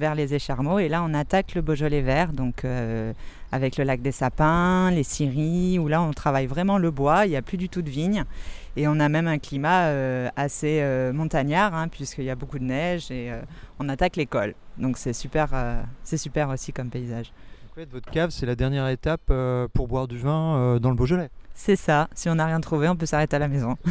vers 0.01 0.15
les 0.15 0.33
Écharmeaux. 0.33 0.79
Et 0.79 0.89
là, 0.89 1.03
on 1.07 1.13
attaque 1.13 1.55
le 1.55 1.61
Beaujolais 1.61 2.01
vert, 2.01 2.33
donc 2.33 2.65
euh, 2.65 3.13
avec 3.51 3.77
le 3.77 3.85
lac 3.85 4.01
des 4.01 4.11
Sapins, 4.11 4.91
les 4.91 5.03
scieries, 5.03 5.79
où 5.79 5.87
là, 5.87 6.01
on 6.01 6.11
travaille 6.11 6.47
vraiment 6.47 6.77
le 6.77 6.91
bois. 6.91 7.25
Il 7.25 7.29
n'y 7.29 7.37
a 7.37 7.41
plus 7.41 7.57
du 7.57 7.69
tout 7.69 7.81
de 7.81 7.89
vignes. 7.89 8.25
Et 8.75 8.87
on 8.87 8.99
a 8.99 9.07
même 9.07 9.27
un 9.27 9.37
climat 9.37 9.83
euh, 9.83 10.29
assez 10.35 10.79
euh, 10.81 11.13
montagnard, 11.13 11.75
hein, 11.75 11.87
puisqu'il 11.87 12.25
y 12.25 12.29
a 12.29 12.35
beaucoup 12.35 12.59
de 12.59 12.65
neige. 12.65 13.11
Et 13.11 13.31
on 13.79 13.87
attaque 13.87 14.17
l'école. 14.17 14.55
Donc 14.77 14.97
c'est 14.97 15.13
super, 15.13 15.49
c'est 16.03 16.17
super 16.17 16.49
aussi 16.49 16.73
comme 16.73 16.89
paysage. 16.89 17.31
En 17.71 17.75
fait, 17.75 17.89
votre 17.89 18.09
cave, 18.11 18.31
c'est 18.31 18.45
la 18.45 18.55
dernière 18.55 18.87
étape 18.89 19.31
pour 19.73 19.87
boire 19.87 20.07
du 20.07 20.17
vin 20.17 20.77
dans 20.79 20.89
le 20.89 20.95
Beaujolais. 20.95 21.29
C'est 21.53 21.75
ça. 21.75 22.09
Si 22.15 22.27
on 22.27 22.35
n'a 22.35 22.47
rien 22.47 22.59
trouvé, 22.59 22.89
on 22.89 22.95
peut 22.95 23.05
s'arrêter 23.05 23.35
à 23.35 23.39
la 23.39 23.47
maison. 23.47 23.77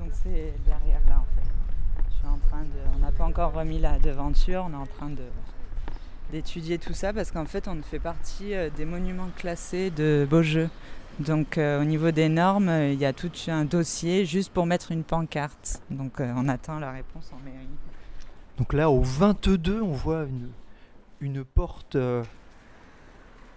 Donc 0.00 0.09
c'est 0.22 0.54
derrière 0.66 1.00
là 1.08 1.20
en 1.20 1.26
fait. 1.34 1.48
Je 2.10 2.16
suis 2.16 2.26
en 2.26 2.38
train 2.48 2.62
de. 2.62 2.96
On 2.96 2.98
n'a 2.98 3.12
pas 3.12 3.24
encore 3.24 3.52
remis 3.52 3.78
la 3.78 3.98
devanture, 3.98 4.66
on 4.68 4.72
est 4.72 4.76
en 4.76 4.86
train 4.86 5.10
de 5.10 5.24
d'étudier 6.32 6.78
tout 6.78 6.92
ça 6.92 7.12
parce 7.12 7.32
qu'en 7.32 7.44
fait 7.44 7.66
on 7.66 7.82
fait 7.82 7.98
partie 7.98 8.54
euh, 8.54 8.70
des 8.70 8.84
monuments 8.84 9.30
classés 9.36 9.90
de 9.90 10.26
Beaujeu. 10.28 10.70
Donc 11.18 11.58
euh, 11.58 11.80
au 11.80 11.84
niveau 11.84 12.12
des 12.12 12.28
normes, 12.28 12.68
euh, 12.68 12.92
il 12.92 13.00
y 13.00 13.04
a 13.04 13.12
tout 13.12 13.32
un 13.48 13.64
dossier 13.64 14.24
juste 14.24 14.52
pour 14.52 14.64
mettre 14.64 14.92
une 14.92 15.02
pancarte. 15.02 15.82
Donc 15.90 16.20
on 16.20 16.48
attend 16.48 16.78
la 16.78 16.92
réponse 16.92 17.30
en 17.32 17.44
mairie. 17.44 17.66
Donc 18.58 18.74
là, 18.74 18.90
au 18.90 19.00
22, 19.00 19.80
on 19.80 19.92
voit 19.92 20.26
une, 21.20 21.44
porte 21.44 21.96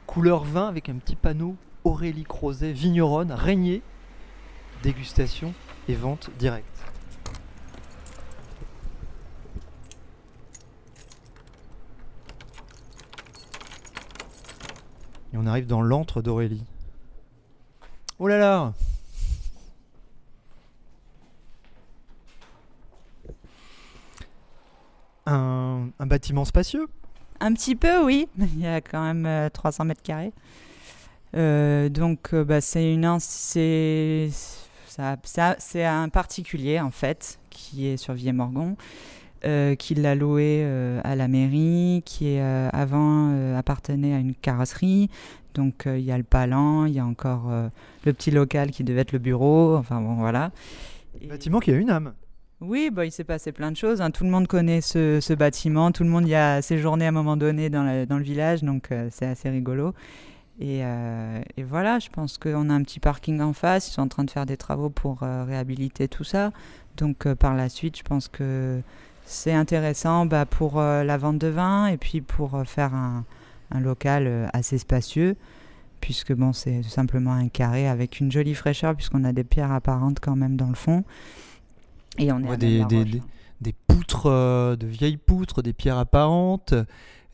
couleur 0.08 0.44
vin 0.44 0.68
avec 0.68 0.88
un 0.90 0.96
petit 0.96 1.16
panneau 1.16 1.56
Aurélie 1.84 2.24
Crozet, 2.24 2.72
vigneronne, 2.72 3.32
régnier, 3.32 3.82
dégustation 4.82 5.54
et 5.88 5.96
vente 5.96 6.30
directe. 6.38 6.68
Et 15.34 15.38
on 15.38 15.46
arrive 15.48 15.66
dans 15.66 15.82
l'antre 15.82 16.22
d'Aurélie. 16.22 16.64
Oh 18.20 18.28
là 18.28 18.38
là 18.38 18.74
un, 25.26 26.06
bâtiment 26.06 26.46
spacieux 26.46 26.88
Un 27.40 27.54
petit 27.54 27.76
peu, 27.76 28.04
oui. 28.04 28.28
Il 28.38 28.60
y 28.60 28.68
a 28.68 28.82
quand 28.82 29.02
même 29.02 29.26
euh, 29.26 29.50
300 29.50 29.86
mètres 29.86 30.04
carrés. 30.04 30.34
Euh, 31.36 31.90
donc, 31.90 32.34
euh, 32.34 32.44
bah, 32.44 32.62
c'est 32.62 32.94
une, 32.94 33.18
c'est, 33.20 34.30
ça- 34.96 35.18
ça- 35.24 35.56
c'est 35.60 35.86
un 35.86 36.10
particulier 36.10 36.80
en 36.80 36.92
fait 36.92 37.40
qui 37.50 37.88
est 37.88 37.98
sur 37.98 38.14
Villemorgon, 38.14 38.76
euh, 39.46 39.76
qui 39.76 39.96
l'a 39.96 40.16
loué 40.16 40.62
euh, 40.64 41.02
à 41.04 41.16
la 41.16 41.28
mairie, 41.28 42.02
qui 42.06 42.28
est, 42.36 42.42
euh, 42.42 42.70
avant 42.72 43.56
appartenait 43.58 44.14
à 44.14 44.20
une 44.20 44.36
carrosserie. 44.36 45.10
Donc, 45.56 45.84
il 45.86 46.00
y 46.02 46.12
a 46.12 46.18
le 46.18 46.24
palan, 46.24 46.86
il 46.86 46.94
y 46.94 47.00
a 47.00 47.06
encore 47.06 47.52
le 48.06 48.14
petit 48.14 48.32
local 48.32 48.72
qui 48.72 48.84
devait 48.84 49.02
être 49.02 49.12
le 49.12 49.20
bureau. 49.20 49.76
Enfin 49.76 50.02
bon, 50.02 50.16
voilà. 50.16 50.52
Et- 51.22 51.28
Bâtiment 51.28 51.60
qui 51.60 51.72
a 51.72 51.76
une 51.76 51.92
âme. 51.92 52.14
oui, 52.60 52.90
bah, 52.92 53.06
il 53.06 53.12
s'est 53.12 53.24
passé 53.24 53.52
plein 53.52 53.72
de 53.72 53.78
choses. 53.78 54.02
hein. 54.02 54.10
Tout 54.10 54.24
le 54.24 54.32
monde 54.32 54.48
connaît 54.48 54.82
ce, 54.82 55.20
ce 55.22 55.34
bâtiment. 55.34 55.92
Tout 55.92 56.04
le 56.04 56.10
monde 56.10 56.28
y 56.28 56.34
a 56.34 56.62
séjourné 56.64 57.06
à 57.06 57.10
un 57.10 57.12
moment 57.12 57.38
donné 57.38 57.70
dans, 57.70 57.84
la- 57.84 58.06
dans 58.08 58.18
le 58.18 58.24
village, 58.24 58.64
donc 58.64 58.90
c'est 59.12 59.28
assez 59.28 59.50
rigolo. 59.52 59.94
Et, 60.60 60.82
euh, 60.84 61.42
et 61.58 61.64
voilà, 61.64 62.00
je 62.00 62.10
pense 62.10 62.38
qu'on 62.38 62.70
a 62.70 62.74
un 62.74 62.84
petit 62.84 63.00
parking 63.00 63.42
en 63.42 63.54
face. 63.54 63.88
Ils 63.90 63.92
sont 63.92 64.02
en 64.04 64.08
train 64.08 64.24
de 64.24 64.32
faire 64.32 64.46
des 64.46 64.58
travaux 64.58 64.90
pour 64.90 65.24
euh, 65.24 65.44
réhabiliter 65.46 66.08
tout 66.08 66.24
ça. 66.24 66.52
Donc 66.98 67.26
euh, 67.26 67.36
par 67.36 67.56
la 67.56 67.70
suite, 67.70 67.98
je 67.98 68.04
pense 68.04 68.28
que 68.28 68.82
c'est 69.26 69.54
intéressant 69.54 70.26
bah, 70.26 70.46
pour 70.46 70.80
la 70.82 71.18
vente 71.18 71.38
de 71.40 71.48
vin 71.48 71.88
et 71.88 71.98
puis 71.98 72.20
pour 72.22 72.62
faire 72.66 72.94
un, 72.94 73.24
un 73.72 73.80
local 73.80 74.50
assez 74.54 74.78
spacieux. 74.78 75.36
Puisque 76.02 76.34
bon, 76.34 76.52
c'est 76.52 76.82
tout 76.82 76.90
simplement 76.90 77.32
un 77.32 77.48
carré 77.48 77.88
avec 77.88 78.20
une 78.20 78.30
jolie 78.30 78.54
fraîcheur, 78.56 78.94
puisqu'on 78.94 79.24
a 79.24 79.32
des 79.32 79.46
pierres 79.46 79.72
apparentes 79.72 80.20
quand 80.20 80.36
même 80.36 80.58
dans 80.58 80.68
le 80.68 80.76
fond. 80.76 81.06
Et 82.18 82.32
on 82.34 82.44
est 82.44 82.50
à 82.52 82.58
des- 82.58 82.80
Belle-la-Roche, 82.84 83.12
des-. 83.12 83.22
Des 83.62 83.74
poutres, 83.88 84.26
euh, 84.26 84.76
de 84.76 84.86
vieilles 84.86 85.16
poutres, 85.16 85.64
des 85.64 85.72
pierres 85.72 85.98
apparentes. 85.98 86.74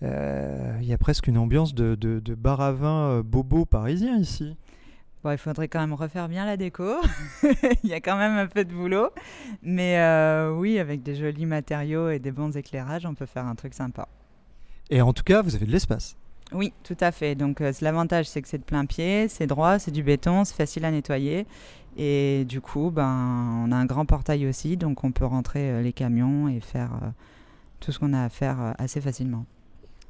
Euh, 0.04 0.78
Il 0.82 0.88
y 0.88 0.94
a 0.94 0.98
presque 0.98 1.28
une 1.28 1.38
ambiance 1.38 1.74
de, 1.74 1.96
de, 1.96 2.20
de 2.20 2.36
bar 2.36 2.62
à 2.62 2.72
vin 2.72 3.10
euh, 3.10 3.24
bobo 3.24 3.66
parisien 3.66 4.18
ici. 4.18 4.56
Bon, 5.24 5.32
il 5.32 5.38
faudrait 5.38 5.68
quand 5.68 5.82
même 5.82 5.94
refaire 5.94 6.30
bien 6.30 6.46
la 6.46 6.56
déco. 6.56 6.96
il 7.84 7.90
y 7.90 7.94
a 7.94 8.00
quand 8.00 8.16
même 8.16 8.38
un 8.38 8.48
peu 8.48 8.64
de 8.64 8.74
boulot. 8.74 9.10
Mais 9.62 10.00
euh, 10.00 10.54
oui, 10.56 10.80
avec 10.80 11.04
des 11.04 11.16
jolis 11.16 11.46
matériaux 11.46 12.10
et 12.10 12.20
des 12.20 12.32
bons 12.32 12.56
éclairages, 12.56 13.06
on 13.06 13.14
peut 13.14 13.26
faire 13.26 13.46
un 13.46 13.56
truc 13.56 13.74
sympa. 13.74 14.08
Et 14.90 15.02
en 15.02 15.12
tout 15.12 15.24
cas, 15.24 15.42
vous 15.42 15.56
avez 15.56 15.66
de 15.66 15.72
l'espace. 15.72 16.16
Oui, 16.54 16.72
tout 16.84 16.96
à 17.02 17.12
fait. 17.12 17.36
Donc 17.36 17.60
euh, 17.60 17.74
l'avantage, 17.82 18.28
c'est 18.30 18.42
que 18.42 18.48
c'est 18.48 18.60
de 18.60 18.64
plein 18.64 18.86
pied, 18.86 19.28
c'est 19.28 19.46
droit, 19.46 19.78
c'est 19.78 19.92
du 19.92 20.04
béton, 20.04 20.46
c'est 20.46 20.56
facile 20.56 20.86
à 20.86 20.92
nettoyer. 20.92 21.46
Et 21.98 22.46
du 22.48 22.62
coup, 22.62 22.90
ben, 22.90 23.66
on 23.66 23.74
a 23.74 23.76
un 23.76 23.86
grand 23.86 24.06
portail 24.06 24.48
aussi, 24.48 24.78
donc 24.78 25.04
on 25.04 25.12
peut 25.12 25.26
rentrer 25.26 25.70
euh, 25.70 25.82
les 25.82 25.92
camions 25.92 26.48
et 26.48 26.62
faire 26.62 26.92
tout 27.82 27.92
ce 27.92 28.00
qu'on 28.00 28.14
a 28.14 28.24
à 28.24 28.30
faire 28.30 28.74
assez 28.78 29.02
facilement. 29.02 29.46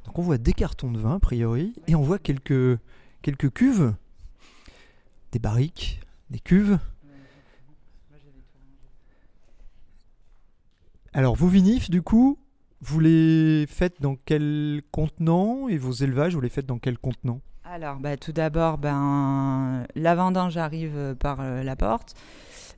Donc 0.09 0.17
on 0.17 0.23
voit 0.23 0.39
des 0.39 0.53
cartons 0.53 0.91
de 0.91 0.97
vin, 0.97 1.17
a 1.17 1.19
priori, 1.19 1.75
et 1.87 1.93
on 1.93 2.01
voit 2.01 2.17
quelques, 2.17 2.79
quelques 3.21 3.53
cuves, 3.53 3.93
des 5.31 5.37
barriques, 5.37 5.99
des 6.31 6.39
cuves. 6.39 6.79
Alors, 11.13 11.35
vous 11.35 11.47
vinifs, 11.47 11.91
du 11.91 12.01
coup, 12.01 12.39
vous 12.81 12.99
les 12.99 13.67
faites 13.67 14.01
dans 14.01 14.15
quel 14.25 14.81
contenant 14.89 15.67
et 15.67 15.77
vos 15.77 15.91
élevages, 15.91 16.33
vous 16.33 16.41
les 16.41 16.49
faites 16.49 16.65
dans 16.65 16.79
quel 16.79 16.97
contenant? 16.97 17.39
Alors, 17.63 17.97
bah, 17.97 18.17
tout 18.17 18.31
d'abord, 18.31 18.79
ben, 18.79 19.85
la 19.93 20.15
vendange 20.15 20.57
arrive 20.57 21.15
par 21.19 21.39
euh, 21.39 21.61
la 21.61 21.75
porte. 21.75 22.15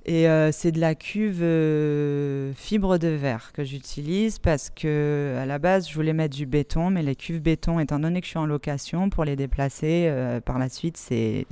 Et 0.05 0.27
euh, 0.27 0.51
c'est 0.51 0.71
de 0.71 0.79
la 0.79 0.95
cuve 0.95 1.43
euh, 1.43 2.53
fibre 2.55 2.97
de 2.97 3.07
verre 3.07 3.51
que 3.53 3.63
j'utilise 3.63 4.39
parce 4.39 4.71
que 4.71 5.37
à 5.39 5.45
la 5.45 5.59
base 5.59 5.87
je 5.87 5.93
voulais 5.93 6.13
mettre 6.13 6.35
du 6.35 6.47
béton, 6.47 6.89
mais 6.89 7.03
les 7.03 7.15
cuves 7.15 7.41
béton, 7.41 7.79
étant 7.79 7.99
donné 7.99 8.19
que 8.19 8.25
je 8.25 8.31
suis 8.31 8.39
en 8.39 8.47
location, 8.47 9.11
pour 9.11 9.25
les 9.25 9.35
déplacer 9.35 10.07
euh, 10.07 10.41
par 10.41 10.57
la 10.57 10.69
suite, 10.69 10.97
c'est 10.97 11.45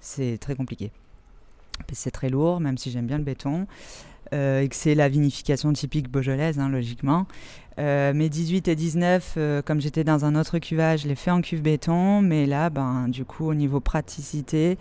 c'est 0.00 0.36
très 0.38 0.54
compliqué. 0.54 0.90
C'est 1.92 2.10
très 2.10 2.28
lourd, 2.28 2.60
même 2.60 2.76
si 2.76 2.90
j'aime 2.90 3.06
bien 3.06 3.18
le 3.18 3.24
béton. 3.24 3.66
Euh, 4.34 4.60
et 4.60 4.68
que 4.68 4.76
c'est 4.76 4.94
la 4.94 5.08
vinification 5.08 5.72
typique 5.72 6.10
beaujolaise, 6.10 6.58
hein, 6.58 6.68
logiquement. 6.68 7.26
Euh, 7.78 8.12
mes 8.12 8.28
18 8.28 8.66
et 8.66 8.74
19, 8.74 9.34
euh, 9.36 9.62
comme 9.62 9.80
j'étais 9.80 10.02
dans 10.02 10.24
un 10.24 10.34
autre 10.34 10.58
cuvage, 10.58 11.02
je 11.02 11.08
l'ai 11.08 11.14
fait 11.14 11.30
en 11.30 11.40
cuve 11.40 11.62
béton, 11.62 12.20
mais 12.22 12.44
là, 12.44 12.70
ben, 12.70 13.06
du 13.08 13.24
coup, 13.24 13.46
au 13.46 13.54
niveau 13.54 13.78
praticité, 13.78 14.78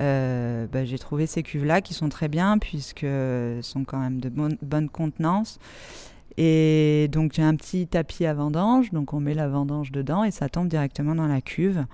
euh, 0.00 0.66
ben, 0.66 0.84
j'ai 0.84 0.98
trouvé 0.98 1.26
ces 1.26 1.44
cuves-là 1.44 1.80
qui 1.80 1.94
sont 1.94 2.08
très 2.08 2.26
bien, 2.26 2.58
puisqu'elles 2.58 3.62
sont 3.62 3.84
quand 3.84 3.98
même 3.98 4.20
de 4.20 4.28
bonne 4.28 4.88
contenance. 4.88 5.60
Et 6.36 7.08
donc, 7.12 7.32
j'ai 7.34 7.42
un 7.42 7.54
petit 7.54 7.86
tapis 7.86 8.26
à 8.26 8.34
vendange, 8.34 8.90
donc 8.90 9.12
on 9.12 9.20
met 9.20 9.34
la 9.34 9.48
vendange 9.48 9.92
dedans 9.92 10.24
et 10.24 10.30
ça 10.30 10.48
tombe 10.48 10.68
directement 10.68 11.14
dans 11.14 11.26
la 11.26 11.40
cuve. 11.40 11.84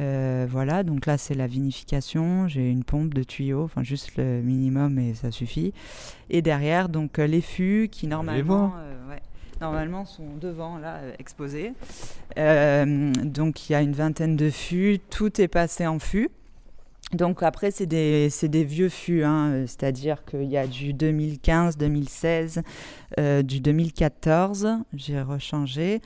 Euh, 0.00 0.46
voilà, 0.48 0.82
donc 0.82 1.06
là, 1.06 1.18
c'est 1.18 1.34
la 1.34 1.46
vinification. 1.46 2.48
J'ai 2.48 2.70
une 2.70 2.84
pompe 2.84 3.12
de 3.12 3.22
tuyaux, 3.22 3.64
enfin, 3.64 3.82
juste 3.82 4.16
le 4.16 4.40
minimum 4.40 4.98
et 4.98 5.14
ça 5.14 5.30
suffit. 5.30 5.72
Et 6.30 6.42
derrière, 6.42 6.88
donc, 6.88 7.18
euh, 7.18 7.26
les 7.26 7.40
fûts 7.42 7.88
qui 7.92 8.06
normalement. 8.06 8.72
euh, 8.78 9.10
ouais, 9.10 9.20
normalement 9.60 10.04
sont 10.06 10.36
devant, 10.40 10.78
là, 10.78 11.00
exposés. 11.18 11.72
Euh, 12.38 13.12
donc 13.24 13.68
il 13.68 13.72
y 13.72 13.76
a 13.76 13.82
une 13.82 13.92
vingtaine 13.92 14.36
de 14.36 14.48
fûts, 14.48 15.00
tout 15.10 15.40
est 15.40 15.48
passé 15.48 15.86
en 15.86 15.98
fût. 15.98 16.30
Donc 17.12 17.42
après, 17.42 17.72
c'est 17.72 17.86
des, 17.86 18.28
des 18.44 18.64
vieux 18.64 18.88
fûts, 18.88 19.24
hein, 19.24 19.64
c'est-à-dire 19.66 20.24
qu'il 20.24 20.44
y 20.44 20.56
a 20.56 20.68
du 20.68 20.92
2015, 20.92 21.76
2016, 21.76 22.62
euh, 23.18 23.42
du 23.42 23.58
2014, 23.60 24.68
j'ai 24.94 25.20
rechangé. 25.20 26.00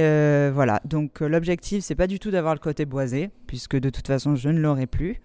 Euh, 0.00 0.50
voilà, 0.52 0.80
donc 0.84 1.22
euh, 1.22 1.28
l'objectif, 1.28 1.84
c'est 1.84 1.94
pas 1.94 2.06
du 2.06 2.18
tout 2.18 2.30
d'avoir 2.30 2.54
le 2.54 2.60
côté 2.60 2.84
boisé, 2.84 3.30
puisque 3.46 3.76
de 3.76 3.90
toute 3.90 4.06
façon, 4.06 4.34
je 4.34 4.48
ne 4.48 4.58
l'aurai 4.58 4.86
plus. 4.86 5.20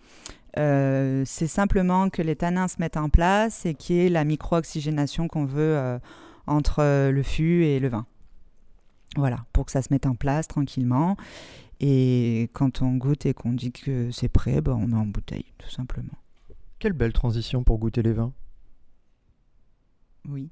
Euh, 0.58 1.24
c'est 1.26 1.48
simplement 1.48 2.10
que 2.10 2.22
les 2.22 2.36
tanins 2.36 2.68
se 2.68 2.78
mettent 2.80 2.98
en 2.98 3.10
place 3.10 3.66
et 3.66 3.74
qu'il 3.74 3.96
y 3.96 4.06
ait 4.06 4.10
la 4.10 4.24
micro-oxygénation 4.24 5.28
qu'on 5.28 5.46
veut 5.46 5.76
euh, 5.76 6.00
entre 6.48 7.10
le 7.10 7.24
fût 7.24 7.64
et 7.66 7.80
le 7.80 7.90
vin. 7.90 8.06
Voilà, 9.18 9.46
pour 9.54 9.66
que 9.66 9.72
ça 9.72 9.82
se 9.82 9.92
mette 9.92 10.06
en 10.06 10.16
place 10.16 10.48
tranquillement. 10.48 11.18
Et 11.80 12.50
quand 12.54 12.82
on 12.82 12.96
goûte 12.96 13.26
et 13.26 13.34
qu'on 13.34 13.54
dit 13.54 13.72
que 13.72 14.12
c'est 14.12 14.30
prêt, 14.30 14.62
ben, 14.62 14.74
on 14.74 14.88
met 14.88 14.98
en 14.98 15.06
bouteille, 15.06 15.46
tout 15.58 15.70
simplement. 15.70 16.14
Quelle 16.80 16.94
belle 16.94 17.14
transition 17.14 17.64
pour 17.64 17.78
goûter 17.78 18.02
les 18.02 18.14
vins. 18.14 18.34
Oui. 20.28 20.50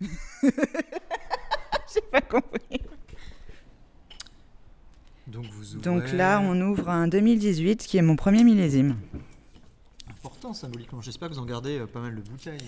J'ai 0.02 2.00
pas 2.10 2.20
compris. 2.20 2.80
Donc 5.32 5.46
vous 5.46 5.78
Donc 5.78 6.12
là, 6.12 6.40
on 6.44 6.60
ouvre 6.60 6.90
un 6.90 7.08
2018 7.08 7.86
qui 7.86 7.96
est 7.96 8.02
mon 8.02 8.16
premier 8.16 8.44
millésime. 8.44 8.96
Important 10.10 10.52
symboliquement. 10.52 11.00
J'espère 11.00 11.30
que 11.30 11.34
vous 11.34 11.40
en 11.40 11.46
gardez 11.46 11.78
euh, 11.78 11.86
pas 11.86 12.00
mal 12.00 12.14
de 12.14 12.20
bouteilles. 12.20 12.58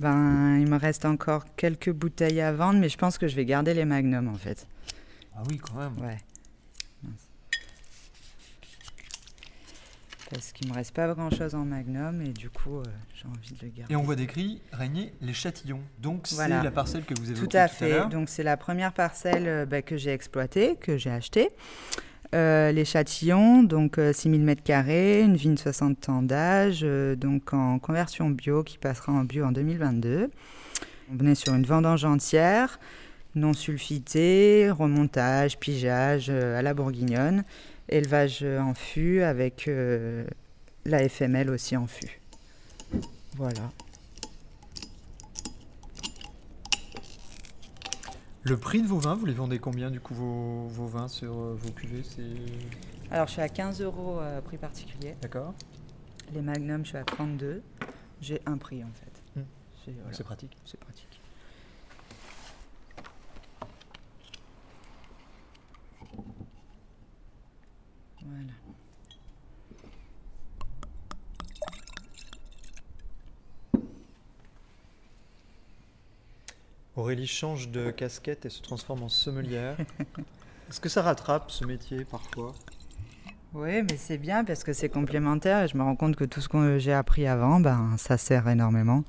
Ben, 0.00 0.58
il 0.58 0.68
me 0.68 0.78
reste 0.78 1.04
encore 1.04 1.44
quelques 1.56 1.90
bouteilles 1.90 2.40
à 2.40 2.52
vendre, 2.52 2.78
mais 2.78 2.88
je 2.88 2.96
pense 2.96 3.18
que 3.18 3.26
je 3.26 3.34
vais 3.34 3.44
garder 3.44 3.74
les 3.74 3.84
magnums 3.84 4.28
en 4.28 4.34
fait. 4.34 4.68
Ah 5.34 5.42
oui, 5.48 5.58
quand 5.58 5.78
même. 5.78 5.98
Ouais. 5.98 6.18
Parce 10.30 10.52
qu'il 10.52 10.68
me 10.68 10.74
reste 10.74 10.92
pas 10.94 11.06
grand 11.14 11.30
chose 11.30 11.54
en 11.54 11.64
magnum 11.64 12.20
et 12.20 12.30
du 12.30 12.50
coup, 12.50 12.78
euh, 12.78 12.84
j'ai 13.14 13.26
envie 13.28 13.52
de 13.52 13.58
le 13.64 13.68
garder. 13.70 13.92
Et 13.92 13.96
on 13.96 14.02
voit 14.02 14.16
décrit 14.16 14.60
Régnier 14.72 15.12
les 15.20 15.32
Châtillons. 15.32 15.80
Donc 16.00 16.26
c'est 16.26 16.34
Voilà. 16.34 16.62
la 16.62 16.70
parcelle 16.72 17.04
que 17.04 17.14
vous 17.18 17.30
avez 17.30 17.38
Tout 17.38 17.48
à 17.56 17.68
fait. 17.68 18.08
Donc 18.08 18.28
c'est 18.28 18.42
la 18.42 18.56
première 18.56 18.92
parcelle 18.92 19.46
euh, 19.46 19.66
bah, 19.66 19.82
que 19.82 19.96
j'ai 19.96 20.10
exploitée, 20.10 20.76
que 20.80 20.98
j'ai 20.98 21.10
achetée. 21.10 21.50
Euh, 22.34 22.72
les 22.72 22.84
châtillons, 22.84 23.62
donc 23.62 23.98
euh, 23.98 24.12
6000 24.12 24.44
m2, 24.44 25.24
une 25.24 25.36
vigne 25.36 25.56
60 25.56 26.08
ans 26.08 26.22
d'âge, 26.22 26.80
donc 26.80 27.54
en 27.54 27.78
conversion 27.78 28.28
bio 28.30 28.64
qui 28.64 28.78
passera 28.78 29.12
en 29.12 29.22
bio 29.22 29.44
en 29.44 29.52
2022. 29.52 30.30
On 31.20 31.26
est 31.26 31.36
sur 31.36 31.54
une 31.54 31.64
vendange 31.64 32.04
entière, 32.04 32.80
non 33.36 33.52
sulfitée, 33.52 34.68
remontage, 34.72 35.56
pigeage 35.58 36.30
à 36.30 36.62
la 36.62 36.74
bourguignonne, 36.74 37.44
élevage 37.88 38.42
en 38.44 38.74
fût 38.74 39.22
avec 39.22 39.68
euh, 39.68 40.26
la 40.84 41.08
FML 41.08 41.50
aussi 41.50 41.76
en 41.76 41.86
fût. 41.86 42.20
Voilà. 43.36 43.70
Le 48.44 48.56
prix 48.56 48.80
de 48.80 48.86
vos 48.86 48.98
vins, 48.98 49.14
vous 49.16 49.26
les 49.26 49.32
vendez 49.32 49.58
combien 49.58 49.90
du 49.90 49.98
coup 49.98 50.14
vos, 50.14 50.68
vos 50.68 50.86
vins 50.86 51.08
sur 51.08 51.32
euh, 51.32 51.56
vos 51.58 51.70
cuvées 51.72 52.02
Alors 53.10 53.26
je 53.26 53.32
suis 53.32 53.42
à 53.42 53.48
15 53.48 53.80
euros 53.82 54.20
euh, 54.20 54.40
prix 54.40 54.56
particulier. 54.56 55.16
d'accord. 55.20 55.52
Les 56.32 56.42
magnums, 56.42 56.84
je 56.84 56.90
suis 56.90 56.98
à 56.98 57.04
32. 57.04 57.62
J'ai 58.20 58.40
un 58.46 58.56
prix 58.56 58.82
en 58.84 58.90
fait. 58.94 59.40
Hmm. 59.40 59.44
C'est 59.84 59.92
voilà, 59.92 60.16
C'est 60.16 60.24
pratique. 60.24 60.56
c'est 60.64 60.78
pratique. 60.78 61.15
Voilà. 68.26 68.52
Aurélie 76.96 77.26
change 77.26 77.68
de 77.68 77.90
casquette 77.90 78.46
et 78.46 78.50
se 78.50 78.62
transforme 78.62 79.02
en 79.02 79.08
sommelière. 79.08 79.76
Est-ce 80.68 80.80
que 80.80 80.88
ça 80.88 81.02
rattrape 81.02 81.50
ce 81.50 81.64
métier 81.64 82.04
parfois? 82.04 82.54
Oui, 83.54 83.82
mais 83.82 83.96
c'est 83.96 84.18
bien 84.18 84.44
parce 84.44 84.64
que 84.64 84.72
c'est 84.72 84.88
complémentaire 84.88 85.64
et 85.64 85.68
je 85.68 85.76
me 85.76 85.82
rends 85.82 85.96
compte 85.96 86.16
que 86.16 86.24
tout 86.24 86.40
ce 86.40 86.48
que 86.48 86.78
j'ai 86.78 86.92
appris 86.92 87.26
avant, 87.26 87.60
ben, 87.60 87.94
ça 87.96 88.18
sert 88.18 88.48
énormément. 88.48 89.04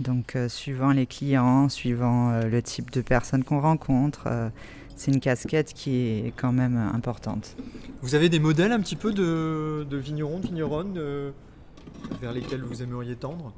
Donc, 0.00 0.34
euh, 0.34 0.48
suivant 0.48 0.92
les 0.92 1.06
clients, 1.06 1.68
suivant 1.68 2.30
euh, 2.30 2.42
le 2.48 2.62
type 2.62 2.90
de 2.90 3.02
personnes 3.02 3.44
qu'on 3.44 3.60
rencontre, 3.60 4.24
euh, 4.26 4.48
c'est 4.96 5.12
une 5.12 5.20
casquette 5.20 5.72
qui 5.72 5.96
est 5.96 6.32
quand 6.36 6.52
même 6.52 6.76
importante. 6.76 7.56
Vous 8.02 8.14
avez 8.14 8.28
des 8.28 8.38
modèles 8.38 8.72
un 8.72 8.80
petit 8.80 8.96
peu 8.96 9.12
de, 9.12 9.86
de 9.88 9.96
vignerons, 9.96 10.38
de 10.38 10.46
vigneronnes 10.46 10.96
euh, 10.98 11.30
vers 12.20 12.32
lesquels 12.32 12.62
vous 12.62 12.82
aimeriez 12.82 13.16
tendre? 13.16 13.52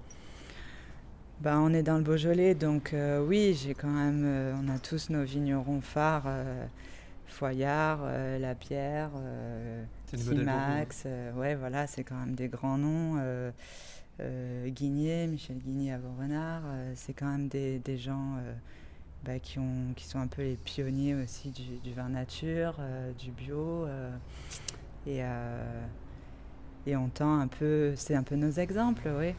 Ben, 1.41 1.59
on 1.59 1.72
est 1.74 1.83
dans 1.83 1.97
le 1.97 2.05
Beaujolais, 2.05 2.55
donc 2.55 2.93
euh, 2.93 3.24
oui, 3.26 3.59
j'ai 3.61 3.74
quand 3.74 3.89
même, 3.91 4.22
euh, 4.24 4.55
on 4.62 4.68
a 4.68 4.78
tous 4.78 5.11
nos 5.11 5.24
vignerons 5.24 5.80
phares, 5.80 6.28
Foyard, 7.26 7.99
vous, 7.99 8.45
hein. 8.45 9.11
Simax, 10.14 11.07
ouais, 11.37 11.55
voilà, 11.55 11.87
c'est 11.87 12.05
quand 12.05 12.14
même 12.14 12.35
des 12.35 12.49
grands 12.49 12.78
noms. 12.78 13.20
Guigné, 14.66 15.26
Michel 15.26 15.59
Guigné 15.59 15.93
à 15.95 15.99
Vaurenard, 15.99 16.62
euh, 16.64 16.93
c'est 16.95 17.12
quand 17.12 17.26
même 17.26 17.49
des, 17.49 17.80
des 17.80 17.99
gens 17.99 18.37
bah, 19.25 19.39
qui, 19.39 19.59
ont, 19.59 19.93
qui 19.95 20.05
sont 20.05 20.18
un 20.18 20.27
peu 20.27 20.43
les 20.43 20.57
pionniers 20.57 21.14
aussi 21.14 21.51
du, 21.51 21.93
vin 21.93 22.09
nature, 22.09 22.77
euh, 22.81 23.12
du 23.12 23.31
bio. 23.31 23.85
euh, 23.87 24.11
et, 25.07 25.18
euh, 25.23 25.85
et 26.87 26.97
on 26.97 27.09
tend 27.09 27.39
un 27.39 27.47
peu, 27.47 27.95
c'est 27.97 28.16
un 28.16 28.25
peu 28.25 28.35
nos 28.35 28.51
exemples, 28.51 29.09
oui. 29.16 29.35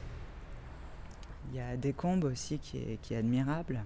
Il 1.52 1.58
y 1.58 1.60
a 1.60 1.76
Descombes 1.76 2.24
aussi 2.24 2.60
qui 2.60 2.78
est, 2.78 3.16
admirable. 3.16 3.84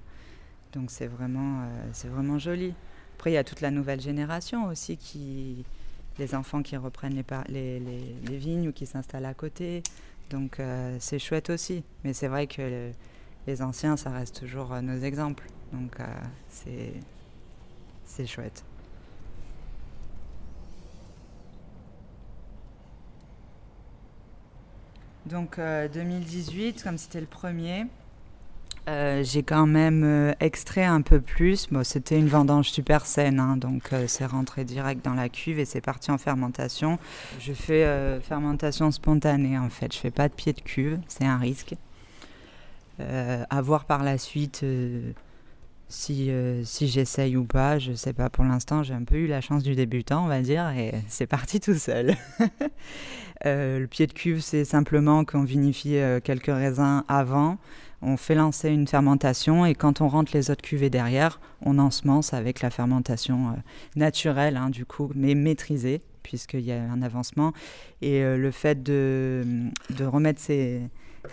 Donc 0.74 0.92
c'est 0.92 1.08
vraiment, 1.08 1.68
vraiment 2.06 2.38
joli. 2.38 2.74
Après, 3.16 3.32
il 3.32 3.34
y 3.34 3.38
a 3.38 3.44
toute 3.44 3.62
la 3.62 3.72
nouvelle 3.72 4.00
génération 4.00 4.68
aussi, 4.68 4.96
qui, 4.98 5.66
les 6.20 6.36
enfants 6.36 6.62
qui 6.62 6.78
reprennent 6.78 7.24
les, 7.50 7.80
vignes 8.30 8.70
ou 8.70 8.72
qui 8.72 8.86
s'installent 8.86 9.26
à 9.26 9.34
côté. 9.34 9.82
Donc 10.30 10.62
c'est 11.00 11.20
chouette 11.20 11.50
aussi. 11.50 11.84
Mais 12.04 12.14
c'est 12.14 12.28
vrai 12.28 12.46
que 12.46 12.62
le- 12.62 12.92
les 13.48 13.62
anciens, 13.64 13.98
ça 13.98 14.12
reste 14.12 14.40
toujours 14.40 14.80
nos 14.82 15.00
exemples. 15.02 15.48
Donc 15.74 16.00
euh, 16.00 16.04
c'est, 16.50 18.26
chouette. 18.26 18.64
Donc 25.26 25.60
euh, 25.60 25.88
2018, 25.90 26.84
comme 26.84 26.98
c'était 26.98 27.20
le 27.20 27.28
premier, 27.28 27.86
euh, 28.88 29.22
j'ai 29.22 29.44
quand 29.44 29.68
même 29.68 30.04
euh, 30.06 30.34
extrait 30.40 30.86
un 30.86 31.02
peu 31.02 31.20
plus. 31.20 31.68
C'était 31.84 32.18
une 32.18 32.30
vendange 32.30 32.70
super 32.70 33.06
saine, 33.06 33.40
hein, 33.40 33.58
donc 33.58 33.92
euh, 33.92 34.06
c'est 34.08 34.26
rentré 34.26 34.64
direct 34.64 35.04
dans 35.04 35.14
la 35.14 35.28
cuve 35.28 35.60
et 35.60 35.66
c'est 35.66 35.82
parti 35.82 36.10
en 36.10 36.18
fermentation. 36.18 36.98
Je 37.40 37.52
fais 37.52 37.84
euh, 37.84 38.22
fermentation 38.22 38.90
spontanée 38.92 39.58
en 39.58 39.70
fait. 39.70 39.94
Je 39.94 40.00
fais 40.00 40.12
pas 40.12 40.30
de 40.30 40.34
pied 40.34 40.54
de 40.54 40.62
cuve, 40.62 41.00
c'est 41.10 41.26
un 41.26 41.38
risque. 41.38 41.76
Euh, 43.00 43.44
à 43.50 43.62
voir 43.62 43.86
par 43.86 44.04
la 44.04 44.18
suite 44.18 44.62
euh, 44.64 45.12
Si, 45.90 46.30
euh, 46.32 46.64
si 46.66 46.88
j'essaye 46.88 47.38
ou 47.38 47.46
pas, 47.46 47.80
je 47.80 47.94
sais 47.94 48.12
pas. 48.12 48.30
Pour 48.30 48.44
l'instant, 48.44 48.84
j'ai 48.84 48.94
un 48.94 49.04
peu 49.04 49.16
eu 49.16 49.28
la 49.28 49.40
chance 49.40 49.64
du 49.64 49.74
débutant, 49.74 50.26
on 50.26 50.28
va 50.28 50.42
dire, 50.42 50.70
et 50.70 50.94
c'est 51.08 51.28
parti 51.28 51.60
tout 51.60 51.76
seul. 51.76 52.16
Euh, 53.46 53.78
le 53.78 53.86
pied 53.86 54.08
de 54.08 54.14
cuve, 54.14 54.40
c'est 54.40 54.66
simplement 54.66 55.24
qu'on 55.24 55.44
vinifie 55.44 55.98
euh, 55.98 56.20
quelques 56.20 56.48
raisins 56.48 57.04
avant, 57.08 57.60
on 58.02 58.18
fait 58.18 58.34
lancer 58.34 58.72
une 58.72 58.88
fermentation, 58.88 59.64
et 59.64 59.76
quand 59.76 60.02
on 60.02 60.08
rentre 60.08 60.32
les 60.34 60.50
autres 60.50 60.64
cuvées 60.64 60.90
derrière, 60.90 61.40
on 61.62 61.78
ensemence 61.78 62.34
avec 62.34 62.62
la 62.62 62.72
fermentation 62.72 63.56
naturelle, 63.96 64.58
hein, 64.58 64.72
du 64.72 64.88
coup, 64.88 65.12
mais 65.14 65.36
maîtrisée, 65.36 66.02
puisqu'il 66.24 66.62
y 66.62 66.72
a 66.72 66.82
un 66.82 67.04
avancement. 67.04 67.54
Et 68.02 68.24
le 68.24 68.50
fait 68.50 68.82
de, 68.82 69.46
de 69.96 70.04
remettre 70.04 70.42
ces, 70.42 70.82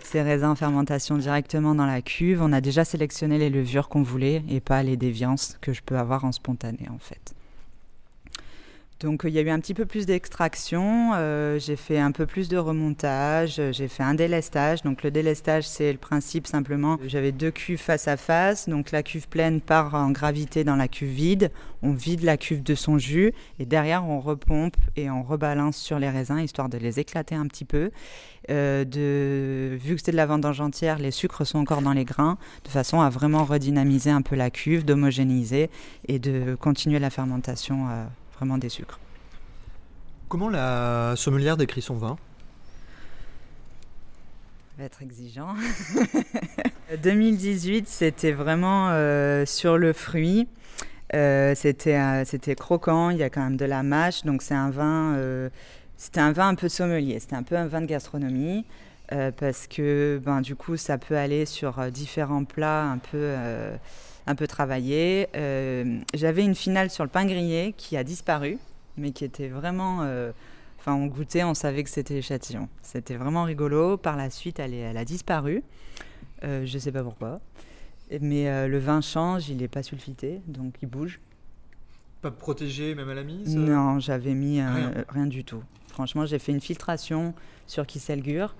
ces 0.03 0.21
raisins 0.21 0.49
en 0.49 0.55
fermentation 0.55 1.17
directement 1.17 1.75
dans 1.75 1.85
la 1.85 2.01
cuve, 2.01 2.41
on 2.41 2.53
a 2.53 2.61
déjà 2.61 2.85
sélectionné 2.85 3.37
les 3.37 3.49
levures 3.49 3.89
qu'on 3.89 4.03
voulait 4.03 4.43
et 4.49 4.59
pas 4.59 4.83
les 4.83 4.97
déviances 4.97 5.57
que 5.61 5.73
je 5.73 5.81
peux 5.81 5.97
avoir 5.97 6.25
en 6.25 6.31
spontané 6.31 6.87
en 6.89 6.99
fait. 6.99 7.35
Donc 9.05 9.23
euh, 9.23 9.29
il 9.29 9.35
y 9.35 9.37
a 9.37 9.43
eu 9.43 9.51
un 9.51 9.59
petit 9.59 9.75
peu 9.75 9.85
plus 9.85 10.07
d'extraction, 10.07 11.11
euh, 11.13 11.59
j'ai 11.59 11.75
fait 11.75 11.99
un 11.99 12.11
peu 12.11 12.25
plus 12.25 12.49
de 12.49 12.57
remontage, 12.57 13.59
euh, 13.59 13.71
j'ai 13.71 13.87
fait 13.87 14.01
un 14.01 14.15
délestage. 14.15 14.81
Donc 14.81 15.03
le 15.03 15.11
délestage 15.11 15.67
c'est 15.67 15.91
le 15.91 15.99
principe 15.99 16.47
simplement, 16.47 16.97
j'avais 17.05 17.31
deux 17.31 17.51
cuves 17.51 17.79
face 17.79 18.07
à 18.07 18.17
face, 18.17 18.67
donc 18.67 18.89
la 18.89 19.03
cuve 19.03 19.27
pleine 19.27 19.61
part 19.61 19.93
en 19.93 20.09
gravité 20.09 20.63
dans 20.63 20.75
la 20.75 20.87
cuve 20.87 21.09
vide, 21.09 21.51
on 21.83 21.93
vide 21.93 22.23
la 22.23 22.35
cuve 22.35 22.63
de 22.63 22.73
son 22.73 22.97
jus 22.97 23.31
et 23.59 23.67
derrière 23.67 24.09
on 24.09 24.19
repompe 24.19 24.75
et 24.95 25.11
on 25.11 25.21
rebalance 25.21 25.77
sur 25.77 25.99
les 25.99 26.09
raisins 26.09 26.39
histoire 26.39 26.67
de 26.67 26.79
les 26.79 26.99
éclater 26.99 27.35
un 27.35 27.45
petit 27.45 27.65
peu. 27.65 27.91
De, 28.47 29.75
vu 29.81 29.95
que 29.95 30.01
c'est 30.03 30.11
de 30.11 30.17
la 30.17 30.27
vendange 30.27 30.61
entière, 30.61 30.99
les 30.99 31.09
sucres 31.09 31.47
sont 31.47 31.57
encore 31.57 31.81
dans 31.81 31.93
les 31.93 32.05
grains, 32.05 32.37
de 32.63 32.69
façon 32.69 33.01
à 33.01 33.09
vraiment 33.09 33.43
redynamiser 33.43 34.11
un 34.11 34.21
peu 34.21 34.35
la 34.35 34.51
cuve, 34.51 34.85
d'homogénéiser 34.85 35.71
et 36.07 36.19
de 36.19 36.55
continuer 36.55 36.99
la 36.99 37.09
fermentation 37.09 37.87
vraiment 38.37 38.57
des 38.57 38.69
sucres. 38.69 38.99
Comment 40.27 40.49
la 40.49 41.13
sommelière 41.15 41.57
décrit 41.57 41.81
son 41.81 41.95
vin? 41.95 42.17
Va 44.77 44.83
être 44.85 45.01
exigeant. 45.01 45.55
2018, 47.03 47.87
c'était 47.87 48.33
vraiment 48.33 48.89
euh, 48.89 49.45
sur 49.45 49.77
le 49.77 49.93
fruit. 49.93 50.47
Euh, 51.13 51.53
c'était 51.55 51.95
euh, 51.97 52.25
c'était 52.25 52.55
croquant, 52.55 53.09
il 53.09 53.17
y 53.17 53.23
a 53.23 53.29
quand 53.29 53.43
même 53.43 53.57
de 53.57 53.65
la 53.65 53.83
mâche, 53.83 54.23
donc 54.23 54.41
c'est 54.41 54.55
un 54.55 54.71
vin. 54.71 55.13
euh, 55.15 55.49
c'était 55.97 56.19
un 56.19 56.31
vin 56.33 56.49
un 56.49 56.55
peu 56.55 56.67
sommelier, 56.67 57.19
c'était 57.19 57.35
un 57.35 57.43
peu 57.43 57.55
un 57.55 57.67
vin 57.67 57.81
de 57.81 57.85
gastronomie. 57.85 58.65
Euh, 59.11 59.31
parce 59.31 59.67
que 59.67 60.19
ben, 60.23 60.41
du 60.41 60.55
coup 60.55 60.77
ça 60.77 60.97
peut 60.97 61.17
aller 61.17 61.45
sur 61.45 61.79
euh, 61.79 61.89
différents 61.89 62.43
plats 62.45 62.83
un 62.83 62.97
peu, 62.97 63.17
euh, 63.17 63.75
un 64.27 64.35
peu 64.35 64.47
travaillés. 64.47 65.27
Euh, 65.35 65.99
J'avais 66.13 66.43
une 66.43 66.55
finale 66.55 66.89
sur 66.89 67.03
le 67.03 67.09
pain 67.09 67.25
grillé 67.25 67.73
qui 67.77 67.97
a 67.97 68.03
disparu, 68.03 68.57
mais 68.97 69.11
qui 69.11 69.25
était 69.25 69.47
vraiment... 69.49 69.99
Enfin, 70.79 70.93
on 70.93 71.07
goûtait, 71.07 71.43
on 71.43 71.55
savait 71.55 71.83
que 71.83 71.89
c'était 71.89 72.17
échantillon. 72.17 72.69
C'était 72.83 73.15
vraiment 73.15 73.43
rigolo. 73.43 73.97
Par 73.97 74.15
la 74.15 74.29
suite, 74.29 74.59
elle, 74.59 74.73
est- 74.75 74.77
elle 74.79 74.97
a 74.97 75.05
disparu. 75.05 75.63
Je 76.43 76.71
ne 76.71 76.79
sais 76.79 76.91
pas 76.91 77.01
pourquoi. 77.03 77.41
Mais 78.21 78.67
le 78.67 78.77
vin 78.77 79.01
change, 79.01 79.49
il 79.49 79.57
n'est 79.57 79.67
pas 79.67 79.81
sulfité, 79.81 80.41
donc 80.47 80.75
il 80.83 80.87
bouge. 80.87 81.19
Pas 82.21 82.29
protégé 82.29 82.93
même 82.93 83.09
à 83.09 83.15
la 83.15 83.23
mise 83.23 83.55
Non, 83.55 83.99
j'avais 83.99 84.35
mis 84.35 84.61
Rien. 84.61 84.91
rien. 85.09 85.25
du 85.25 85.43
tout. 85.43 85.63
Franchement, 85.87 86.25
j'ai 86.27 86.37
fait 86.39 86.51
une 86.51 86.61
filtration 86.61 87.33
sur 87.67 87.87
Kisselgur, 87.87 88.55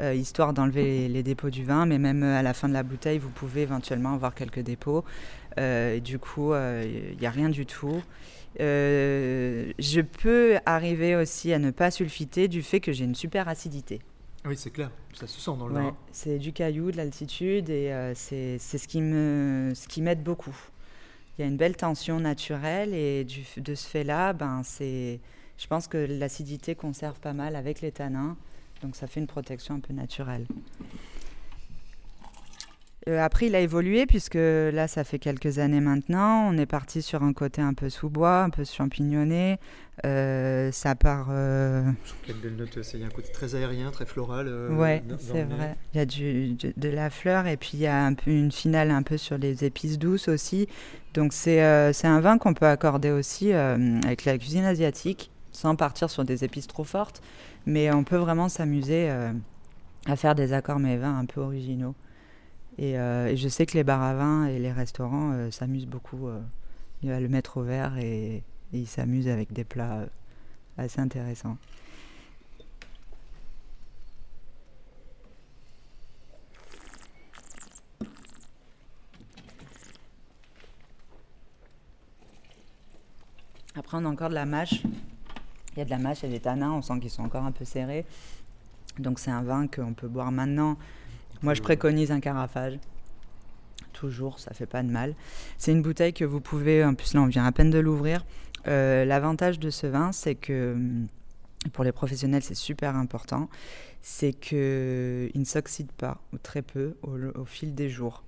euh, 0.00 0.14
histoire 0.14 0.52
d'enlever 0.52 0.84
les, 0.84 1.08
les 1.08 1.22
dépôts 1.22 1.50
du 1.50 1.64
vin, 1.64 1.86
mais 1.86 1.98
même 1.98 2.22
euh, 2.22 2.38
à 2.38 2.42
la 2.42 2.54
fin 2.54 2.68
de 2.68 2.72
la 2.74 2.82
bouteille, 2.82 3.18
vous 3.18 3.30
pouvez 3.30 3.62
éventuellement 3.62 4.14
avoir 4.14 4.34
quelques 4.34 4.60
dépôts. 4.60 5.04
Euh, 5.58 5.96
et 5.96 6.00
du 6.00 6.18
coup, 6.18 6.52
il 6.54 7.16
n'y 7.18 7.26
a 7.26 7.30
rien 7.30 7.48
du 7.48 7.66
tout. 7.66 8.02
Je 8.58 10.00
peux 10.00 10.58
arriver 10.66 11.16
aussi 11.16 11.52
à 11.52 11.58
ne 11.58 11.70
pas 11.70 11.90
sulfiter 11.90 12.48
du 12.48 12.62
fait 12.62 12.80
que 12.80 12.92
j'ai 12.92 13.04
une 13.04 13.14
super 13.14 13.48
acidité. 13.48 14.00
Oui, 14.44 14.56
c'est 14.56 14.70
clair, 14.70 14.90
ça 15.14 15.26
se 15.26 15.40
sent 15.40 15.50
dans 15.58 15.66
le 15.66 15.74
Ouais, 15.74 15.82
vin. 15.82 15.96
c'est 16.12 16.38
du 16.38 16.52
caillou, 16.52 16.90
de 16.92 16.96
l'altitude, 16.96 17.70
et 17.70 17.92
c'est 18.14 18.58
ce 18.58 18.86
qui 18.88 20.00
m'aide 20.02 20.22
beaucoup. 20.22 20.56
Il 21.36 21.42
y 21.42 21.44
a 21.44 21.48
une 21.48 21.56
belle 21.56 21.76
tension 21.76 22.20
naturelle, 22.20 22.94
et 22.94 23.24
du, 23.24 23.44
de 23.56 23.74
ce 23.74 23.86
fait-là, 23.88 24.32
ben 24.32 24.62
c'est, 24.64 25.20
je 25.56 25.66
pense 25.66 25.86
que 25.88 25.98
l'acidité 25.98 26.74
conserve 26.74 27.18
pas 27.20 27.32
mal 27.32 27.56
avec 27.56 27.80
les 27.80 27.92
tanins, 27.92 28.36
donc 28.82 28.96
ça 28.96 29.06
fait 29.06 29.20
une 29.20 29.26
protection 29.26 29.74
un 29.76 29.80
peu 29.80 29.92
naturelle. 29.92 30.46
Euh, 33.08 33.24
après, 33.24 33.46
il 33.46 33.54
a 33.54 33.60
évolué 33.60 34.04
puisque 34.04 34.34
là, 34.34 34.86
ça 34.86 35.02
fait 35.02 35.18
quelques 35.18 35.58
années 35.60 35.80
maintenant. 35.80 36.46
On 36.52 36.58
est 36.58 36.66
parti 36.66 37.00
sur 37.00 37.22
un 37.22 37.32
côté 37.32 37.62
un 37.62 37.72
peu 37.72 37.88
sous-bois, 37.88 38.42
un 38.42 38.50
peu 38.50 38.64
champignonné. 38.64 39.58
Euh, 40.04 40.70
ça 40.72 40.94
part. 40.94 41.28
euh, 41.30 41.90
Quelle 42.26 42.36
belle 42.36 42.56
note, 42.56 42.78
il 42.92 43.00
y 43.00 43.02
a 43.04 43.06
un 43.06 43.10
côté 43.10 43.32
très 43.32 43.54
aérien, 43.54 43.90
très 43.92 44.04
floral. 44.04 44.48
Ouais, 44.72 45.02
c'est 45.18 45.44
vrai. 45.44 45.76
Il 45.94 45.98
y 45.98 46.00
a 46.00 46.04
du, 46.06 46.48
du- 46.52 46.74
de 46.76 46.88
la 46.90 47.08
fleur 47.08 47.46
et 47.46 47.56
puis 47.56 47.70
il 47.74 47.80
y 47.80 47.86
a 47.86 48.04
un 48.04 48.12
peu 48.12 48.30
une 48.30 48.52
finale 48.52 48.90
un 48.90 49.02
peu 49.02 49.16
sur 49.16 49.38
les 49.38 49.64
épices 49.64 49.98
douces 49.98 50.28
aussi. 50.28 50.68
Donc 51.14 51.32
c'est 51.32 51.60
un 51.62 52.20
vin 52.20 52.36
qu'on 52.36 52.52
peut 52.52 52.66
accorder 52.66 53.10
aussi 53.10 53.52
avec 53.52 54.26
la 54.26 54.36
cuisine 54.36 54.64
asiatique 54.64 55.30
sans 55.50 55.74
partir 55.76 56.10
sur 56.10 56.24
des 56.24 56.44
épices 56.44 56.66
trop 56.66 56.84
fortes. 56.84 57.22
Mais 57.66 57.92
on 57.92 58.04
peut 58.04 58.16
vraiment 58.16 58.48
s'amuser 58.48 59.10
euh, 59.10 59.32
à 60.06 60.16
faire 60.16 60.34
des 60.34 60.52
accords 60.52 60.78
vins 60.78 61.18
un 61.18 61.26
peu 61.26 61.40
originaux. 61.40 61.94
Et, 62.78 62.98
euh, 62.98 63.26
et 63.26 63.36
je 63.36 63.48
sais 63.48 63.66
que 63.66 63.74
les 63.74 63.84
bars 63.84 64.02
à 64.02 64.14
vin 64.14 64.46
et 64.46 64.58
les 64.58 64.72
restaurants 64.72 65.32
euh, 65.32 65.50
s'amusent 65.50 65.86
beaucoup. 65.86 66.28
il 67.02 67.10
va 67.10 67.20
le 67.20 67.28
mettre 67.28 67.58
au 67.58 67.62
verre 67.62 67.98
et, 67.98 68.36
et 68.36 68.78
ils 68.78 68.86
s'amusent 68.86 69.28
avec 69.28 69.52
des 69.52 69.64
plats 69.64 70.06
assez 70.76 71.00
intéressants. 71.00 71.56
Après, 83.78 83.96
on 83.96 84.04
a 84.04 84.08
encore 84.08 84.28
de 84.28 84.34
la 84.34 84.44
mâche. 84.44 84.82
Il 85.78 85.82
y 85.82 85.82
a 85.82 85.84
de 85.84 85.90
la 85.90 85.98
mâche 85.98 86.24
et 86.24 86.28
des 86.28 86.40
tanins, 86.40 86.72
on 86.72 86.82
sent 86.82 86.98
qu'ils 86.98 87.08
sont 87.08 87.22
encore 87.22 87.44
un 87.44 87.52
peu 87.52 87.64
serrés. 87.64 88.04
Donc, 88.98 89.20
c'est 89.20 89.30
un 89.30 89.44
vin 89.44 89.68
qu'on 89.68 89.94
peut 89.94 90.08
boire 90.08 90.32
maintenant. 90.32 90.76
Moi, 91.40 91.54
je 91.54 91.62
préconise 91.62 92.10
un 92.10 92.18
carafage. 92.18 92.80
Toujours, 93.92 94.40
ça 94.40 94.52
fait 94.54 94.66
pas 94.66 94.82
de 94.82 94.90
mal. 94.90 95.14
C'est 95.56 95.70
une 95.70 95.82
bouteille 95.82 96.12
que 96.12 96.24
vous 96.24 96.40
pouvez, 96.40 96.84
en 96.84 96.94
plus 96.94 97.14
là, 97.14 97.20
on 97.20 97.26
vient 97.26 97.44
à 97.44 97.52
peine 97.52 97.70
de 97.70 97.78
l'ouvrir. 97.78 98.26
Euh, 98.66 99.04
L'avantage 99.04 99.60
de 99.60 99.70
ce 99.70 99.86
vin, 99.86 100.10
c'est 100.10 100.34
que 100.34 100.72
hum, 100.72 101.06
pour 101.72 101.84
les 101.84 101.92
professionnels, 101.92 102.42
c'est 102.42 102.56
super 102.56 102.96
important. 102.96 103.48
C'est 104.02 104.32
qu'il 104.32 105.30
ne 105.32 105.44
s'oxyde 105.44 105.92
pas, 105.92 106.20
ou 106.32 106.38
très 106.38 106.62
peu, 106.62 106.96
au, 107.02 107.16
au 107.40 107.44
fil 107.44 107.76
des 107.76 107.88
jours. 107.88 108.24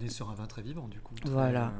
On 0.00 0.04
est 0.04 0.08
sur 0.10 0.30
un 0.30 0.34
vin 0.34 0.46
très 0.46 0.62
vivant 0.62 0.88
du 0.88 1.00
coup. 1.00 1.14
très, 1.14 1.30
Voilà. 1.30 1.66
euh, 1.66 1.70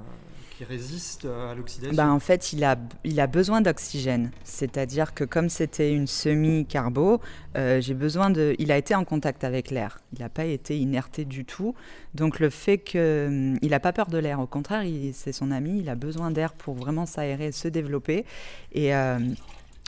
qui 0.57 0.65
résiste 0.65 1.27
à 1.27 1.55
l'oxydation. 1.55 1.95
Bah, 1.95 2.11
en 2.11 2.19
fait, 2.19 2.53
il 2.55 2.65
a, 2.65 2.77
il 3.05 3.21
a 3.21 3.27
besoin 3.27 3.61
d'oxygène. 3.61 4.31
C'est-à-dire 4.45 5.13
que 5.13 5.25
comme 5.25 5.51
c'était 5.51 5.93
une 5.93 6.07
semi-carbo, 6.07 7.21
euh, 7.57 7.81
j'ai 7.83 7.93
besoin 7.95 8.31
de. 8.31 8.55
Il 8.59 8.73
a 8.73 8.79
été 8.79 8.95
en 8.95 9.05
contact 9.05 9.45
avec 9.45 9.71
l'air. 9.71 9.99
Il 10.15 10.21
n'a 10.21 10.31
pas 10.31 10.47
été 10.47 10.79
inerté 10.79 11.25
du 11.27 11.45
tout. 11.45 11.75
Donc 12.15 12.41
le 12.41 12.49
fait 12.49 12.79
qu'il 12.79 13.59
n'a 13.63 13.81
pas 13.81 13.93
peur 13.93 14.07
de 14.07 14.17
l'air, 14.19 14.41
au 14.41 14.47
contraire, 14.47 14.83
c'est 15.13 15.33
son 15.33 15.51
ami. 15.51 15.81
Il 15.81 15.89
a 15.91 15.95
besoin 15.95 16.31
d'air 16.31 16.55
pour 16.55 16.75
vraiment 16.75 17.05
s'aérer, 17.05 17.53
se 17.53 17.69
développer. 17.69 18.25
Et 18.73 18.95
euh, 18.95 19.19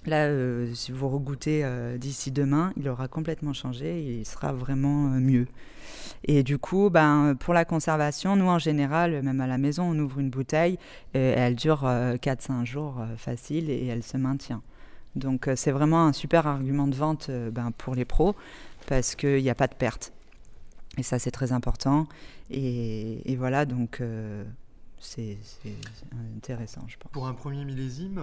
là, 0.06 0.26
euh, 0.26 0.72
si 0.74 0.92
vous 0.92 1.08
regoutez 1.08 1.64
euh, 1.64 1.98
d'ici 1.98 2.30
demain, 2.30 2.72
il 2.76 2.88
aura 2.88 3.08
complètement 3.08 3.52
changé. 3.52 4.00
Et 4.00 4.18
il 4.20 4.26
sera 4.26 4.52
vraiment 4.52 5.06
euh, 5.06 5.20
mieux. 5.20 5.46
Et 6.24 6.42
du 6.42 6.58
coup, 6.58 6.90
ben, 6.90 7.36
pour 7.38 7.54
la 7.54 7.64
conservation, 7.64 8.36
nous 8.36 8.48
en 8.48 8.58
général, 8.58 9.22
même 9.22 9.40
à 9.40 9.46
la 9.46 9.58
maison, 9.58 9.84
on 9.84 9.98
ouvre 9.98 10.18
une 10.18 10.30
bouteille 10.30 10.78
elle 11.12 11.54
dure 11.54 11.84
euh, 11.84 12.16
4-5 12.16 12.64
jours 12.64 13.00
facile 13.16 13.70
et 13.70 13.86
elle 13.86 14.02
se 14.02 14.16
maintient. 14.16 14.62
Donc 15.16 15.48
c'est 15.56 15.70
vraiment 15.70 16.06
un 16.06 16.12
super 16.12 16.46
argument 16.46 16.86
de 16.86 16.94
vente 16.94 17.30
ben, 17.30 17.72
pour 17.76 17.94
les 17.94 18.04
pros 18.04 18.36
parce 18.86 19.14
qu'il 19.14 19.42
n'y 19.42 19.50
a 19.50 19.54
pas 19.54 19.66
de 19.66 19.74
perte. 19.74 20.12
Et 20.96 21.02
ça 21.02 21.18
c'est 21.18 21.30
très 21.30 21.52
important. 21.52 22.06
Et, 22.50 23.36
voilà, 23.36 23.64
donc 23.64 24.02
c'est 24.98 25.38
intéressant, 26.36 26.82
je 26.88 26.96
pense. 26.98 27.10
Pour 27.12 27.26
un 27.26 27.34
premier 27.34 27.64
millésime, 27.64 28.20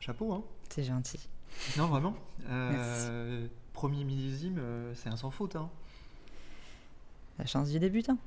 chapeau, 0.00 0.32
hein 0.32 0.42
C'est 0.68 0.84
gentil. 0.84 1.28
Non, 1.76 1.86
vraiment. 1.86 2.14
Euh, 2.48 3.46
Premier 3.72 4.04
millésime, 4.04 4.56
euh, 4.58 4.92
c'est 4.94 5.08
un 5.08 5.16
sans 5.16 5.30
faute, 5.30 5.56
hein 5.56 5.68
La 7.38 7.46
chance 7.46 7.70
du 7.70 7.78
débutant. 7.78 8.18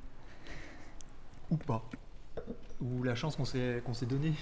Ou 1.52 1.58
pas. 1.58 1.84
Ou 2.82 3.04
la 3.04 3.16
chance 3.16 3.36
qu'on 3.36 3.46
s'est 3.46 4.06
donnée. 4.08 4.34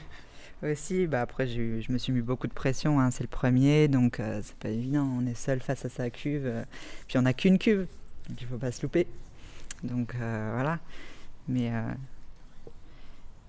Aussi, 0.63 1.07
bah 1.07 1.21
après, 1.21 1.47
je 1.47 1.91
me 1.91 1.97
suis 1.97 2.13
mis 2.13 2.21
beaucoup 2.21 2.47
de 2.47 2.53
pression. 2.53 2.99
hein, 2.99 3.09
C'est 3.11 3.23
le 3.23 3.29
premier, 3.29 3.87
donc 3.87 4.19
euh, 4.19 4.41
c'est 4.43 4.55
pas 4.57 4.69
évident. 4.69 5.03
On 5.03 5.25
est 5.25 5.33
seul 5.35 5.59
face 5.59 5.85
à 5.85 5.89
sa 5.89 6.09
cuve. 6.09 6.45
euh, 6.45 6.63
puis 7.07 7.17
on 7.17 7.23
n'a 7.23 7.33
qu'une 7.33 7.57
cuve, 7.57 7.87
donc 8.29 8.39
il 8.41 8.47
faut 8.47 8.57
pas 8.57 8.71
se 8.71 8.81
louper. 8.83 9.07
Donc 9.83 10.13
voilà. 10.15 10.79
Mais, 11.47 11.73
euh, 11.73 11.81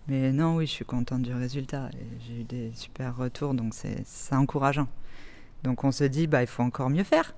mais 0.09 0.33
non, 0.33 0.57
oui, 0.57 0.67
je 0.67 0.73
suis 0.73 0.85
contente 0.85 1.23
du 1.23 1.33
résultat. 1.33 1.91
J'ai 2.27 2.41
eu 2.41 2.45
des 2.45 2.73
super 2.75 3.17
retours, 3.17 3.55
donc 3.55 3.75
c'est 3.75 4.35
encourageant. 4.35 4.89
Donc 5.63 5.85
on 5.85 5.93
se 5.93 6.05
dit, 6.05 6.27
bah, 6.27 6.43
il 6.43 6.49
faut 6.49 6.63
encore 6.63 6.91
mieux 6.91 7.05
faire. 7.05 7.35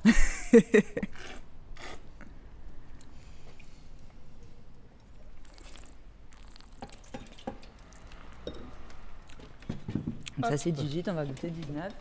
Donc 10.39 10.51
ça 10.51 10.57
c'est 10.59 10.73
18, 10.73 11.09
on 11.09 11.15
va 11.15 11.25
goûter 11.25 11.49
19. 11.49 11.93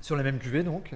Sur 0.00 0.16
la 0.16 0.22
même 0.22 0.38
cuvée 0.38 0.62
donc? 0.62 0.92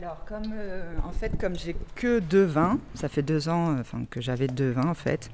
Alors, 0.00 0.24
comme, 0.26 0.52
euh, 0.56 0.84
en 1.02 1.10
fait, 1.10 1.36
comme 1.40 1.56
j'ai 1.58 1.74
que 1.96 2.20
deux 2.20 2.44
vins, 2.44 2.78
ça 2.94 3.08
fait 3.08 3.22
deux 3.22 3.48
ans 3.48 3.78
euh, 3.78 3.82
que 4.10 4.20
j'avais 4.20 4.46
deux 4.46 4.70
vins 4.70 4.88
en 4.88 4.94
fait, 4.94 5.28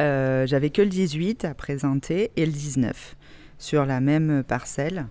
euh, 0.00 0.46
j'avais 0.46 0.68
que 0.68 0.82
le 0.82 0.90
18 0.90 1.46
à 1.46 1.54
présenter 1.54 2.30
et 2.36 2.44
le 2.44 2.52
19 2.52 3.16
sur 3.58 3.86
la 3.86 4.00
même 4.00 4.44
parcelle. 4.44 5.06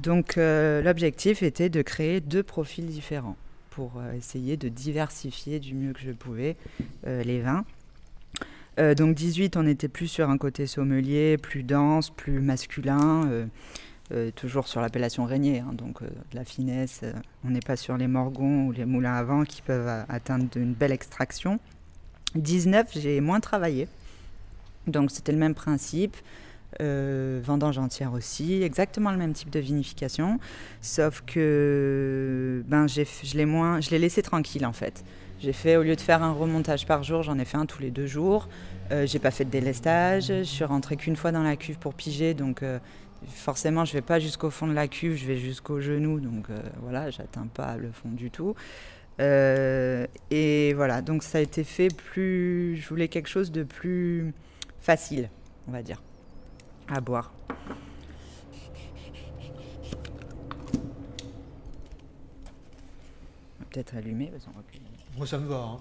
Donc, 0.00 0.36
l'objectif 0.36 1.42
était 1.42 1.68
de 1.68 1.82
créer 1.82 2.20
deux 2.20 2.42
profils 2.42 2.86
différents 2.86 3.36
pour 3.68 3.92
essayer 4.16 4.56
de 4.56 4.68
diversifier 4.68 5.60
du 5.60 5.74
mieux 5.74 5.92
que 5.92 6.00
je 6.00 6.12
pouvais 6.12 6.56
les 7.04 7.42
vins. 7.42 7.66
Donc 8.78 9.14
18, 9.14 9.58
on 9.58 9.66
était 9.66 9.88
plus 9.88 10.06
sur 10.06 10.30
un 10.30 10.38
côté 10.38 10.66
sommelier, 10.66 11.36
plus 11.36 11.62
dense, 11.62 12.08
plus 12.08 12.40
masculin, 12.40 13.46
euh, 14.12 14.30
toujours 14.34 14.66
sur 14.68 14.80
l'appellation 14.80 15.24
Régnier, 15.24 15.60
hein, 15.60 15.72
donc 15.72 16.02
euh, 16.02 16.06
de 16.06 16.36
la 16.36 16.44
finesse. 16.44 17.00
euh, 17.04 17.12
on 17.44 17.50
n'est 17.50 17.60
pas 17.60 17.76
sur 17.76 17.96
les 17.96 18.08
morgons 18.08 18.66
ou 18.66 18.72
les 18.72 18.84
moulins 18.84 19.14
à 19.14 19.22
vent 19.22 19.44
qui 19.44 19.62
peuvent 19.62 20.04
atteindre 20.08 20.46
une 20.56 20.74
belle 20.74 20.92
extraction. 20.92 21.60
19, 22.34 22.88
j'ai 22.94 23.20
moins 23.20 23.40
travaillé. 23.40 23.88
Donc 24.86 25.10
c'était 25.10 25.32
le 25.32 25.38
même 25.38 25.54
principe. 25.54 26.16
Vendange 26.78 27.78
entière 27.78 28.12
aussi, 28.12 28.62
exactement 28.62 29.10
le 29.10 29.18
même 29.18 29.32
type 29.32 29.50
de 29.50 29.58
vinification, 29.58 30.38
sauf 30.80 31.22
que 31.26 32.62
ben, 32.68 32.86
je 32.86 33.36
l'ai 33.36 33.44
moins, 33.44 33.80
je 33.80 33.90
l'ai 33.90 33.98
laissé 33.98 34.22
tranquille 34.22 34.64
en 34.64 34.72
fait. 34.72 35.04
J'ai 35.40 35.54
fait, 35.54 35.76
au 35.76 35.82
lieu 35.82 35.96
de 35.96 36.00
faire 36.00 36.22
un 36.22 36.32
remontage 36.32 36.86
par 36.86 37.02
jour, 37.02 37.22
j'en 37.22 37.38
ai 37.38 37.46
fait 37.46 37.56
un 37.56 37.64
tous 37.64 37.80
les 37.80 37.90
deux 37.90 38.06
jours. 38.06 38.46
Euh, 38.92 39.06
j'ai 39.06 39.18
pas 39.18 39.30
fait 39.30 39.46
de 39.46 39.50
délestage, 39.50 40.26
je 40.26 40.42
suis 40.42 40.64
rentrée 40.64 40.96
qu'une 40.96 41.16
fois 41.16 41.32
dans 41.32 41.42
la 41.42 41.56
cuve 41.56 41.78
pour 41.78 41.94
piger, 41.94 42.34
donc 42.34 42.62
euh, 42.62 42.78
forcément 43.26 43.84
je 43.84 43.92
vais 43.92 44.02
pas 44.02 44.18
jusqu'au 44.18 44.50
fond 44.50 44.66
de 44.66 44.72
la 44.72 44.88
cuve, 44.88 45.16
je 45.16 45.26
vais 45.26 45.36
jusqu'au 45.38 45.80
genou, 45.80 46.20
donc 46.20 46.50
euh, 46.50 46.60
voilà, 46.82 47.10
j'atteins 47.10 47.46
pas 47.46 47.76
le 47.76 47.90
fond 47.92 48.10
du 48.10 48.30
tout. 48.30 48.54
Euh, 49.20 50.06
et 50.30 50.72
voilà, 50.74 51.02
donc 51.02 51.22
ça 51.22 51.38
a 51.38 51.40
été 51.40 51.62
fait 51.64 51.88
plus, 51.94 52.76
je 52.76 52.88
voulais 52.88 53.08
quelque 53.08 53.28
chose 53.28 53.50
de 53.52 53.62
plus 53.62 54.32
facile, 54.80 55.28
on 55.68 55.72
va 55.72 55.82
dire, 55.82 56.02
à 56.88 57.00
boire. 57.00 57.32
Peut-être 63.70 63.94
allumer, 63.94 64.26
parce 64.32 64.44
qu'on 64.44 64.58
recule. 64.58 64.80
Moi 65.16 65.26
ça 65.26 65.38
me 65.38 65.46
va. 65.46 65.56
hein. 65.56 65.78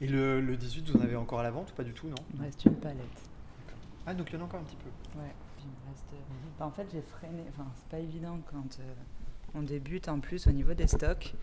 Et 0.00 0.06
le, 0.06 0.40
le 0.40 0.56
18, 0.56 0.90
vous 0.90 0.98
en 0.98 1.02
avez 1.02 1.16
encore 1.16 1.40
à 1.40 1.42
la 1.42 1.50
vente 1.50 1.65
ou 1.65 1.65
pas 1.76 1.84
du 1.84 1.92
tout, 1.92 2.08
non 2.08 2.16
Il 2.32 2.40
me 2.40 2.44
reste 2.44 2.64
une 2.64 2.74
palette. 2.74 3.30
Ah, 4.06 4.14
donc 4.14 4.30
il 4.30 4.34
y 4.34 4.38
en 4.38 4.42
a 4.42 4.44
encore 4.44 4.60
un 4.60 4.64
petit 4.64 4.76
peu. 4.76 5.18
Ouais, 5.18 5.32
il 5.58 5.66
me 5.66 5.90
reste. 5.90 6.06
euh, 6.14 6.16
bah, 6.58 6.66
en 6.66 6.70
fait, 6.70 6.86
j'ai 6.92 7.02
freiné. 7.02 7.42
Enfin, 7.50 7.66
c'est 7.74 7.88
pas 7.88 7.98
évident 7.98 8.38
quand 8.50 8.78
euh, 8.80 8.94
on 9.54 9.62
débute 9.62 10.08
en 10.08 10.20
plus 10.20 10.46
au 10.46 10.52
niveau 10.52 10.74
des 10.74 10.86
stocks. 10.86 11.34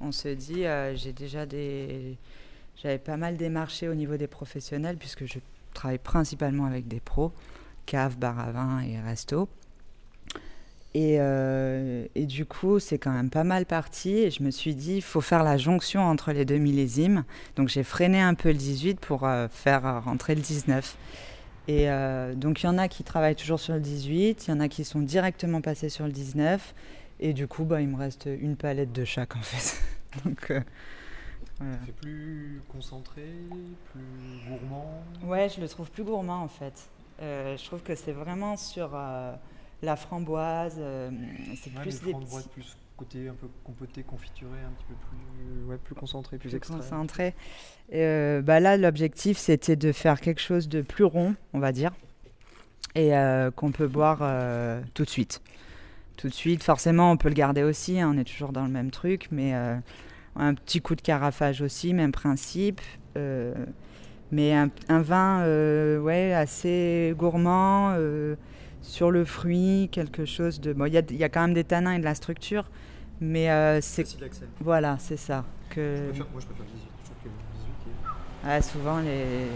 On 0.00 0.12
se 0.12 0.28
dit, 0.28 0.64
euh, 0.66 0.94
j'ai 0.94 1.12
déjà 1.12 1.46
des. 1.46 2.18
J'avais 2.76 2.98
pas 2.98 3.16
mal 3.16 3.36
démarché 3.36 3.88
au 3.88 3.94
niveau 3.94 4.16
des 4.16 4.28
professionnels 4.28 4.96
puisque 4.98 5.26
je 5.26 5.38
travaille 5.74 5.98
principalement 5.98 6.66
avec 6.66 6.86
des 6.86 7.00
pros, 7.00 7.32
cave, 7.86 8.16
bar 8.18 8.38
à 8.38 8.52
vin 8.52 8.80
et 8.80 9.00
resto. 9.00 9.48
Et, 10.94 11.16
euh, 11.20 12.06
et 12.14 12.24
du 12.24 12.46
coup, 12.46 12.78
c'est 12.78 12.98
quand 12.98 13.12
même 13.12 13.30
pas 13.30 13.44
mal 13.44 13.66
parti. 13.66 14.10
Et 14.10 14.30
je 14.30 14.42
me 14.42 14.50
suis 14.50 14.74
dit, 14.74 14.96
il 14.96 15.02
faut 15.02 15.20
faire 15.20 15.42
la 15.42 15.56
jonction 15.56 16.02
entre 16.02 16.32
les 16.32 16.44
deux 16.44 16.58
millésimes. 16.58 17.24
Donc 17.56 17.68
j'ai 17.68 17.82
freiné 17.82 18.20
un 18.20 18.34
peu 18.34 18.48
le 18.48 18.54
18 18.54 18.98
pour 19.00 19.26
euh, 19.26 19.48
faire 19.48 19.86
euh, 19.86 20.00
rentrer 20.00 20.34
le 20.34 20.40
19. 20.40 20.96
Et 21.68 21.90
euh, 21.90 22.34
donc 22.34 22.62
il 22.62 22.66
y 22.66 22.68
en 22.68 22.78
a 22.78 22.88
qui 22.88 23.04
travaillent 23.04 23.36
toujours 23.36 23.60
sur 23.60 23.74
le 23.74 23.80
18, 23.80 24.46
il 24.46 24.50
y 24.50 24.54
en 24.54 24.60
a 24.60 24.68
qui 24.68 24.84
sont 24.84 25.00
directement 25.00 25.60
passés 25.60 25.90
sur 25.90 26.06
le 26.06 26.12
19. 26.12 26.74
Et 27.20 27.34
du 27.34 27.46
coup, 27.46 27.64
bah, 27.64 27.82
il 27.82 27.88
me 27.88 27.96
reste 27.96 28.26
une 28.40 28.56
palette 28.56 28.92
de 28.92 29.04
chaque 29.04 29.36
en 29.36 29.42
fait. 29.42 29.82
donc 30.24 30.52
voilà. 31.58 31.76
C'est 31.84 31.94
plus 31.96 32.62
concentré, 32.72 33.26
plus 33.92 34.48
gourmand? 34.48 35.02
Ouais, 35.24 35.48
je 35.48 35.60
le 35.60 35.68
trouve 35.68 35.90
plus 35.90 36.04
gourmand 36.04 36.42
en 36.42 36.48
fait. 36.48 36.88
Je 37.20 37.62
trouve 37.66 37.82
que 37.82 37.96
c'est 37.96 38.12
vraiment 38.12 38.56
sur 38.56 38.96
la 39.82 39.96
framboise. 39.96 40.76
euh, 40.78 41.10
c'est 41.56 41.74
Ouais, 41.74 41.82
plus 41.82 42.00
des 42.02 42.12
petits 42.14 42.48
plus 42.48 42.76
côté 42.96 43.28
un 43.28 43.34
peu 43.34 43.46
compoté, 43.64 44.02
confituré, 44.02 44.58
un 44.66 44.70
petit 44.72 44.84
peu 44.88 44.94
plus, 44.94 45.64
ouais, 45.70 45.76
plus 45.78 45.94
concentré, 45.94 46.36
plus, 46.36 46.48
plus 46.48 46.56
extrait. 46.56 47.34
Et, 47.90 48.02
euh, 48.02 48.42
bah 48.42 48.58
là, 48.58 48.76
l'objectif 48.76 49.38
c'était 49.38 49.76
de 49.76 49.92
faire 49.92 50.20
quelque 50.20 50.40
chose 50.40 50.68
de 50.68 50.82
plus 50.82 51.04
rond, 51.04 51.36
on 51.52 51.60
va 51.60 51.70
dire, 51.70 51.92
et 52.96 53.16
euh, 53.16 53.52
qu'on 53.52 53.70
peut 53.70 53.86
boire 53.86 54.18
euh, 54.22 54.82
tout 54.94 55.04
de 55.04 55.10
suite. 55.10 55.40
Tout 56.16 56.28
de 56.28 56.34
suite, 56.34 56.64
forcément, 56.64 57.12
on 57.12 57.16
peut 57.16 57.28
le 57.28 57.34
garder 57.36 57.62
aussi. 57.62 58.00
hein, 58.00 58.10
on 58.12 58.18
est 58.18 58.24
toujours 58.24 58.50
dans 58.50 58.64
le 58.64 58.72
même 58.72 58.90
truc, 58.90 59.28
mais 59.30 59.54
euh, 59.54 59.76
un 60.34 60.54
petit 60.54 60.80
coup 60.80 60.96
de 60.96 61.00
carafage 61.00 61.62
aussi, 61.62 61.94
même 61.94 62.10
principe. 62.10 62.80
euh, 63.16 63.54
mais 64.32 64.52
un, 64.52 64.70
un 64.88 65.00
vin 65.00 65.42
euh, 65.42 66.00
ouais, 66.00 66.34
assez 66.34 67.14
gourmand, 67.16 67.92
euh, 67.96 68.34
sur 68.82 69.10
le 69.10 69.24
fruit, 69.24 69.88
quelque 69.92 70.24
chose 70.24 70.60
de. 70.60 70.72
Bon, 70.72 70.86
il 70.86 70.92
y 70.94 70.98
a, 70.98 71.02
il 71.10 71.16
y 71.16 71.24
a 71.24 71.28
quand 71.28 71.42
même 71.42 71.54
des 71.54 71.64
tanins 71.64 71.94
et 71.94 71.98
de 71.98 72.04
la 72.04 72.14
structure, 72.14 72.68
mais 73.20 73.50
euh, 73.50 73.80
c'est. 73.80 74.06
Voilà, 74.60 74.96
c'est 74.98 75.16
ça. 75.16 75.44
Je 75.70 75.74
Que, 75.74 76.08
préfère- 76.08 76.26
Moi 76.32 76.40
je 76.40 76.46
préfère 76.46 76.64
le 76.64 76.72
18. 76.72 76.88
Je 77.02 77.04
trouve 77.04 77.18
que 77.22 77.28
le 77.28 77.34
18 77.58 77.70
est... 77.90 78.48
ah, 78.48 78.62
souvent, 78.62 78.98
les, 79.00 79.46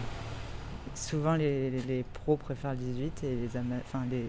souvent 0.95 1.35
les, 1.37 1.71
les- 1.71 1.83
les 1.83 2.05
pros 2.13 2.37
préfèrent 2.37 2.73
le 2.73 2.79
18 2.79 3.25
et 3.25 3.37
les, 3.37 3.57
ama- 3.57 3.81
enfin, 3.85 4.03
les, 4.11 4.27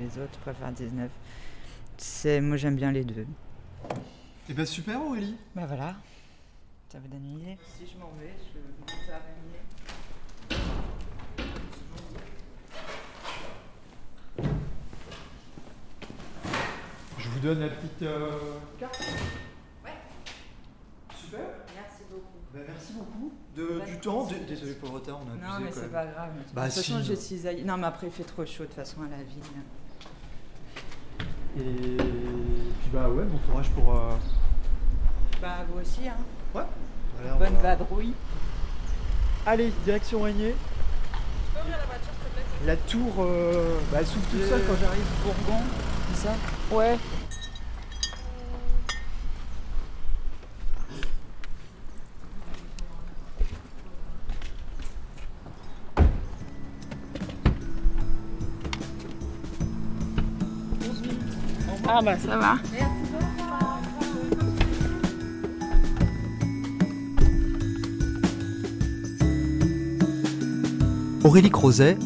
les 0.00 0.22
autres 0.22 0.38
préfèrent 0.40 0.68
le 0.70 0.74
19. 0.76 1.10
C'est, 1.96 2.40
moi, 2.40 2.56
j'aime 2.56 2.76
bien 2.76 2.92
les 2.92 3.04
deux. 3.04 3.26
Eh 4.48 4.52
ben 4.52 4.66
super 4.66 5.00
Aurélie 5.02 5.36
Ben 5.54 5.64
voilà, 5.66 5.94
ça 6.90 6.98
vous 6.98 7.08
donne 7.08 7.24
une 7.24 7.40
idée? 7.40 7.56
Si 7.78 7.84
je 7.92 7.98
m'en 7.98 8.12
vais, 8.20 8.34
je 8.52 8.58
monte 8.58 9.10
à 9.10 9.18
Régnier. 9.24 10.64
Je 17.44 17.50
vous 17.50 17.54
donne 17.56 17.64
la 17.64 17.74
petite 17.74 18.02
euh, 18.04 18.30
carte 18.80 19.02
Ouais. 19.84 19.90
Super 21.14 21.40
Merci 21.74 22.02
beaucoup. 22.10 22.22
Ben, 22.54 22.62
merci 22.66 22.92
beaucoup 22.94 23.32
de, 23.54 23.80
de 23.80 23.84
du 23.84 24.00
temps. 24.00 24.26
soucis. 24.26 24.40
D- 24.40 24.46
Désolé 24.48 24.72
pour 24.72 24.88
le 24.88 24.94
retard, 24.94 25.18
on 25.20 25.30
a 25.30 25.34
Non, 25.46 25.52
abusé 25.56 25.64
mais 25.64 25.70
quand 25.70 25.80
c'est 25.82 25.92
pas 25.92 26.06
grave. 26.06 26.30
Bah, 26.54 26.62
de 26.62 26.68
toute 26.68 26.74
façon, 26.76 26.98
si. 27.00 27.04
j'ai 27.04 27.16
cisaillé. 27.16 27.62
Non, 27.64 27.76
mais 27.76 27.86
après, 27.86 28.06
il 28.06 28.12
fait 28.14 28.22
trop 28.24 28.46
chaud 28.46 28.62
de 28.62 28.68
toute 28.68 28.76
façon 28.76 28.96
à 29.02 29.10
la 29.10 29.22
vigne. 29.22 29.60
Et 31.58 31.96
puis 31.98 32.90
bah 32.94 33.10
ouais, 33.10 33.24
bon 33.24 33.36
courage 33.46 33.68
pour... 33.72 33.94
euh, 33.94 34.12
Bah, 35.42 35.66
vous 35.68 35.80
aussi, 35.82 36.08
hein. 36.08 36.16
Ouais. 36.54 36.62
Voilà, 37.20 37.36
Bonne 37.36 37.54
va- 37.56 37.76
vadrouille. 37.76 38.14
Allez, 39.44 39.70
direction 39.84 40.22
Régnier. 40.22 40.54
La 42.64 42.76
tour, 42.78 43.12
euh, 43.18 43.78
bah, 43.92 43.98
elle 44.00 44.06
s'ouvre 44.06 44.26
toute 44.30 44.40
De 44.40 44.46
seule 44.46 44.62
quand 44.66 44.76
j'arrive. 44.80 45.04
Bourgon, 45.22 45.60
c'est 46.14 46.26
ça? 46.28 46.32
Ouais. 46.74 46.96
Ah 61.96 62.02
bah 62.02 62.18
ça 62.18 62.36
va. 62.36 62.56
Aurélie 71.22 71.50
Crozet, 71.50 71.96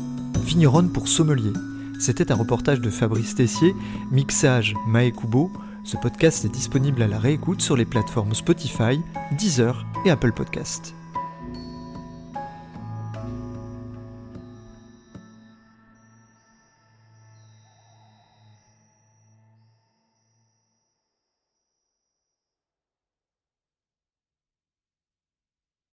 vigneronne 0.45 0.93
pour 0.93 1.09
sommelier. 1.09 1.55
C'était 1.99 2.31
un 2.31 2.35
reportage 2.35 2.83
de 2.83 2.91
Fabrice 2.91 3.35
Tessier, 3.35 3.75
mixage 4.11 4.75
Mae 4.87 5.11
Kubo. 5.11 5.51
Ce 5.85 5.97
podcast 5.97 6.45
est 6.45 6.51
disponible 6.51 7.01
à 7.01 7.07
la 7.07 7.19
réécoute 7.19 7.63
sur 7.63 7.75
les 7.75 7.87
plateformes 7.87 8.35
Spotify, 8.35 9.01
Deezer 9.39 9.87
et 10.05 10.11
Apple 10.11 10.33
Podcast. 10.33 10.95